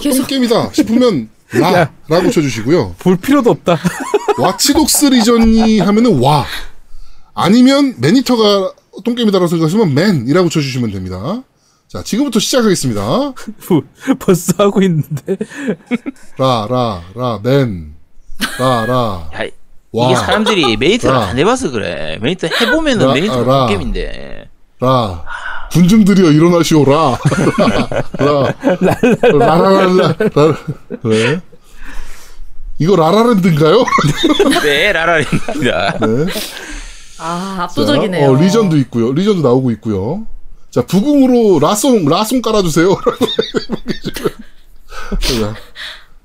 [0.00, 2.94] 계속- 똥겜이다 싶으면, 라, 라고 쳐주시고요.
[2.98, 3.78] 볼 필요도 없다.
[4.38, 6.46] 와치독스 리전이 하면은 와.
[7.34, 8.72] 아니면 매니터가
[9.04, 11.42] 똥겜이다라고 생각하시면 맨이라고 쳐주시면 됩니다.
[11.94, 13.00] 자, 지금부터 시작하겠습니다.
[13.68, 13.82] 뭐,
[14.18, 15.36] 벌써 하고 있는데
[16.36, 17.94] 라, 라, 라, 맨.
[18.58, 19.30] 라, 라.
[19.32, 19.46] 야,
[19.92, 20.06] 와.
[20.06, 21.26] 이게 사람들이 매니터를 라.
[21.26, 22.18] 안 해봐서 그래.
[22.20, 23.58] 매니터 해보면은 라, 매니터가 라.
[23.68, 24.50] 똥게임인데.
[24.80, 25.24] 라.
[25.70, 27.16] 군중들이여 일어나시오 라.
[28.18, 28.54] 라.
[28.80, 28.98] 라.
[29.38, 30.08] 라라라라.
[30.08, 30.56] 라.
[31.04, 31.40] 왜?
[32.80, 33.84] 이거 라라랜드인가요?
[34.64, 35.98] 네, 라라입니다.
[36.00, 36.26] 네.
[37.20, 38.30] 아, 자, 압도적이네요.
[38.30, 39.12] 어, 리전도 있고요.
[39.12, 40.26] 리전도 나오고 있고요.
[40.74, 42.88] 자, 브금으로 라송, 라송 깔아주세요.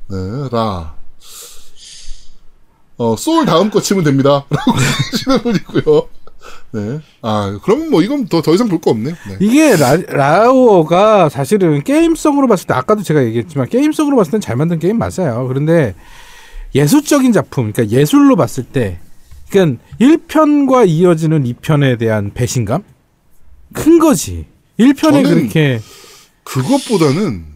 [0.09, 0.95] 네, 라.
[2.97, 4.45] 어, 소울 다음 거 치면 됩니다.
[4.49, 6.07] 라고 하시는 분이고요.
[6.71, 6.99] 네.
[7.21, 9.11] 아, 그럼 뭐 이건 더, 더 이상 볼 거 없네.
[9.11, 9.37] 네.
[9.39, 14.79] 이게 라, 라오어가 사실은 게임성으로 봤을 때 아까도 제가 얘기했지만 게임성으로 봤을 땐 잘 만든
[14.79, 15.45] 게임 맞아요.
[15.47, 15.93] 그런데
[16.73, 18.97] 예술적인 작품, 그러니까 예술로 봤을 때,
[19.51, 22.83] 그러니까 1편과 이어지는 2편에 대한 배신감?
[23.73, 24.45] 큰 거지.
[24.79, 25.81] 1편에 저는 그렇게
[26.43, 27.49] 그것보다는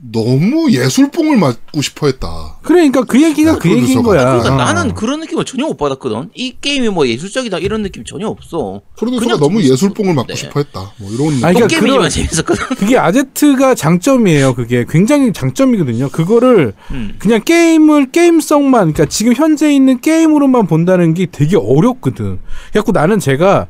[0.00, 2.58] 너무 예술뽕을 맞고 싶어 했다.
[2.62, 4.04] 그러니까 그 얘기가 아, 그 얘기인.
[4.04, 4.24] 거야.
[4.26, 4.56] 그러니까 어.
[4.56, 6.30] 나는 그런 느낌을 전혀 못 받았거든.
[6.36, 8.80] 이 게임이 뭐 예술적이다 이런 느낌 전혀 없어.
[8.96, 9.60] 프로듀서가 그냥 너무.
[9.60, 10.34] 예술뽕을 맞고 네.
[10.36, 10.92] 싶어 했다.
[10.98, 12.76] 뭐 이런 아니, 똥 그러니까 그런- 재밌었거든.
[12.76, 14.54] 그게 아제트가 장점이에요.
[14.54, 16.10] 그게 굉장히 장점이거든요.
[16.10, 17.16] 그거를 음.
[17.18, 22.38] 그냥 게임을 게임성만 그러니까 지금 현재 있는 게임으로만 본다는 게 되게 어렵거든.
[22.70, 23.66] 그래갖고 나는 제가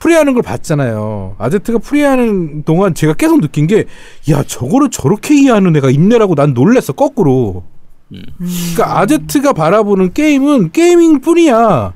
[0.00, 1.36] 플레이하는 걸 봤잖아요.
[1.38, 3.84] 아제트가 플레이하는 동안 제가 계속 느낀 게
[4.28, 7.62] 야 저거를 저렇게 이해하는 애가 있네라고 난 놀랬어 거꾸로.
[8.08, 11.92] 그러니까 아제트가 바라보는 게임은 게이밍 뿐이야.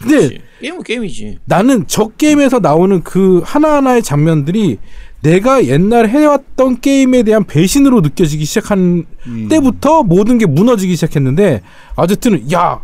[0.00, 0.40] 근데 그렇지.
[0.60, 1.38] 게임은 게임이지.
[1.44, 4.78] 나는 저 게임에서 나오는 그 하나하나의 장면들이
[5.22, 9.46] 내가 옛날 해왔던 게임에 대한 배신으로 느껴지기 시작한 음.
[9.48, 11.62] 때부터 모든 게 무너지기 시작했는데
[11.94, 12.80] 아제트는 야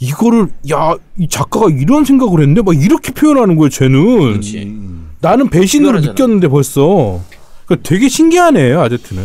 [0.00, 4.72] 이거를 야 이 작가가 이런 생각을 했네 막 이렇게 표현하는 거예요 쟤는 그렇지.
[5.20, 6.00] 나는 배신으로.
[6.00, 7.22] 느꼈는데 벌써
[7.66, 9.22] 그러니까 되게 신기하네 아제트는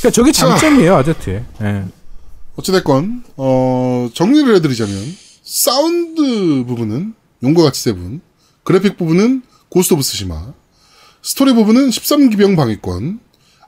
[0.00, 0.48] 그러니까 저게 자.
[0.48, 1.84] 장점이에요 아제트의 예.
[2.56, 5.14] 어찌됐건 어, 정리를 해드리자면
[5.44, 8.20] 사운드 부분은 용과 같이 세븐,
[8.64, 10.52] 그래픽 부분은 고스트 오브 쓰시마,
[11.22, 13.20] 스토리 부분은 13기병 방위권,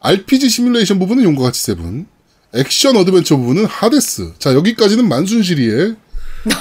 [0.03, 2.07] RPG 시뮬레이션 부분은 용과 같이 세븐,
[2.55, 4.33] 액션 어드벤처 부분은 하데스.
[4.39, 5.97] 자 여기까지는 만순실이의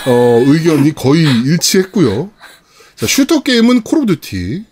[0.08, 2.32] 어, 의견이 거의 일치했고요.
[2.96, 4.66] 자 슈터 게임은 콜 오브 듀티,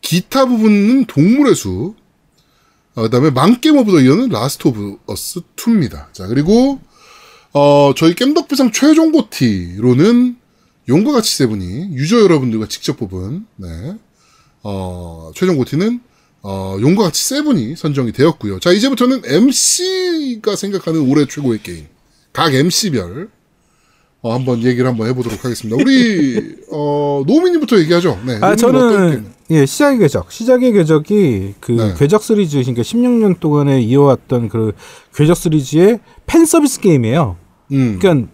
[0.00, 1.94] 기타 부분은 동물의 숲,
[2.94, 6.12] 어, 그다음에 망게임 of the year는 라스트 오브 어스 2입니다.
[6.12, 6.80] 자 그리고
[7.52, 10.36] 어, 저희 겜덕비상 최종 고티로는
[10.88, 13.94] 용과 같이 세븐이 유저 여러분들과 직접 뽑은 네.
[14.62, 16.00] 어, 최종 고티는
[16.42, 18.58] 어, 용과 같이 세븐이 선정이 되었고요.
[18.58, 21.86] 자 이제부터는 MC가 생각하는 올해 최고의 게임
[22.32, 23.30] 각 MC별
[24.22, 25.80] 어, 한번 얘기를 한번 해보도록 하겠습니다.
[25.80, 28.18] 우리 어, 노미님부터 얘기하죠.
[28.26, 29.24] 네, 아 저는?
[29.50, 31.94] 예 시작의 궤적 시작의 궤적이 그 네.
[31.98, 34.72] 궤적 시리즈 그러니까 16년 동안에 이어왔던 그
[35.14, 37.36] 궤적 시리즈의 팬 서비스 게임이에요.
[37.72, 38.30] 음, 그러니까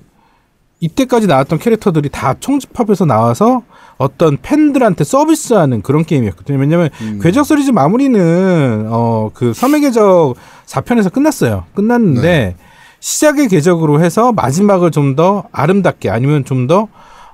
[0.81, 3.63] 이때까지 나왔던 캐릭터들이 다 총집합해서 나와서
[3.97, 6.59] 어떤 팬들한테 서비스하는 그런 게임이었거든요.
[6.59, 7.19] 왜냐면 음.
[7.23, 10.35] 궤적 시리즈 마무리는 어 그 섬의 궤적
[10.67, 11.65] 4편에서 끝났어요.
[11.75, 12.57] 끝났는데 네.
[13.01, 16.89] 시작의 궤적으로 해서 마지막을 좀 더 아름답게 아니면 좀 더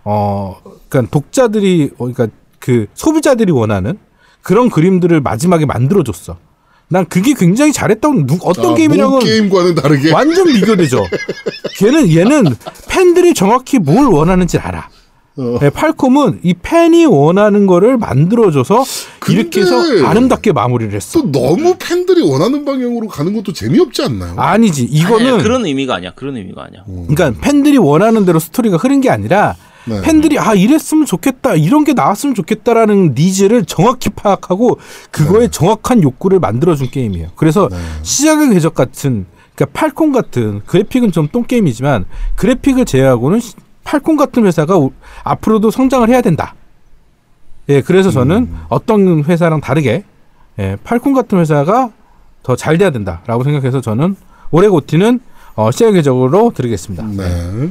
[0.05, 0.56] 어
[0.89, 2.28] 그러니까 독자들이 어, 그러니까
[2.59, 3.98] 그 소비자들이 원하는
[4.43, 6.36] 그런 그림들을 마지막에 만들어 줬어.
[6.89, 11.06] 난 그게 굉장히 잘했다고 누, 어떤 아, 게임이랑은 모 게임과는 다르게 완전 비교되죠.
[11.78, 12.55] 걔는 얘는
[12.89, 14.89] 팬들이 정확히 뭘 원하는지 알아.
[15.36, 15.59] 어.
[15.60, 18.84] 네, 팔콤은 이 팬이 원하는 거를 만들어줘서
[19.30, 21.22] 이렇게 해서 아름답게 마무리를 했어.
[21.22, 24.34] 또 너무 팬들이 원하는 방향으로 가는 것도 재미없지 않나요?
[24.36, 26.12] 아니지 이거는 아니야, 그런 의미가 아니야.
[26.14, 26.82] 그런 의미가 아니야.
[26.86, 29.56] 그러니까 팬들이 원하는 대로 스토리가 흐른 게 아니라
[29.86, 30.00] 네.
[30.02, 34.78] 팬들이 아 이랬으면 좋겠다 이런 게 나왔으면 좋겠다라는 needs를 정확히 파악하고
[35.10, 37.30] 그거에 정확한 욕구를 만들어준 게임이에요.
[37.36, 37.68] 그래서
[38.02, 39.26] 시작의 궤적 같은
[39.56, 42.04] 그러니까 팔콤 같은 그래픽은 좀 똥 게임이지만
[42.36, 43.54] 그래픽을 제외하고는 시-
[43.85, 44.92] 팔콤 같은 회사가 우-
[45.24, 46.54] 앞으로도 성장을 해야 된다.
[47.68, 50.04] 예, 그래서 저는 어떤 회사랑 다르게
[50.59, 51.90] 예, 팔콤 같은 회사가
[52.42, 54.16] 더 잘 돼야 된다라고 생각해서 저는
[54.50, 55.20] 올해 고티는
[55.54, 57.04] 어, 시작의 궤적으로 드리겠습니다.
[57.06, 57.70] 네.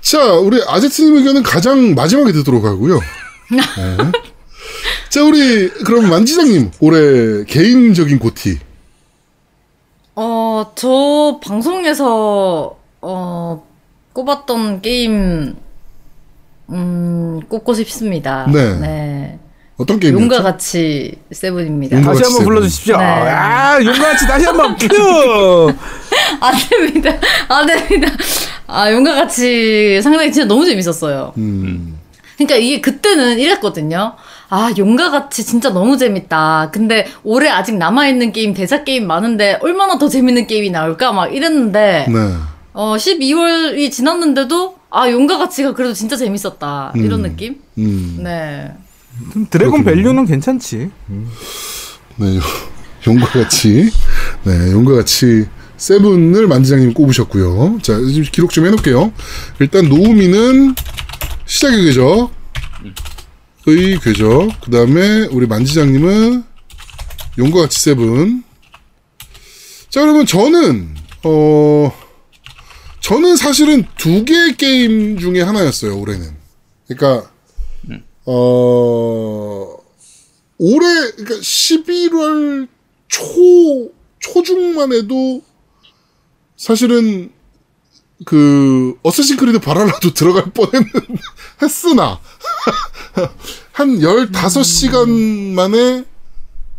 [0.00, 2.98] 자, 우리 아제트님 의견은 가장 마지막에 듣도록 하고요.
[3.50, 3.60] 네.
[5.10, 8.58] 자, 우리 그럼 만지장님 올해 개인적인 고티.
[10.16, 13.66] 어, 저 방송에서 어
[14.20, 15.56] 꼽았던 게임
[16.70, 18.46] 음 꼽고 싶습니다.
[18.52, 19.38] 네.
[19.78, 20.22] 어떤 게임이었죠?
[20.22, 21.96] 용과 같이 세븐입니다.
[21.96, 22.44] 용과 다시 같이 한번 세븐.
[22.44, 22.96] 불러주십시오.
[22.98, 23.04] 네.
[23.04, 25.72] 아, 용같이 다시 한번 큐.
[26.40, 27.10] 안 됩니다.
[27.48, 28.12] 안 됩니다.
[28.66, 31.32] 아, 용과 같이 상당히 진짜 너무 재밌었어요.
[31.38, 31.98] 음.
[32.36, 34.14] 그러니까 이게 그때는 이랬거든요.
[34.50, 36.70] 아, 용과 같이 진짜 너무 재밌다.
[36.72, 41.12] 근데 올해 아직 남아있는 게임, 대작 게임 많은데 얼마나 더 재밌는 게임이 나올까?
[41.12, 42.34] 막 이랬는데, 네.
[42.72, 46.92] 어, 12월이 지났는데도, 아, 용과 같이가 그래도 진짜 재밌었다.
[46.96, 47.56] 이런 느낌?
[47.78, 48.18] 음.
[48.22, 48.72] 네.
[49.50, 50.90] dragon value는 괜찮지.
[52.16, 52.36] 네.
[52.36, 52.40] 요-
[53.06, 53.90] 용과 같이.
[54.44, 57.78] 네, 용과 같이 세븐을 만지장님 꼽으셨고요.
[57.82, 59.12] 자, 지금 기록 좀 해놓을게요.
[59.60, 60.74] 일단 노우미는
[61.46, 62.30] 시작의 궤적,
[63.66, 64.48] 의 궤적.
[64.62, 66.44] 그 다음에 우리 만지장님은
[67.38, 68.42] 용과 같이 세븐.
[69.88, 70.94] 자, 그러면 저는
[71.24, 71.92] 어
[73.00, 76.36] 저는 사실은 두 개의 게임 중에 하나였어요 올해는.
[76.86, 77.30] 그러니까
[78.26, 79.76] 어
[80.58, 82.68] 올해 그러니까 11월
[83.08, 85.42] 초 초중만 해도
[86.56, 87.32] 사실은
[88.26, 90.90] 그 어쌔신 크리드 바랄라도 들어갈 뻔했는
[91.62, 92.20] 했으나
[93.72, 95.08] 한 15시간
[95.54, 96.04] 만에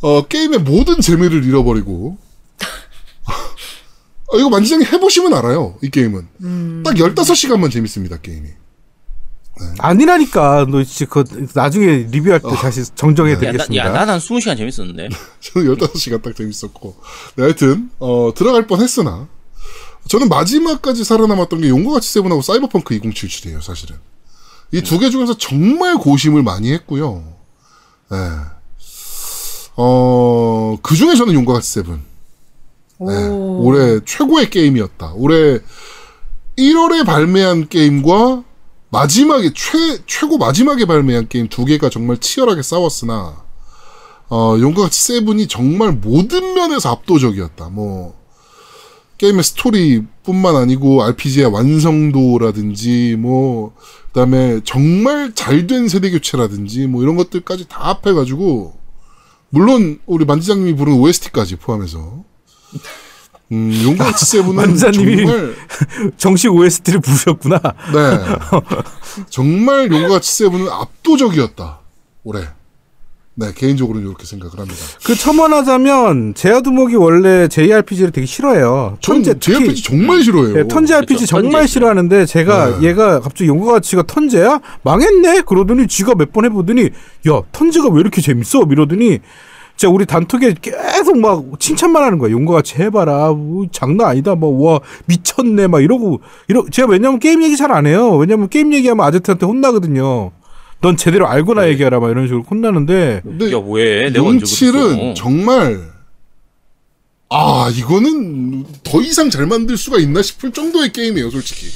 [0.01, 2.20] 어 게임의 모든 재미를 잃어버리고 어,
[4.37, 5.77] 이거 만지장님 해보시면 알아요.
[5.81, 6.83] 이 게임은.
[6.83, 8.49] 딱 15시간만 재밌습니다, 게임이.
[9.79, 13.85] 아니라니까 너 진짜 그 나중에 리뷰할 때 다시 정정해 야, 나, 드리겠습니다.
[13.85, 15.09] 야, 나는 20시간 재밌었는데.
[15.41, 16.95] 저는 15시간 딱 재밌었고.
[17.35, 19.27] 네, 하여튼, 어, 들어갈 뻔 했으나,
[20.07, 23.97] 저는 마지막까지 살아남았던 게 용과 같이 세븐하고 사이버펑크 2077이에요, 사실은.
[24.71, 27.23] 이 두개 중에서 정말 고심을 많이 했고요.
[28.09, 28.17] 네.
[29.75, 32.01] 어, 그 중에 저는 용과 같이 세븐.
[33.07, 33.63] 네, 오.
[33.63, 35.13] 올해 최고의 게임이었다.
[35.15, 35.59] 올해
[36.57, 38.43] 1월에 발매한 게임과
[38.89, 43.43] 마지막에 최 최고 마지막에 발매한 게임 두 개가 정말 치열하게 싸웠으나
[44.29, 47.69] 어, 용과 같이 세븐이 정말 모든 면에서 압도적이었다.
[47.69, 48.19] 뭐
[49.17, 53.73] 게임의 스토리뿐만 아니고 RPG의 완성도라든지 뭐
[54.07, 58.73] 그다음에 정말 잘 된 세대 교체라든지 뭐 이런 것들까지 다 합해가지고
[59.49, 62.23] 물론 우리 만지장님이 부른 OST까지 포함해서
[63.51, 65.55] 음, 용과 같이 세븐은 만지장님이 정말
[66.17, 67.59] 정식 OST를 부르셨구나.
[67.93, 68.19] 네
[69.29, 71.79] 정말 용과 같이 세븐은 압도적이었다
[72.23, 72.41] 올해
[73.33, 74.77] 네 개인적으로는 이렇게 생각을 합니다.
[75.03, 78.97] 그 첨언하자면 제아두목이 원래 JRPG를 되게 싫어해요.
[79.01, 80.59] 전 턴제 특히 JRPG 정말 싫어해요.
[80.59, 81.67] 예, 턴제 RPG 그쵸, 정말 턴제.
[81.67, 82.87] 싫어하는데 제가 네.
[82.89, 84.59] 얘가 갑자기 용과 같이가 턴제야?
[84.83, 85.41] 망했네?
[85.41, 86.83] 그러더니 지가 몇 번 해보더니
[87.29, 88.63] 야 턴제가 왜 이렇게 재밌어?
[88.69, 89.19] 이러더니
[89.81, 92.29] 진짜 우리 단톡에 계속 막 칭찬만 하는 거야.
[92.29, 93.31] 용과 같이 해봐라.
[93.31, 94.35] 뭐, 장난 아니다.
[94.35, 95.65] 뭐, 와, 미쳤네.
[95.65, 98.15] 막 이러고, 이러, 제가 왜냐면 게임 얘기 잘 안 해요.
[98.17, 100.31] 왜냐면 게임 얘기하면 아제트한테 혼나거든요.
[100.81, 101.99] 넌 제대로 알고나 얘기하라.
[101.99, 103.21] 막 이런 식으로 혼나는데.
[103.23, 104.11] 근데 야, 왜?
[104.11, 105.15] 내가 용칠은?
[105.15, 105.79] 정말
[107.29, 111.67] 아 이거는 더 이상 잘 만들 수가 있나 싶을 정도의 게임이에요, 솔직히.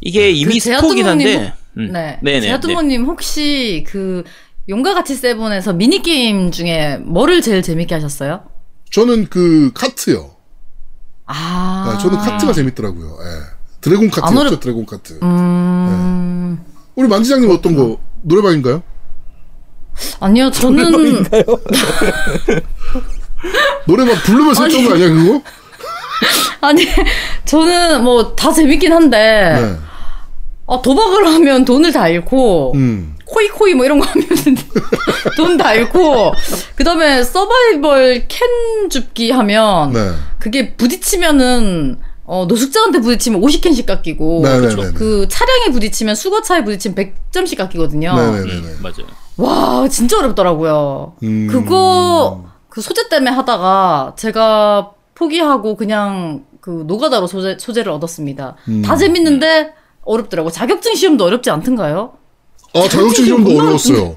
[0.00, 1.52] 이게 이미 그 스포긴 한데.
[1.78, 1.92] 음.
[1.92, 2.18] 네.
[2.22, 2.40] 네네.
[2.42, 4.24] 제아두모님 혹시 그
[4.68, 8.42] 용과 같이 세븐에서 미니 게임 중에 뭐를 제일 재밌게 하셨어요?
[8.90, 10.30] 저는 그 카트요.
[11.26, 13.18] 아, 아, 저는 카트가 재밌더라고요.
[13.22, 13.26] 예.
[13.80, 15.18] 드래곤 카트였죠, 안 어렵- 드래곤 카트.
[15.22, 16.62] 음,
[16.94, 18.82] 우리 만지장님 어떤 거 노래방인가요?
[20.20, 20.92] 아니요, 저는
[23.86, 25.42] 노래방 부르면서 했던 거 아니야 그거?
[26.60, 26.86] 아니
[27.44, 29.76] 저는 뭐 다 재밌긴 한데 네.
[30.66, 33.16] 어, 도박을 하면 돈을 다 잃고 음.
[33.32, 34.26] 코이 코이 뭐 이런 거 하면
[35.36, 36.32] 돈다 잃고
[36.74, 40.10] 그다음에 서바이벌 캔 줍기 하면 네.
[40.38, 44.92] 그게 부딪히면은 어, 노숙자한테 부딪히면 50캔씩 깎이고 네네네.
[44.94, 46.94] 그 차량에 부딪히면 수거차에 부딪히면
[47.32, 48.14] 100점씩 깎이거든요.
[48.14, 48.52] 네네네.
[48.52, 49.06] 음, 맞아요.
[49.38, 51.14] 와 진짜 어렵더라고요.
[51.22, 51.48] 음.
[51.50, 58.56] 그거 그 소재 때문에 하다가 제가 포기하고 그냥 그 노가다로 소재, 소재를 얻었습니다.
[58.68, 58.82] 음.
[58.82, 59.72] 다 재밌는데
[60.04, 60.50] 어렵더라고.
[60.50, 62.14] 자격증 시험도 어렵지 않던가요?
[62.74, 64.16] 아 자격증 시험도 얼마나- 어려웠어요.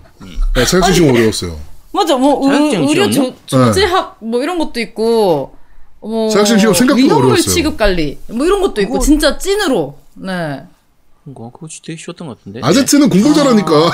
[0.55, 1.59] 네, 자격증 시험 어려웠어요.
[1.91, 3.11] 맞아, 뭐 자격증 의, 의료?
[3.11, 5.55] 조, 조제학 뭐 이런 것도 있고,
[6.01, 7.53] 뭐 자격증 시험 생각보다 어려웠어요.
[7.53, 9.97] 취급 관리 뭐 이런 것도 있고 진짜 찐으로.
[10.15, 10.63] 네,
[11.25, 12.59] 그거 그거 진짜 되게 쉬웠던 것 같은데.
[12.63, 13.91] 아제트는 공부 잘하니까.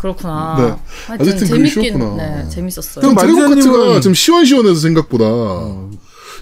[0.00, 0.78] 그렇구나.
[1.08, 1.16] 네.
[1.18, 2.16] 그게 재밌긴, 쉬웠구나.
[2.16, 3.00] 네, 재밌었어요.
[3.00, 5.24] 그럼 드래곤 만지장님은- 카트가 좀 시원시원해서 생각보다.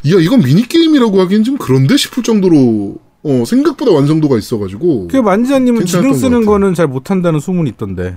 [0.04, 5.08] 이야 이건 미니 게임이라고 하기엔 좀 그런데 싶을 정도로 어, 생각보다 완성도가 있어가지고.
[5.08, 6.46] 그 괜찮았던 지능 것 쓰는.
[6.46, 8.16] 거는 잘 못한다는 소문이 있던데.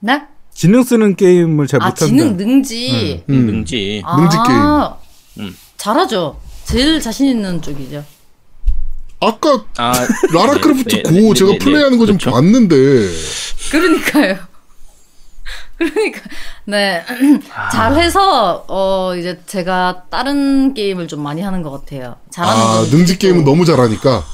[0.00, 0.22] 네?
[0.52, 2.06] 지능 쓰는 게임을 잘 아 못한다.
[2.06, 3.24] 지능 능지.
[3.28, 3.34] 음.
[3.34, 4.02] 음, 능지.
[4.04, 4.96] 능지 아,
[5.38, 5.54] 음.
[5.76, 6.40] 잘하죠.
[6.64, 8.04] 제일 자신 있는 쪽이죠.
[9.20, 9.92] 아까 아,
[10.34, 12.30] 라라 네, 크래프트 네, 고 네, 제가 네, 플레이하는 거좀 그렇죠.
[12.32, 12.76] 봤는데
[13.70, 14.36] 그러니까요.
[15.94, 16.20] 그러니까
[16.64, 17.04] 네
[17.72, 22.16] 잘해서 어 이제 제가 다른 게임을 좀 많이 하는 것 같아요.
[22.30, 24.24] 잘하는 아거 능지 게임은 너무 잘하니까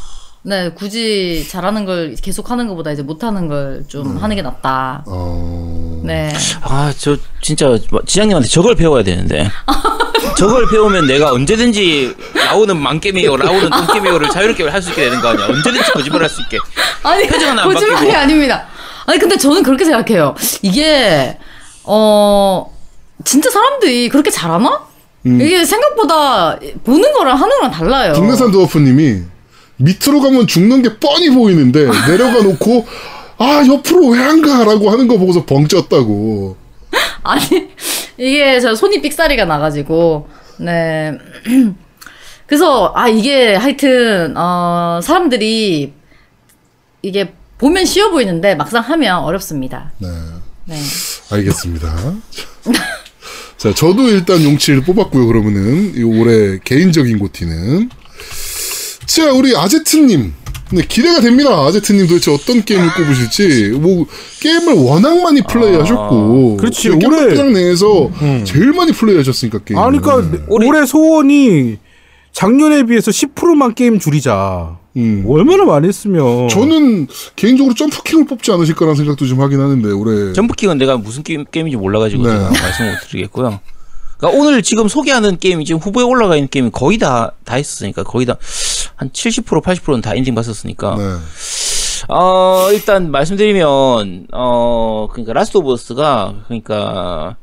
[0.45, 4.23] 네 굳이 잘하는 걸 계속 하는 것보다 이제 못하는 걸좀 음.
[4.23, 5.05] 하는 게 낫다.
[5.07, 6.01] 어...
[6.05, 6.33] 네.
[6.63, 9.49] 아, 저 진짜 지장님한테 저걸 배워야 되는데.
[10.37, 15.47] 저걸 배우면 내가 언제든지 나오는 망게미오, 나오는 똥게미오를 자유롭게 할 수 있게 되는 거 아니야?
[15.47, 16.59] 언제든지 거짓말 할 수 있게.
[17.05, 18.19] 아니 표정은 안 거짓말이 바뀌고.
[18.19, 18.67] 아닙니다.
[19.07, 20.35] 아니 근데 저는 그렇게 생각해요.
[20.63, 21.37] 이게
[21.85, 22.73] 어
[23.25, 24.87] 진짜 사람들이 그렇게 잘하나?
[25.27, 25.41] 음.
[25.41, 28.13] 이게 생각보다 보는 거랑 하는 거랑 달라요.
[28.15, 29.23] 국내산 드워프님이
[29.77, 32.87] 밑으로 가면 죽는 게 뻔히 보이는데 내려가 놓고
[33.39, 36.57] 아 옆으로 왜 안 가라고 하는 거 보고서 벙 쪘다고.
[37.25, 37.43] 아니
[38.19, 41.13] 이게 저 손이 삑사리가 나가지고 네
[42.47, 45.93] 그래서 아 이게 하여튼 어 사람들이
[47.03, 49.93] 이게 보면 쉬워 보이는데 막상 하면 어렵습니다.
[49.99, 50.09] 네.
[50.65, 50.77] 네.
[51.31, 51.95] 알겠습니다.
[53.57, 55.29] 자, 저도 일단 용치를 뽑았고요.
[55.29, 57.89] 그러면은 이 올해 개인적인 고티는
[59.07, 60.35] 자, 우리 아제트님.
[60.73, 61.51] 네, 기대가 됩니다.
[61.67, 63.77] 아제트님 도대체 어떤 게임을 꼽으실지.
[63.79, 64.07] 뭐
[64.41, 68.11] 게임을 워낙 많이 플레이하셨고, 그렇지, 그 올해- 게임 내에서
[68.45, 69.79] 제일 많이 플레이 하셨으니까 게임.
[69.79, 70.17] 아, 그러니까
[70.49, 71.79] 올해 소원이
[72.33, 74.79] 작년에 비해서 10%만 게임 줄이자.
[74.97, 75.25] 음.
[75.29, 76.49] 얼마나 많이 했으면.
[76.49, 81.45] 저는 개인적으로 점프킹을 뽑지 않으실 거라는 생각도 좀 하긴 하는데 올해 점프킹은 내가 무슨 게임,
[81.45, 82.31] 게임인지 몰라가지고 네.
[82.31, 83.61] 제가 말씀 못 드리겠고요.
[84.19, 88.27] 그러니까 오늘 지금 소개하는 게임이 지금 후보에 올라가 있는 게임이 거의 다, 다 했었으니까 거의
[88.27, 88.37] 다
[89.03, 91.17] 한 70% 80%는 다 엔딩 봤었으니까 네.
[92.09, 97.37] 어 일단 말씀드리면 어 그러니까 라스트 오브 어스가 그러니까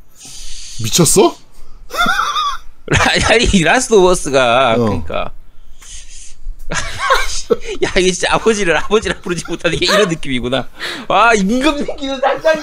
[0.82, 1.36] 미쳤어?
[3.30, 4.86] 아니 라스트 오브 어스가 어.
[4.86, 5.32] 그러니까
[7.84, 10.68] 야 이게 진짜 아버지를 아버지라 부르지 못하는 게 이런 느낌이구나
[11.08, 12.56] 와 임금 새끼는 당장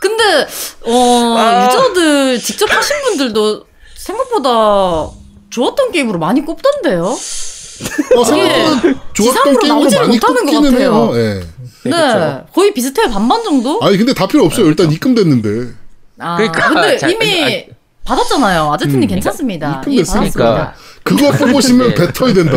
[0.00, 0.46] 근데
[0.82, 1.66] 어 아.
[1.66, 3.66] 유저들 직접 하신 분들도
[3.96, 5.10] 생각보다
[5.50, 7.04] 좋았던 게임으로 많이 꼽던데요.
[7.04, 10.78] 어, 생각보다 좋았던 게임으로 나오지를 많이 꼽기는 같아요.
[10.78, 11.10] 해요.
[11.14, 11.40] 예.
[11.82, 12.46] 네, 그렇죠.
[12.54, 13.80] 거의 비슷해요 반반 정도.
[13.82, 14.66] 아니 근데 다 필요 없어요.
[14.66, 15.74] 일단 입금됐는데.
[16.18, 17.68] 아, 그러니까, 근데 자, 이미 아니,
[18.04, 18.72] 받았잖아요.
[18.72, 19.82] 아제트님 괜찮습니다.
[19.86, 20.54] 이미 입금됐으니까.
[20.54, 20.74] 받았습니다.
[21.02, 21.94] 그거 뽑으시면 네.
[21.94, 22.52] 뱉어야 된다.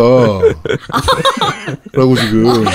[1.94, 2.65] 라고 지금.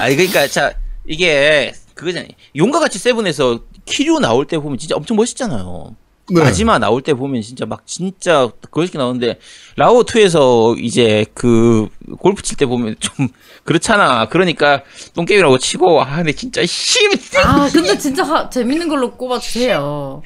[0.00, 0.72] 아니 그러니까 자
[1.06, 2.28] 이게 그거잖아요.
[2.56, 5.94] 용과 같이 세븐에서 키류 나올 때 보면 진짜 엄청 멋있잖아요.
[6.28, 6.42] 네.
[6.42, 9.38] 마지막 나올 때 보면 진짜 막 진짜 그렇게 나오는데
[9.76, 11.88] 라오 2에서 이제 그
[12.18, 13.28] 골프 칠 때 보면 좀
[13.64, 14.28] 그렇잖아.
[14.28, 14.82] 그러니까
[15.14, 20.20] 똥게임이라고 치고 아 근데 진짜 씨아 근데 진짜 하- 재밌는 걸로 꼽아 주세요.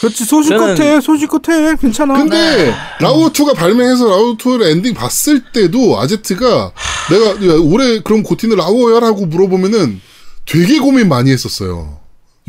[0.00, 1.76] 그렇지, 소신껏 저는- 해, 소신껏 해.
[1.78, 2.14] 괜찮아.
[2.14, 6.72] 근데 라우2가 발매해서 라우2를 엔딩 봤을 때도 아제트가
[7.10, 10.00] 내가 야, 올해 그럼 고티는 라우어야라고 물어보면은
[10.46, 11.99] 되게 고민 많이 했었어요.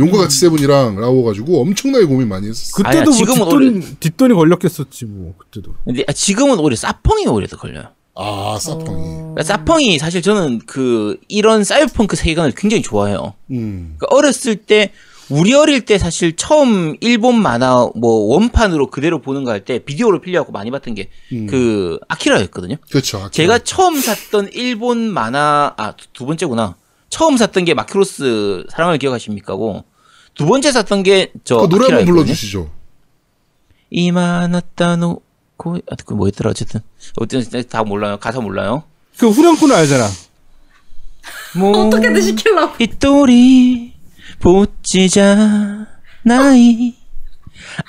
[0.02, 2.76] 용과 같이 세븐이랑 라우어 가지고 엄청나게 고민 많이 했었어.
[2.76, 3.40] 그때도 아니야, 뭐 지금은
[3.80, 5.74] 뒷돈이, 뒷돈이 걸렸겠었지, 뭐, 그때도.
[5.86, 7.86] 근데 아, 지금은 오히려 사펑이 오히려 더 걸려요.
[8.16, 8.88] 아, 사펑이.
[8.88, 13.34] 그러니까 사펑이 사실 저는 그 이런 사이버펑크 세계관을 굉장히 좋아해요.
[13.52, 13.96] 음.
[13.98, 14.92] 그러니까 어렸을 때
[15.30, 20.20] 우리 어릴 때 사실 처음 일본 만화 뭐 원판으로 그대로 보는 거 할 때 비디오로
[20.20, 22.76] 빌려갖고 많이 봤던 게그 아키라였거든요.
[22.90, 23.18] 그렇죠.
[23.18, 23.30] 아키라.
[23.30, 26.76] 제가 처음 샀던 일본 만화 아 두 번째구나.
[27.10, 29.84] 처음 샀던 게 마키로스 사랑을 기억하십니까고
[30.36, 32.06] 두 번째 샀던 게저 그 노래 한번.
[32.06, 32.70] 불러주시죠.
[33.90, 35.20] 이마나타노
[35.58, 36.82] 고 아, 그 뭐였더라 어쨌든
[37.18, 38.84] 어쨌든 다 몰라요 가사 몰라요.
[39.18, 40.08] 그 후렴구는 알잖아.
[41.58, 42.78] 뭐 어떻게든 시키려고.
[42.78, 43.94] 빗돌이
[44.40, 45.88] 보찌자
[46.24, 46.96] 나이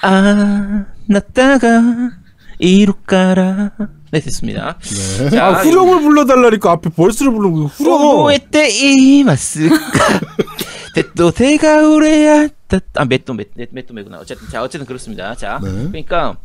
[0.03, 2.11] 아 났다가
[2.59, 3.71] 이루까라
[4.11, 5.31] 네 됐습니다 네.
[5.31, 8.27] 자, 아, 후렴을 불러달라니까 앞에 벌스를 부르고 후렴.
[8.27, 8.39] 후에
[8.69, 9.75] 이 마스카
[10.95, 12.49] 대또 대가 우레야
[12.95, 13.35] 아 맷도
[13.71, 15.71] 맷도 매구나 어쨌든 자 어쨌든 그렇습니다 자 네.
[15.71, 16.37] 그러니까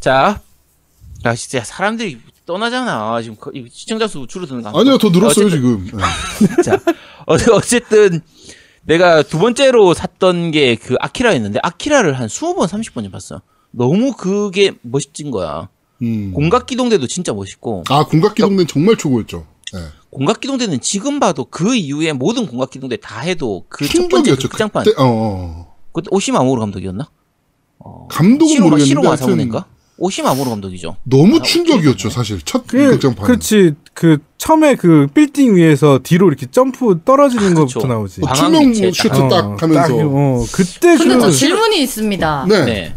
[0.00, 0.40] 자
[1.26, 3.20] 야, 진짜 사람들이 떠나잖아.
[3.20, 3.36] 지금
[3.70, 5.90] 시청자 수 줄어드는 거 아니요, 더 늘었어요, 어쨌든- 지금.
[6.56, 6.62] 네.
[6.62, 6.74] 자,
[7.26, 8.22] 어, 어쨌든
[8.84, 13.42] 내가 두 번째로 샀던 게 그 아키라였는데 아키라를 한 20번, 30번 봤어.
[13.70, 15.68] 너무 그게 멋진 거야.
[16.00, 16.32] 음.
[16.32, 19.46] 공각기동대도 진짜 멋있고 아, 공각기동대는 정말 최고였죠.
[19.74, 19.80] 네.
[20.10, 24.48] 공각기동대는 지금 봐도 그 이후에 모든 공각기동대 다 해도 그 첫 번째 그 충격이었죠.
[24.48, 25.74] 극장판 그때, 어, 어.
[25.92, 27.08] 그때 오시마모로 감독이었나?
[28.10, 29.66] 감독은 시로마 모르겠는데 시로마 사모인가?
[29.98, 30.96] 오시이 마모루 감독이죠.
[31.04, 32.40] 너무 아, 충격이었죠, 사실.
[32.44, 33.26] 첫 그, 극장판.
[33.26, 33.74] 그렇지.
[33.92, 37.86] 그, 처음에 그 빌딩 위에서 뒤로 이렇게 점프 떨어지는 아, 것부터.
[37.86, 38.22] 나오지.
[38.22, 39.88] 방- 투명 슈트 빛에 딱 하면서.
[39.88, 42.46] 딱, 어, 그때 근데 저 그, 질문이 있습니다.
[42.48, 42.64] 네.
[42.64, 42.94] 네.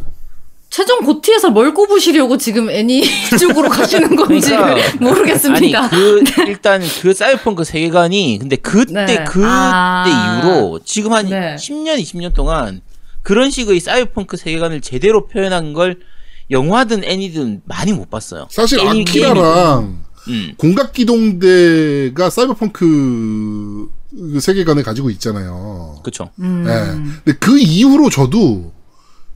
[0.74, 3.04] 최종 고티에서 뭘 꼽으시려고 지금 애니
[3.40, 5.82] 쪽으로 가시는 건지 그러니까, 모르겠습니다.
[5.84, 9.24] 아니 그 일단 그 사이버펑크 세계관이 근데 그때 네.
[9.24, 10.42] 그때 아.
[10.42, 11.56] 이후로 지금 한 네.
[11.58, 12.82] 10년 20년 동안
[13.22, 16.00] 그런 식의 사이버펑크 세계관을 제대로 표현한 걸
[16.50, 18.48] 영화든 애니든 많이 못 봤어요.
[18.50, 20.54] 사실 게임이- 아키라랑 음.
[20.58, 26.00] 공각기동대가 사이버펑크 그 세계관을 가지고 있잖아요.
[26.02, 26.32] 그렇죠.
[26.40, 26.66] 음.
[26.68, 27.22] 예.
[27.26, 28.72] 근데 그 이후로 저도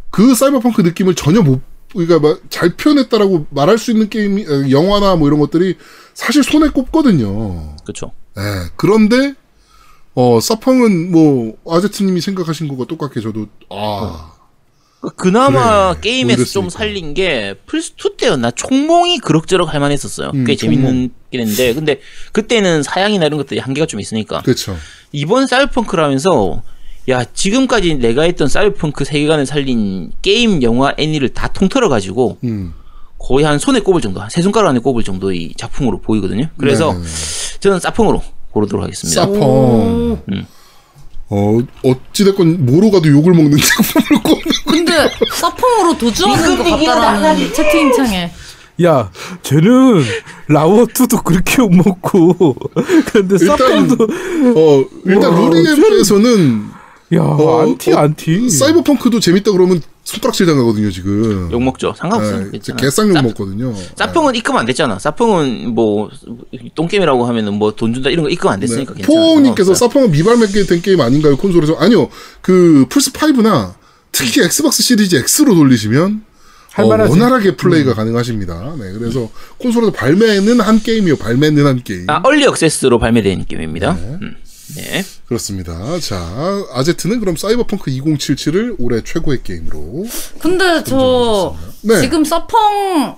[0.10, 1.62] 그 사이버펑크 느낌을 전혀 못,
[1.94, 5.76] 그러니까 막잘 표현했다라고 말할 수 있는 게임이, 어, 영화나 뭐 이런 것들이
[6.14, 7.76] 사실 손에 꼽거든요.
[7.84, 8.12] 그렇죠.
[8.38, 8.42] 예.
[8.76, 9.34] 그런데,
[10.16, 14.32] 어, 사펑은 뭐, 아제트님이 생각하신 것과 똑같게 저도, 아,
[15.02, 16.02] 그- 그나마 그래.
[16.02, 16.70] 게임에서 뭐좀 이랬으니까.
[16.78, 20.32] 살린 게 플스 2 때였나 총몽이 그럭저럭 할 만했었어요.
[20.34, 20.76] 음, 꽤 총몽.
[20.82, 22.02] 재밌는 게 했는데 근데
[22.32, 24.76] 그때는 사양이나 이런 것들이 한계가 좀 있으니까 그렇죠.
[25.12, 26.64] 이번 사이버펑크라면서
[27.10, 32.74] 야 지금까지 내가 했던 사이버펑크 세계관을 살린 게임, 영화, 애니를 다 통틀어 가지고 음.
[33.18, 36.50] 거의 한 손에 꼽을 정도, 한 세 손가락 안에 꼽을 정도의 작품으로 보이거든요.
[36.58, 37.08] 그래서 네네네.
[37.62, 38.22] 저는 사펑으로
[38.52, 39.22] 고르도록 하겠습니다.
[39.22, 40.22] 사펑.
[40.32, 40.46] 음.
[41.30, 44.94] 어, 어찌됐건, 뭐로 가도 욕을 먹는 작품을 꼽는 근데
[45.34, 48.32] 사펑으로 도주하는 것 같다라는 채팅창에
[48.84, 49.10] 야,
[49.42, 50.04] 쟤는
[50.50, 52.56] 라워2도 그렇게 못 먹고.
[53.12, 54.04] 근데 일단, 사펑도,
[54.56, 56.77] 어, 일단 와, 루리앱에서는
[57.14, 58.50] 야, 어, 안티, 어, 안티.
[58.50, 61.50] 사이버펑크도 재밌다 그러면 손가락질 당하거든요 지금.
[61.52, 61.94] 욕 먹죠.
[61.98, 62.38] 상관없어.
[62.52, 62.60] 네.
[62.78, 63.74] 개쌍욕 쌉- 먹거든요.
[63.96, 64.98] 사펑은 입금 안 됐잖아.
[64.98, 66.10] 사펑은 뭐
[66.76, 69.06] 똥게임이라고 하면은 뭐 돈 준다 이런 거 입금 안 됐으니까 괜찮아.
[69.08, 69.88] 포옹님께서 상관없어요.
[70.08, 72.10] 사펑은 미발매게 된 게임 아닌가요 콘솔에서 아니요
[72.42, 73.74] 그 플스 5나
[74.12, 76.24] 특히 엑스박스 시리즈 X로 돌리시면
[76.78, 76.84] 어.
[76.86, 78.76] 원활하게 플레이가 가능하십니다.
[78.80, 82.08] 네, 그래서 콘솔에서 발매는 한 게임이요, 발매는 한 게임.
[82.08, 83.94] 아, early access로 발매된 게임입니다.
[83.94, 84.36] 음,
[84.76, 85.04] 네.
[85.28, 86.00] 그렇습니다.
[86.00, 86.18] 자,
[86.72, 90.06] 아제트는 그럼 사이버펑크 2077을 올해 최고의 게임으로.
[90.40, 92.00] 근데 저 네.
[92.02, 93.18] 지금 사펑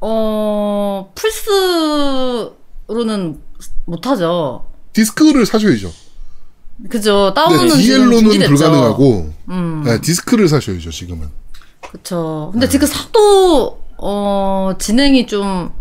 [0.00, 1.12] 어
[2.86, 3.40] 플스로는
[3.86, 4.66] 못하죠.
[4.92, 5.92] 디스크를 사셔야죠.
[6.88, 7.32] 그죠.
[7.34, 8.46] 네, 다운은 지금 DL로는.
[8.46, 9.82] 불가능하고, 음.
[9.84, 11.28] 네, 디스크를 사셔야죠, 지금은.
[12.04, 12.50] 네.
[12.52, 15.72] 근데 지금 사도 어 진행이 좀 자,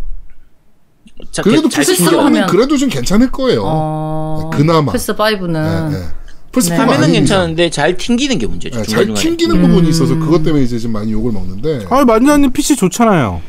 [1.44, 2.20] 그래도 잘 플스 튕겨요.
[2.20, 3.64] 4는 하면- 그래도 좀 괜찮을 거예요.
[3.66, 4.92] 어, 그나마.
[4.92, 5.52] 플스 5는
[5.92, 6.04] 네, 네.
[6.52, 6.80] 플스 4 네.
[6.80, 7.20] 화면은 아닙니다.
[7.20, 8.82] 괜찮은데 잘 튕기는 게 문제죠.
[8.82, 9.14] 네, 잘.
[9.14, 11.86] 튕기는 부분이 있어서 그것 때문에 이제 좀 많이 욕을 먹는데.
[11.90, 13.42] 아 만지장님 PC 좋잖아요.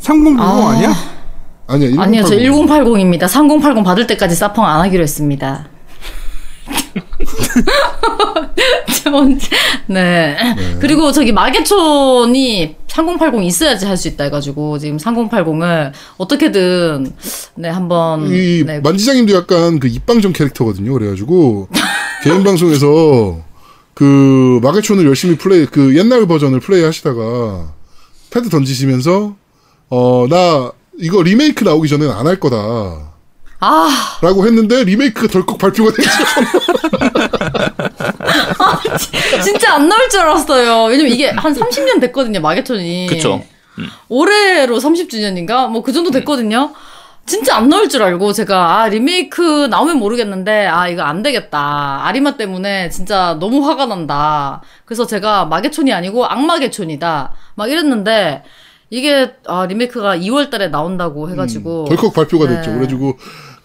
[0.00, 0.70] 3060 아.
[0.70, 0.94] 아니야?
[1.68, 2.00] 아니야, 1080.
[2.00, 3.28] 아니요, 저 1080입니다.
[3.28, 5.68] 3080 받을 때까지 사펑 안 하기로 했습니다.
[9.02, 9.48] 저 언제-
[9.86, 10.36] 네.
[10.80, 17.12] 그리고 저기 마계촌이 3080 있어야지 할 수 있다 해가지고 지금 3080을 어떻게든
[17.56, 20.92] 네 한번 이 네, 만지장님도 약간 그 입방정 캐릭터거든요.
[20.92, 21.68] 그래가지고
[22.24, 23.38] 개인 방송에서
[23.94, 27.72] 그 마계촌을 열심히 플레이 그 옛날 버전을 플레이 하시다가
[28.30, 29.34] 패드 던지시면서
[29.90, 33.11] 어 나 이거 리메이크 나오기 전에는 안 할 거다
[34.20, 36.10] 라고 아 했는데 리메이크가 덜컥 발표가 됐죠.
[39.44, 40.84] 진짜 안 나올 줄 알았어요.
[40.86, 43.06] 왜냐면 이게 한 30년 됐거든요 마계촌이.
[43.06, 43.42] 그쵸.
[44.08, 45.68] 올해로 30주년인가?
[45.70, 46.72] 뭐 그 정도 됐거든요.
[47.24, 52.36] 진짜 안 나올 줄 알고 제가 아 리메이크 나오면 모르겠는데 아 이거 안 되겠다 아리마
[52.36, 58.42] 때문에 진짜 너무 화가 난다 그래서 제가 마계촌이 아니고 악마계촌이다 막 이랬는데
[58.90, 62.56] 이게 아 리메이크가 2월달에 나온다고 해가지고 덜컥 발표가 네.
[62.56, 62.72] 됐죠.
[62.72, 63.16] 그래가지고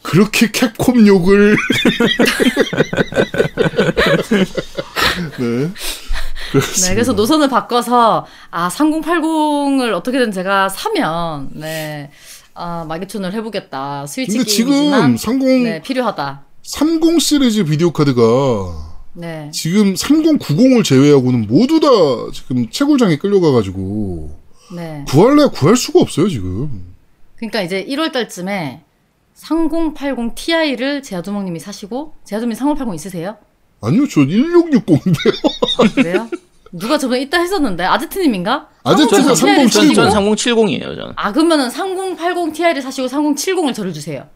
[0.07, 1.57] 그렇게 캡콤 욕을
[5.37, 5.71] 네.
[6.53, 12.09] 네, 그래서 노선을 바꿔서 아 3080을 어떻게든 제가 사면 네
[12.53, 18.21] 아, 마계촌을 해보겠다 스위치 근데 지금 30 네 필요하다 30 시리즈 비디오 카드가
[19.11, 21.89] 네 지금 3090을 제외하고는 모두 다
[22.33, 24.39] 지금 채굴장에 끌려가가지고
[24.73, 25.03] 네.
[25.09, 26.95] 구할래 구할 수가 없어요 지금.
[27.35, 28.83] 그러니까 이제 1월 달쯤에
[29.37, 33.37] 3080 Ti를 제아두목님이 사시고 제아두님 3080 있으세요?
[33.81, 35.93] 아니요 저 1660인데요.
[35.95, 36.27] 그래요?
[36.71, 38.67] 누가 저번에 있다 했었는데 아제트님인가?
[38.83, 39.95] 아제트가 3080 Ti를 3070.
[39.95, 41.13] 전, 사시고 전 3070이에요, 저는.
[41.15, 44.27] 아 그러면은 3080 Ti를 사시고 3070을 저를 주세요.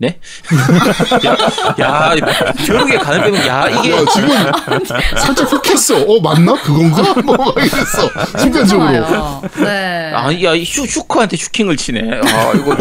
[0.00, 0.20] 네?
[1.26, 1.36] 야,
[1.80, 2.14] 야,
[2.64, 3.92] 벼룩에 간을 빼면, 야, 이게.
[3.92, 4.28] 와, 지금
[5.18, 6.02] 살짝 흑했어.
[6.02, 7.14] 어 맞나 그건가?
[7.20, 8.08] 뭐막 이랬어.
[8.38, 9.42] 순간적으로.
[9.56, 10.12] 네.
[10.14, 12.20] 아, 야, 이 슈, 슈커한테 슈킹을 치네.
[12.22, 12.72] 아, 이거.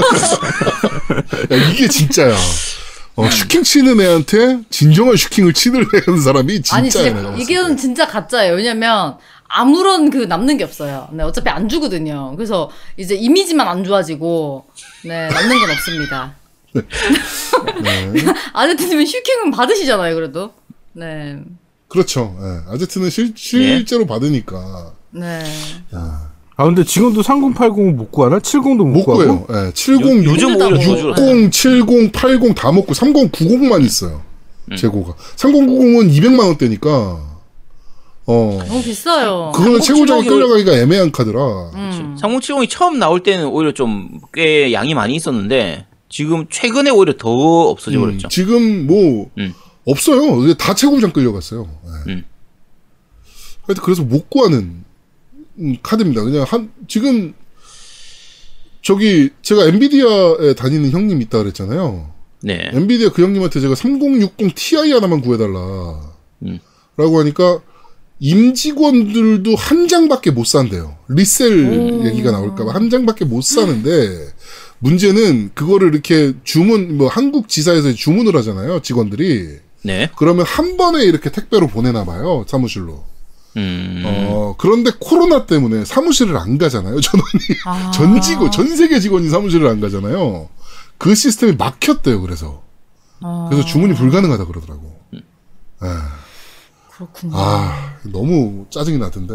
[1.51, 2.35] 야, 이게 진짜야.
[3.15, 6.89] 어, 슈킹 치는 애한테 진정한 슈킹을 치는 애는 사람이 아니 진짜야.
[6.89, 7.75] 진짜 내가 봤을 이게 때.
[7.75, 8.53] 진짜 가짜예요.
[8.53, 9.17] 왜냐면
[9.47, 11.07] 아무런 그 남는 게 없어요.
[11.13, 12.35] 네, 어차피 안 주거든요.
[12.35, 14.65] 그래서 이제 이미지만 안 좋아지고
[15.05, 16.35] 네 남는 건 없습니다.
[16.73, 16.83] 네.
[18.53, 20.15] 아제트님은 슈킹은 받으시잖아요.
[20.15, 20.51] 그래도
[20.93, 21.37] 네.
[21.87, 22.35] 그렇죠.
[22.41, 22.73] 예.
[22.73, 25.41] 아제트는 실, 실제로 받으니까 네.
[26.59, 28.39] 아 근데 지금도 3080은 못 구하나?
[28.39, 29.05] 70도 못, 못?
[29.05, 29.45] 구해요.
[29.51, 29.71] 예.
[29.73, 31.35] 70, 요- 요즘 오히려 더 줄었어.
[31.35, 34.21] 60, 70, 80 다 먹고 3090만 있어요.
[34.71, 34.75] 음.
[34.75, 35.13] 재고가.
[35.35, 36.89] 3090은 200만 원대니까
[38.29, 38.59] 어.
[38.67, 39.53] 너무 비싸요.
[39.55, 41.39] 그거는 3070이 끌려가기가 애매한 카드라.
[41.75, 42.17] 음.
[42.19, 47.99] 3070이 처음 나올 때는 오히려 좀 꽤 양이 많이 있었는데, 지금 최근에 오히려 더 없어져
[47.99, 48.27] 버렸죠.
[48.27, 49.53] 음, 지금 뭐 음.
[49.85, 50.53] 없어요.
[50.55, 51.69] 다 최고장 끌려갔어요.
[52.07, 52.11] 예.
[52.13, 52.23] 음.
[53.63, 54.83] 하여튼 그래서 못 구하는
[55.59, 56.23] 음, 카드입니다.
[56.23, 57.33] 그냥 한 지금
[58.81, 62.13] 저기 제가 엔비디아에 다니는 형님 있다 그랬잖아요.
[62.43, 62.69] 네.
[62.73, 66.13] 엔비디아 그 형님한테 제가 3060 Ti 하나만 구해달라.
[66.43, 66.59] 음.
[66.95, 67.61] 라고 하니까
[68.19, 70.97] 임직원들도 한 장밖에 못 산대요.
[71.09, 74.29] 리셀 얘기가 나올까봐 한 장밖에 못 사는데
[74.79, 80.09] 문제는 그거를 이렇게 주문 뭐 한국 지사에서 주문을 하잖아요 직원들이 네.
[80.17, 83.03] 그러면 한 번에 이렇게 택배로 보내나 봐요 사무실로.
[83.55, 84.03] 음.
[84.05, 87.89] 어 그런데 코로나 때문에 사무실을 안 가잖아요 전원이 아.
[87.95, 90.49] 전 직원 전 세계 직원이 사무실을 안 가잖아요.
[90.97, 92.63] 그 시스템이 막혔대요 그래서
[93.21, 94.99] 아, 그래서 주문이 불가능하다 그러더라고.
[95.15, 95.87] 예.
[96.97, 97.33] 그렇군요.
[97.35, 99.33] 아, 너무 짜증이 나던데.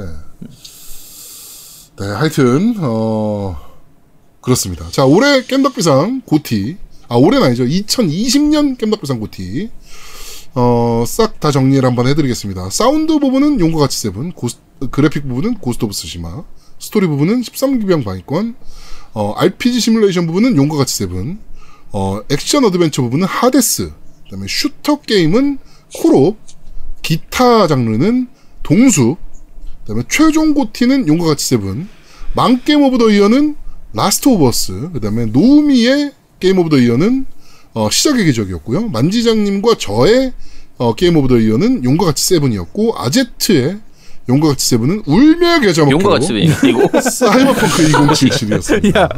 [1.99, 3.57] 네, 하여튼, 어,
[4.43, 4.89] 그렇습니다.
[4.91, 6.77] 자, 올해 겜덕비상 고티.
[7.09, 7.65] 아, 올해는 아니죠.
[7.65, 9.71] 2020년 겜덕비상 고티.
[10.55, 12.71] 어, 싹 다 정리를 한번 해드리겠습니다.
[12.71, 14.59] 사운드 부분은 용과 같이 seven, 고스-
[14.91, 16.45] 그래픽 부분은 고스트 오브 쓰시마,
[16.79, 18.55] 스토리 부분은 13기병 방위권,
[19.15, 21.39] 어, RPG 시뮬레이션 부분은 용과 같이 seven,
[21.93, 23.93] 어, 액션 어드벤처 부분은 하데스,
[24.25, 25.59] 그 다음에 슈터 게임은
[25.95, 26.37] 콜옵,
[27.03, 28.29] 기타 장르는
[28.63, 29.17] 동숲,
[29.83, 31.89] 그 다음에 최종 GOTY는 용과 같이 seven,
[32.35, 33.57] 망game of the year는
[33.95, 37.27] 라스트 오브 어스, 그 다음에 노우미의 game of the year는
[37.75, 38.89] 어, 시작의 기적이었고요.
[38.89, 40.33] 만지장님과 저의
[40.79, 43.79] 어, game of the year는 용과 같이 seven이었고 아제트의
[44.29, 47.01] 용과 같이 seven은 울며 겨자 먹기로 용과 같이 seven이 아니고.
[47.01, 48.97] 사이버펑크 2077이었습니다.
[48.97, 49.09] 야,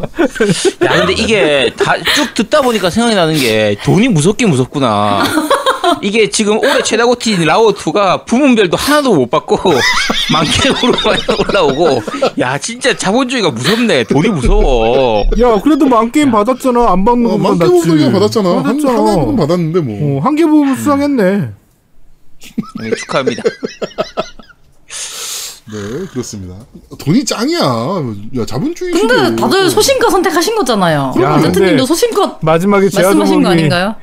[0.86, 5.24] 야, 근데 이게 다 쭉 듣다 보니까 생각이 나는 게 돈이 무섭긴 무섭구나.
[6.05, 9.56] 이게 지금 올해 최다 GOTY인 라오2가 부문별로 하나도 못 받고
[10.31, 11.18] 망겜으로만
[11.48, 12.02] 올라오고
[12.40, 16.93] 야 진짜 자본주의가 무섭네 돈이 무서워 야, 그래도 만게임 받았잖아.
[16.93, 17.90] 안 받는 어, 것보다 만개 낫지.
[17.90, 18.48] 오브 더 받았잖아.
[18.51, 18.98] 한, 받았잖아.
[18.98, 20.18] 하나는 받았는데 뭐.
[20.18, 21.51] 어, 한개 부분 수상했네.
[22.81, 23.43] 네, 축하합니다
[25.72, 26.55] 네, 그렇습니다.
[26.98, 27.59] 돈이 짱이야.
[27.60, 29.35] 야, 자본주의 근데.
[29.36, 31.14] 다들 소신과 선택하신 거잖아요.
[31.22, 33.94] 야, 아제트님도 근데 소신껏 마지막에 말씀하신 거 아닌가요?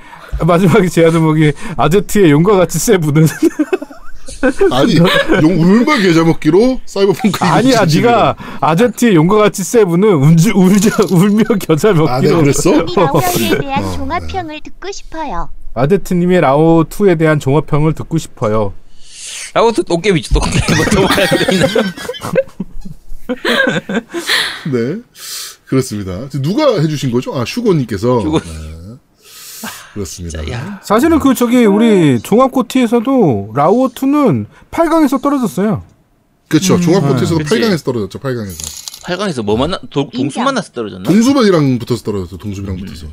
[0.45, 3.27] 마지막에 제아도목이 아제트의 용과 같이 세부는
[4.71, 8.17] 아니, 용 울며 겨자 먹기로 사이버펑크 아니야 2077 이라고.
[8.17, 12.71] 네가 아제트의 용과 같이 세부는 운주 울자 울며 겨자 아, 먹기로 그랬어?
[12.71, 15.49] 라오에 대한 종합평을 듣고 싶어요.
[15.75, 18.73] 아제트님의 라오 2에 대한 종합평을 듣고 싶어요.
[19.53, 21.67] 라오 2 똥게임이죠 똥게임 뭐더 말할 거 있나
[24.71, 25.01] 네.
[25.67, 26.27] 그렇습니다.
[26.41, 27.33] 누가 해주신 거죠?
[27.39, 28.21] 아, 슈고님께서.
[28.21, 28.39] 슈고.
[28.39, 28.47] 네.
[29.93, 30.49] 그렇습니다.
[30.51, 35.83] 야 사실은 그 저기 우리 종합고티에서도 라오 2는 8강에서 떨어졌어요.
[36.47, 36.79] 그렇죠.
[36.79, 37.55] 종합코트에서도 그치.
[37.55, 38.19] 8강에서 떨어졌죠.
[38.19, 38.81] 8강에서.
[39.03, 40.43] 8강에서 뭐 만나 도, 동수 인정.
[40.43, 42.37] 만나서 떨어졌나 동수변이랑 붙어서 떨어졌죠.
[42.37, 43.07] 동수변이랑 붙어서.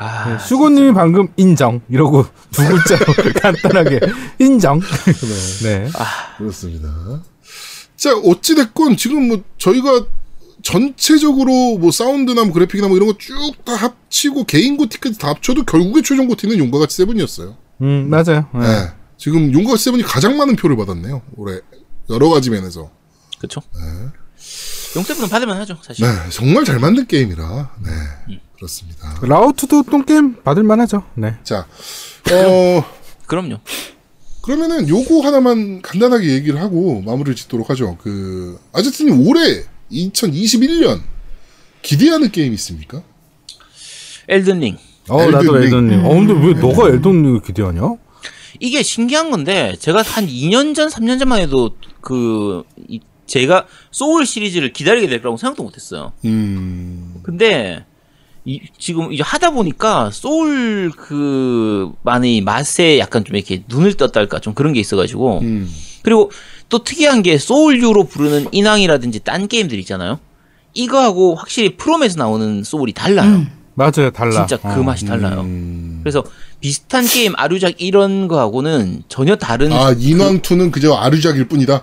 [0.00, 3.04] 아 수고님이 방금 인정 이러고 두 글자로
[3.42, 4.00] 간단하게
[4.38, 4.80] 인정.
[5.64, 5.88] 네.
[6.38, 6.88] 그렇습니다.
[7.96, 10.04] 자, 어찌 됐건 지금 뭐 저희가
[10.62, 15.64] 전체적으로 뭐 사운드나 뭐 그래픽이나 뭐 이런 거 쭉 다 합치고 개인 고티까지 다 합쳐도
[15.64, 17.56] 결국에 최종 고티는 용과 같이 세븐이었어요.
[17.82, 18.48] 음 맞아요.
[18.54, 18.60] 네.
[18.60, 18.90] 네.
[19.16, 21.22] 지금 용과 같이 세븐이 가장 많은 표를 받았네요.
[21.36, 21.60] 올해.
[22.10, 22.90] 여러 가지 면에서.
[23.38, 23.60] 그쵸
[24.96, 26.12] 용seven은 받으면 하죠 사실 네.
[26.30, 27.70] 정말 잘 만든 게임이라.
[27.84, 28.38] 네.
[28.56, 29.20] 그렇습니다.
[29.22, 31.04] 라오 2도 똥 게임 받을 만 하죠.
[31.14, 31.36] 네.
[31.44, 31.66] 자,
[32.32, 32.84] 어,
[33.26, 33.58] 그럼요
[34.42, 37.96] 그러면은 요거 하나만 간단하게 얘기를 하고 마무리를 짓도록 하죠.
[38.02, 41.00] 그, 아제트님 올해 2021년
[41.82, 43.02] 기대하는 게임 있습니까?
[44.28, 44.76] 엘든링
[45.08, 45.62] 어 엘든 나도 링.
[45.64, 46.04] 엘든링.
[46.06, 47.82] 어 근데 왜 너가 엘든링을 기대하냐?
[48.60, 54.72] 이게 신기한 건데 제가 한 2년 전, 3년 전만 해도 그 이- 제가 소울 시리즈를
[54.72, 56.12] 기다리게 될 거라고 생각도 못했어요.
[56.24, 57.84] 음, 근데
[58.46, 64.40] 이, 지금 이제 하다 보니까 소울 그 많이 맛에 약간 좀 이렇게 눈을 떴다 할까
[64.40, 65.70] 좀 그런 게 있어가지고 음,
[66.02, 66.30] 그리고
[66.68, 70.18] 또 특이한 게 소울유로 부르는 인왕이라든지 딴 게임들 있잖아요.
[70.74, 73.46] 이거하고 확실히 프롬에서 나오는 소울이 달라요.
[73.74, 74.32] 맞아요 달라.
[74.46, 74.82] 진짜 그 어.
[74.82, 75.40] 맛이 달라요.
[75.40, 76.00] 음.
[76.02, 76.24] 그래서
[76.60, 81.82] 비슷한 게임 아류작 이런 거하고는 전혀 다른 아, 인왕 2는 그저 아류작일 뿐이다?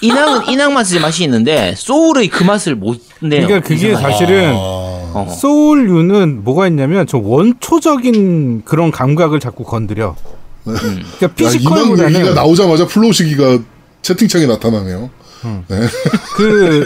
[0.00, 3.46] 인왕은 인왕 맛의 맛이 있는데 소울의 그 맛을 못 내요.
[3.46, 3.94] 그러니까 그게.
[3.94, 4.56] 사실은 아,
[5.14, 5.28] 어.
[5.28, 10.16] 소울류는 뭐가 있냐면 저 원초적인 그런 감각을 자꾸 건드려.
[10.64, 13.58] 그러니까 야, 인왕 얘기가 나오자마자 플로우시기가
[14.02, 15.10] 채팅창에 나타나네요.
[16.36, 16.84] 그,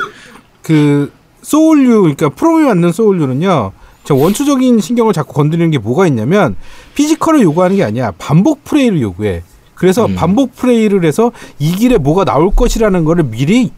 [0.63, 1.13] 그,
[1.43, 3.73] 소울류, 그러니까 프롬이 만든 소울류는요,
[4.05, 6.57] 저 원초적인 신경을 자꾸 건드리는 게 뭐가 있냐면,
[6.95, 8.13] physical을 요구하는 게 아니야.
[8.19, 9.43] 반복 플레이를 요구해.
[9.75, 13.73] 그래서 반복 플레이를 해서 이 길에 뭐가 나올 것이라는 거를 미리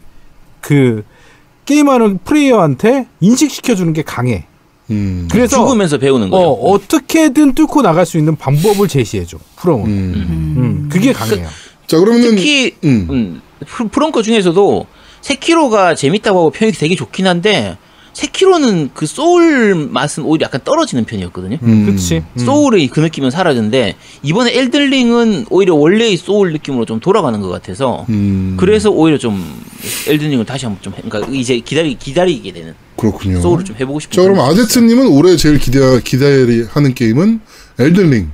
[0.61, 1.03] 그,
[1.65, 4.45] 게임하는 플레이어한테 인식시켜주는 게 강해.
[4.91, 6.51] 음, 그래서, 죽으면서 배우는 어, 거죠.
[6.63, 9.37] 어떻게든 뚫고 나갈 수 있는 방법을 제시해줘.
[9.57, 9.85] 프롬은.
[9.87, 10.55] 음.
[10.57, 11.47] 음, 그게 강해요.
[11.87, 13.07] 자, 그러면은, 특히 음.
[13.09, 13.41] 음,
[13.91, 14.85] 프롬커 중에서도
[15.21, 17.77] 세키로가 재밌다고 하고 평이 되게 좋긴 한데
[18.13, 21.57] 세키로는 그 소울 맛은 오히려 약간 떨어지는 편이었거든요.
[21.61, 21.85] 음.
[21.85, 22.23] 그치.
[22.35, 22.39] 음.
[22.45, 28.55] 소울의 그 느낌은 사라졌는데 이번에 엘든링은 오히려 원래의 소울 느낌으로 좀 돌아가는 것 같아서 음,
[28.59, 29.41] 그래서 오히려 좀
[30.07, 33.41] 엘든링을 다시 한번 좀 해- 그러니까 이제 기다리 기다리게 되는 그렇군요.
[33.41, 37.39] 소울을 좀 해보고 싶은 자, 그럼 아제트님은 올해 제일 기대, 기대하는 게임은
[37.79, 38.31] 엘든링.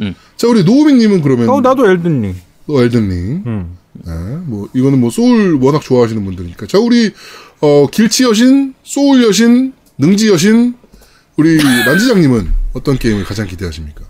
[0.00, 0.14] 음.
[0.36, 1.48] 자, 우리 노우미님은 그러면.
[1.48, 2.34] 어, 나도 엘든링.
[2.66, 3.42] 또 엘든링.
[3.46, 3.78] 음.
[3.92, 4.12] 네,
[4.46, 6.66] 뭐 이거는 뭐 소울 워낙 좋아하시는 분들이니까.
[6.66, 7.12] 자 우리
[7.60, 10.74] 어 길치 여신, 소울 여신, 능지 여신,
[11.36, 14.02] 우리 만지장님은 어떤 게임을 가장 기대하십니까?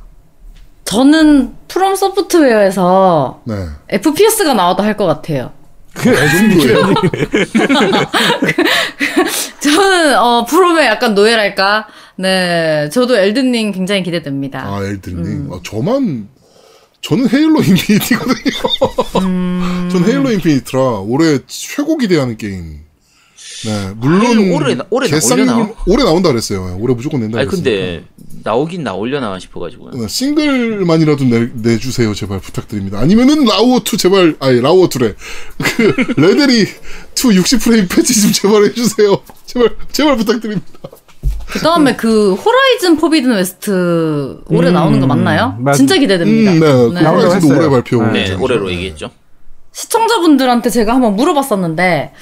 [0.84, 3.66] 저는 프롬 소프트웨어에서 네.
[3.90, 5.52] FPS가 나와도 할 것 같아요.
[5.94, 6.94] 그 정도예요.
[9.60, 11.86] 저는 어 프롬의 약간 노예랄까.
[12.16, 14.64] 네, 저도 엘든링 굉장히 기대됩니다.
[14.66, 15.50] 아 엘든링.
[15.52, 16.28] 아, 저만
[17.00, 18.34] 저는 헤일로 인피니티거든요.
[19.22, 19.88] 음.
[19.92, 22.83] 전 헤일로 인피니트라 올해 최고 기대하는 게임.
[23.64, 25.70] 네, 물론 헤일로 올해 나- 올해 나오려나?
[25.86, 26.66] 올해 나온다 그랬어요.
[26.68, 27.70] 네, 올해 무조건 낸다 아니 그랬으니까.
[27.70, 28.04] 근데
[28.44, 29.92] 나오긴 나오려나 싶어가지고요.
[29.92, 32.98] 네, 싱글만이라도 내, 내주세요 제발 부탁드립니다.
[32.98, 35.14] 아니면은 라우어 2 제발 아니 라우어 2래
[35.76, 36.62] 그 레데리
[37.14, 39.18] 2 60 프레임 패치 좀 제발 해주세요.
[39.46, 40.66] 제발 제발 부탁드립니다.
[41.46, 45.56] 그 다음에 그 호라이즌 포비든 웨스트 올해 음, 나오는 거 맞나요?
[45.60, 46.52] 맞- 진짜 기대됩니다.
[46.52, 47.00] 음, 네, 그 네.
[47.02, 47.56] 나오라고 호라이즌도.
[47.56, 48.02] 올해 발표.
[48.12, 48.34] 네, 네.
[48.34, 49.10] 올해로 얘기했죠.
[49.74, 52.12] 시청자분들한테 제가 한번 물어봤었는데,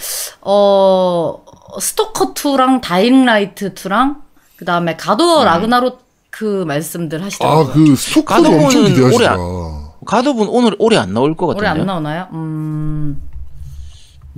[0.41, 1.45] 어,
[1.81, 4.17] 스토커 2랑 다잉 라이트 2랑,
[4.57, 5.99] 그 다음에 가도어 라그나로크
[6.31, 7.61] 그 말씀들 하시더라고요.
[7.71, 9.37] 아 그 스토커도 가도어는 엄청 기대하시더라.
[9.37, 11.83] 올해 가도분 오늘 올해 안 나올 것 올해 같은데요.
[11.83, 12.27] 안 나오나요?
[12.33, 13.23] 음.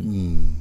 [0.00, 0.56] 음.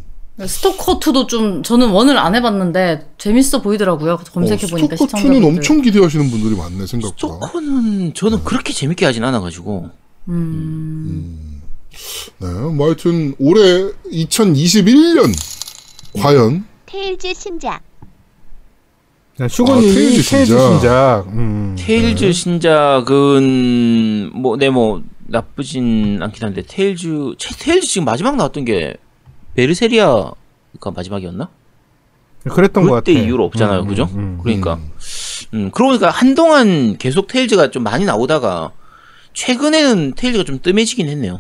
[0.45, 4.17] 스토커 2도 좀, 저는 one을 안 해봤는데, 재밌어 보이더라고요.
[4.17, 5.47] 검색해 보니까 어, 스토커 2는 시청자분들.
[5.49, 7.15] 엄청 기대하시는 분들이 많네 생각보다.
[7.15, 9.89] 스토커는 저는 그렇게 재밌게 하진 않아가지고
[10.29, 11.52] 음.
[12.39, 13.61] 네, 뭐 하여튼 올해
[14.11, 15.33] 2021년
[16.19, 17.81] 과연 테일즈 신작.
[19.37, 20.71] 네, 슈고님이 아, 테일즈 테일즈 신작.
[20.71, 21.23] 신작.
[21.33, 21.75] 음.
[21.77, 28.95] 테일즈 신작은 뭐네뭐 나쁘진 않긴 한데 테일즈 체- 테일즈 지금 마지막 나왔던 게
[29.55, 30.33] 베르세리아가
[30.93, 31.49] 마지막이었나?
[32.49, 33.05] 그랬던 것 같아.
[33.05, 34.03] 그때 이후로 없잖아요, 음, 그죠?
[34.13, 34.39] 음, 음.
[34.43, 34.77] 그러니까
[35.53, 38.71] 음 그러니까 한동안 계속 테일즈가 좀 많이 나오다가
[39.33, 41.39] 최근에는 테일즈가 좀 뜸해지긴 했네요.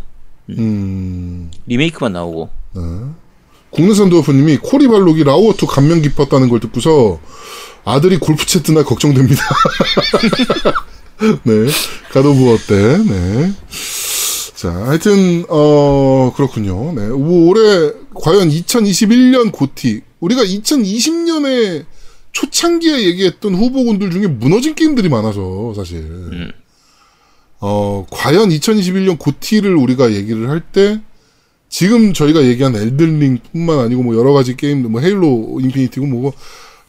[0.49, 2.81] 음, 리메이크만 나오고 네.
[3.69, 7.19] 국내산 도어프님이 코리 발록이 라오어2 감명 깊었다는 걸 듣고서
[7.85, 9.41] 아들이 골프 채트나 걱정됩니다.
[11.43, 11.67] 네.
[12.11, 12.97] 가도부 어 때?
[12.97, 13.53] 네.
[14.55, 16.93] 자, 하여튼, 어, 그렇군요.
[16.93, 17.07] 네.
[17.07, 20.01] 뭐 올해, 과연 2021년 고티.
[20.21, 21.85] 우리가 2020년에
[22.31, 26.53] 초창기에 얘기했던 후보군들 중에 무너진 게임들이 많아서, 사실.
[27.65, 30.99] 어, 과연 2021년 고티를 우리가 얘기를 할 때,
[31.69, 36.33] 지금 저희가 얘기한 엘든링 뿐만 아니고 뭐 여러 가지 게임들, 뭐 헤일로 인피니티고 뭐고,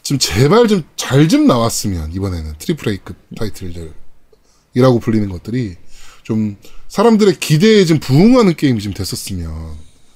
[0.02, 5.76] 좀 제발 좀 잘좀 나왔으면, 이번에는 triple A급 타이틀들이라고 불리는 것들이
[6.24, 6.56] 좀
[6.88, 9.52] 사람들의 기대에 좀 부응하는 게임이 좀 됐었으면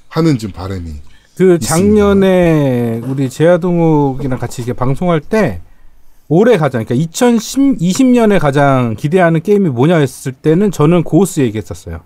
[0.09, 0.93] 하는 좀 바람이.
[1.36, 5.60] 그 작년에 우리 제아동욱이랑 같이 이렇게 방송할 때
[6.28, 12.00] 올해 가장 그러니까 2020년에 가장 기대하는 게임이 뭐냐 했을 때는 저는 고우스 얘기했었어요.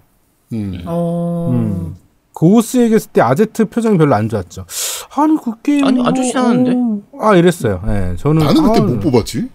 [0.53, 0.83] 음.
[0.87, 1.51] 어.
[1.53, 1.97] 음.
[2.33, 4.65] 고우스 얘기했을 때 아제트 표정이 별로 안 좋았죠.
[5.15, 6.73] 아니 그 게임 아니, 안 않았는데?
[6.73, 7.83] 어, 아 이랬어요.
[7.87, 9.49] 예, 저는 나는 그때 아, 못 뽑았지?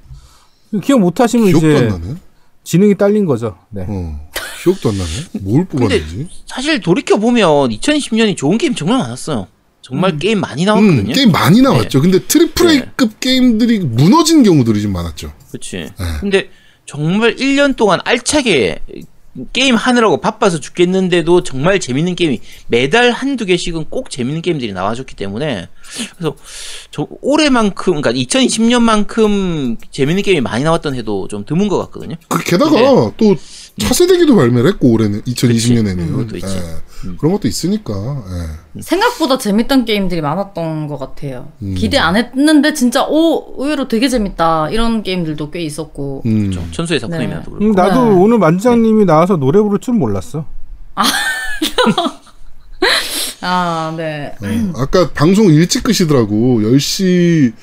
[0.83, 2.15] 기억 못 하시면 기억도 이제 안 나네.
[2.63, 3.57] 지능이 딸린 거죠.
[3.69, 3.85] 네.
[3.87, 4.29] 어.
[4.61, 5.09] 기억도 안 나네.
[5.41, 6.27] 뭘 뽑았는지.
[6.45, 9.47] 사실 돌이켜 보면 2020년이 좋은 게임 정말 많았어요.
[9.87, 11.11] 정말 게임 많이 나왔거든요.
[11.11, 12.01] 음, 게임 많이 나왔죠.
[12.01, 12.73] 근데 트리플 네.
[12.73, 15.31] A급 게임들이 무너진 경우들이 좀 많았죠.
[15.47, 15.91] 그렇지.
[16.19, 16.49] 근데
[16.85, 18.79] 정말 1년 동안 알차게
[19.53, 25.69] 게임 하느라고 바빠서 죽겠는데도 정말 재밌는 게임이 매달 한두 개씩은 꼭 재밌는 게임들이 나와줬기 때문에
[26.17, 26.35] 그래서
[26.91, 32.15] 저 올해만큼 그러니까 2020년만큼 재밌는 게임이 많이 나왔던 해도 좀 드문 것 같거든요.
[32.27, 33.11] 그 게다가 네.
[33.15, 33.35] 또
[33.79, 36.47] 차세대기도 발매를 했고 올해는 2020년에는 음, 그것도 있지.
[37.19, 37.93] 그런 것도 있으니까
[38.73, 38.81] 예.
[38.81, 41.51] 생각보다 재밌던 게임들이 많았던 것 같아요.
[41.61, 41.75] 음.
[41.77, 46.23] 기대 안 했는데 진짜 오 의외로 되게 재밌다 이런 게임들도 꽤 있었고.
[46.25, 46.51] 음.
[46.51, 47.65] 좀 천수의 작품이라도 그렇고.
[47.65, 48.11] 음, 나도 네.
[48.15, 50.45] 오늘 만지장님이 나와서 노래 부를 줄 몰랐어.
[53.41, 54.33] 아 네.
[54.41, 57.53] 어, 아까 방송 일찍 끄시더라고 10시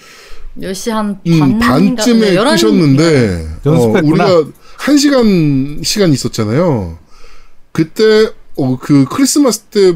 [0.61, 4.25] 10시 한 음, 반, 반쯤에 네, 11 끄셨는데 어, 연습했구나.
[4.27, 4.51] 우리가
[4.85, 6.99] 한 시간 시간 있었잖아요.
[7.73, 9.93] 그때 어, 그 크리스마스 때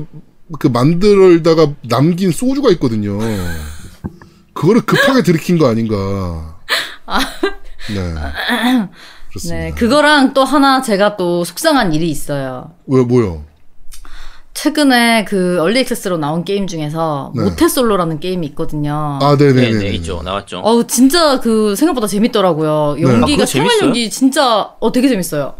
[0.59, 3.19] 그 만들다가 남긴 소주가 있거든요.
[4.55, 6.59] 그거를 급하게 들이킨 거 아닌가.
[7.95, 8.15] 네.
[9.29, 9.65] 그렇습니다.
[9.65, 12.73] 네, 그거랑 또 하나 제가 또 속상한 일이 있어요.
[12.87, 13.45] 왜 뭐요?
[14.59, 17.45] 최근에 그 얼리 액세스로 나온 게임 중에서 네.
[17.45, 19.21] 모태솔로라는 게임이 있거든요.
[19.23, 19.79] 아, 네, 네네 네.
[19.79, 20.21] 네, 있죠.
[20.25, 20.59] 나왔죠.
[20.65, 22.97] 어우 진짜 그 생각보다 재밌더라고요.
[22.99, 23.07] 네.
[23.07, 23.71] 아, 연기가 생활?
[23.81, 25.55] 연기 진짜 어 되게 재밌어요.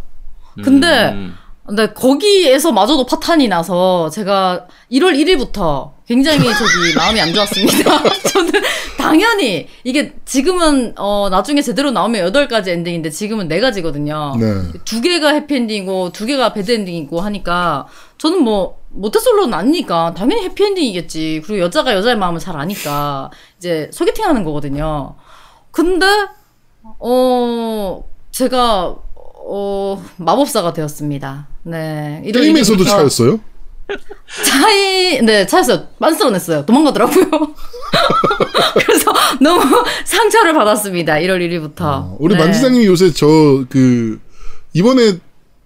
[0.65, 1.37] 근데 음,
[1.69, 8.03] 근데 거기에서 마저도 파탄이 나서 제가 1월 1일부터 굉장히 저기 마음이 안 좋았습니다.
[8.33, 8.53] 저는
[8.97, 14.39] 당연히 이게 지금은 어 나중에 제대로 나오면 8가지 엔딩인데 지금은 4가지거든요.
[14.39, 14.79] 네.
[14.87, 17.87] 두 개가 해피엔딩이고 두 개가 배드엔딩이고 하니까
[18.17, 21.43] 저는 뭐 모태솔로는 아니니까 당연히 해피엔딩이겠지.
[21.45, 25.17] 그리고 여자가 여자의 마음을 잘 아니까 이제 소개팅 하는 거거든요.
[25.71, 26.07] 근데
[26.99, 28.97] 어 제가
[29.51, 31.49] 어 마법사가 되었습니다.
[31.71, 32.23] 네.
[32.33, 33.41] 게임에서도 차였어요?
[34.45, 35.87] 차이 네 차였어요.
[35.99, 36.67] 만들어냈어요.
[36.67, 37.27] 도망가더라고요.
[38.75, 39.63] 그래서 너무
[40.05, 41.15] 상처를 받았습니다.
[41.15, 41.81] 1월 1일부터.
[41.81, 42.41] 어, 우리 네.
[42.45, 44.21] 만지장님이 요새 저 그
[44.75, 45.19] 이번에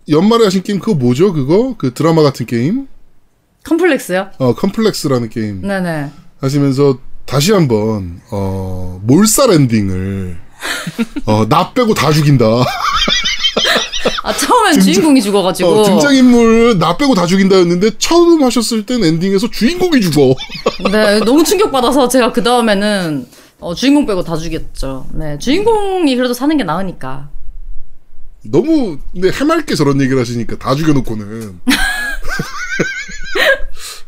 [0.08, 1.32] 연말에 하신 게임 그거 뭐죠?
[1.32, 2.86] 그거 그 드라마 같은 게임?
[3.64, 4.30] 컴플렉스요?
[4.38, 6.10] 어 컴플렉스라는 게임 네네.
[6.40, 10.38] 하시면서 다시 한번 어 몰살 엔딩을
[11.26, 12.44] 어 나 빼고 다 죽인다.
[14.23, 15.69] 아 처음엔 등장- 주인공이 죽어가지고.
[15.69, 20.35] 어, 등장인물 나 빼고 다 죽인다였는데 처음 하셨을 땐 엔딩에서 주인공이 죽어.
[20.93, 23.27] 네, 너무 충격받아서 제가 그 다음에는
[23.61, 25.07] 어, 주인공 빼고 다 죽였죠.
[25.15, 27.31] 네, 주인공이 그래도 사는 게 나으니까.
[28.44, 31.61] 너무 근데 해맑게 저런 얘기를 하시니까 다 죽여놓고는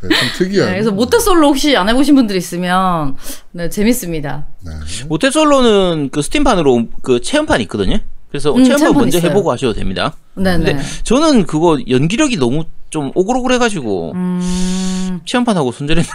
[0.03, 0.67] 네, 참 특이한.
[0.67, 3.17] 네, 그래서 모태솔로 혹시 안 해보신 분들 있으면
[3.53, 4.47] 네 재밌습니다.
[4.61, 4.73] 네.
[5.07, 7.99] 모태솔로는 그 스팀판으로 그 체험판 있거든요.
[8.35, 9.31] 그래서 음, 체험판 먼저 있어요.
[9.31, 10.17] 해보고 하셔도 됩니다.
[10.35, 10.65] 네네.
[10.73, 16.13] 근데 저는 그거 연기력이 너무 좀 오글오글해가지고 음, 체험판하고 손절했는데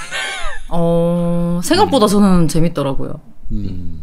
[0.68, 3.22] 어 생각보다 저는 재밌더라고요.
[3.54, 4.02] 음,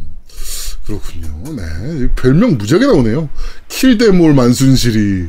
[0.87, 1.27] 그렇군요.
[1.57, 2.07] 네.
[2.15, 3.29] 별명 무지하게 나오네요.
[3.67, 5.27] 킬데몰 만순실이,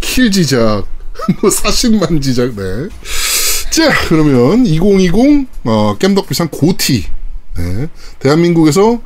[0.00, 0.86] 킬지작,
[1.40, 2.88] 뭐 사신만지작, 네.
[3.70, 7.06] 자, 그러면 2020, 어, 겜덕비상 고티.
[7.56, 7.88] 네.
[8.18, 9.00] 대한민국에서,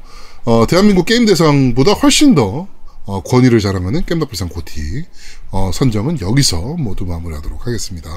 [0.45, 2.67] 어, 대한민국 게임 대상보다 훨씬 더,
[3.11, 5.05] 어, 권위를 자랑하는 겜덕비상 고티.
[5.51, 8.09] 어, 선정은 여기서 모두 마무리하도록 하겠습니다.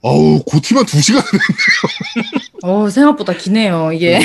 [0.00, 1.22] 어우, 고티만 2시간
[2.62, 4.20] 어 생각보다 기네요 이게.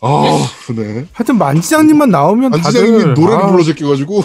[0.00, 1.06] 아, 네.
[1.12, 4.22] 하여튼 만지장님만 나오면 안지장님이 다들 노래를 아, 불러 제껴가지고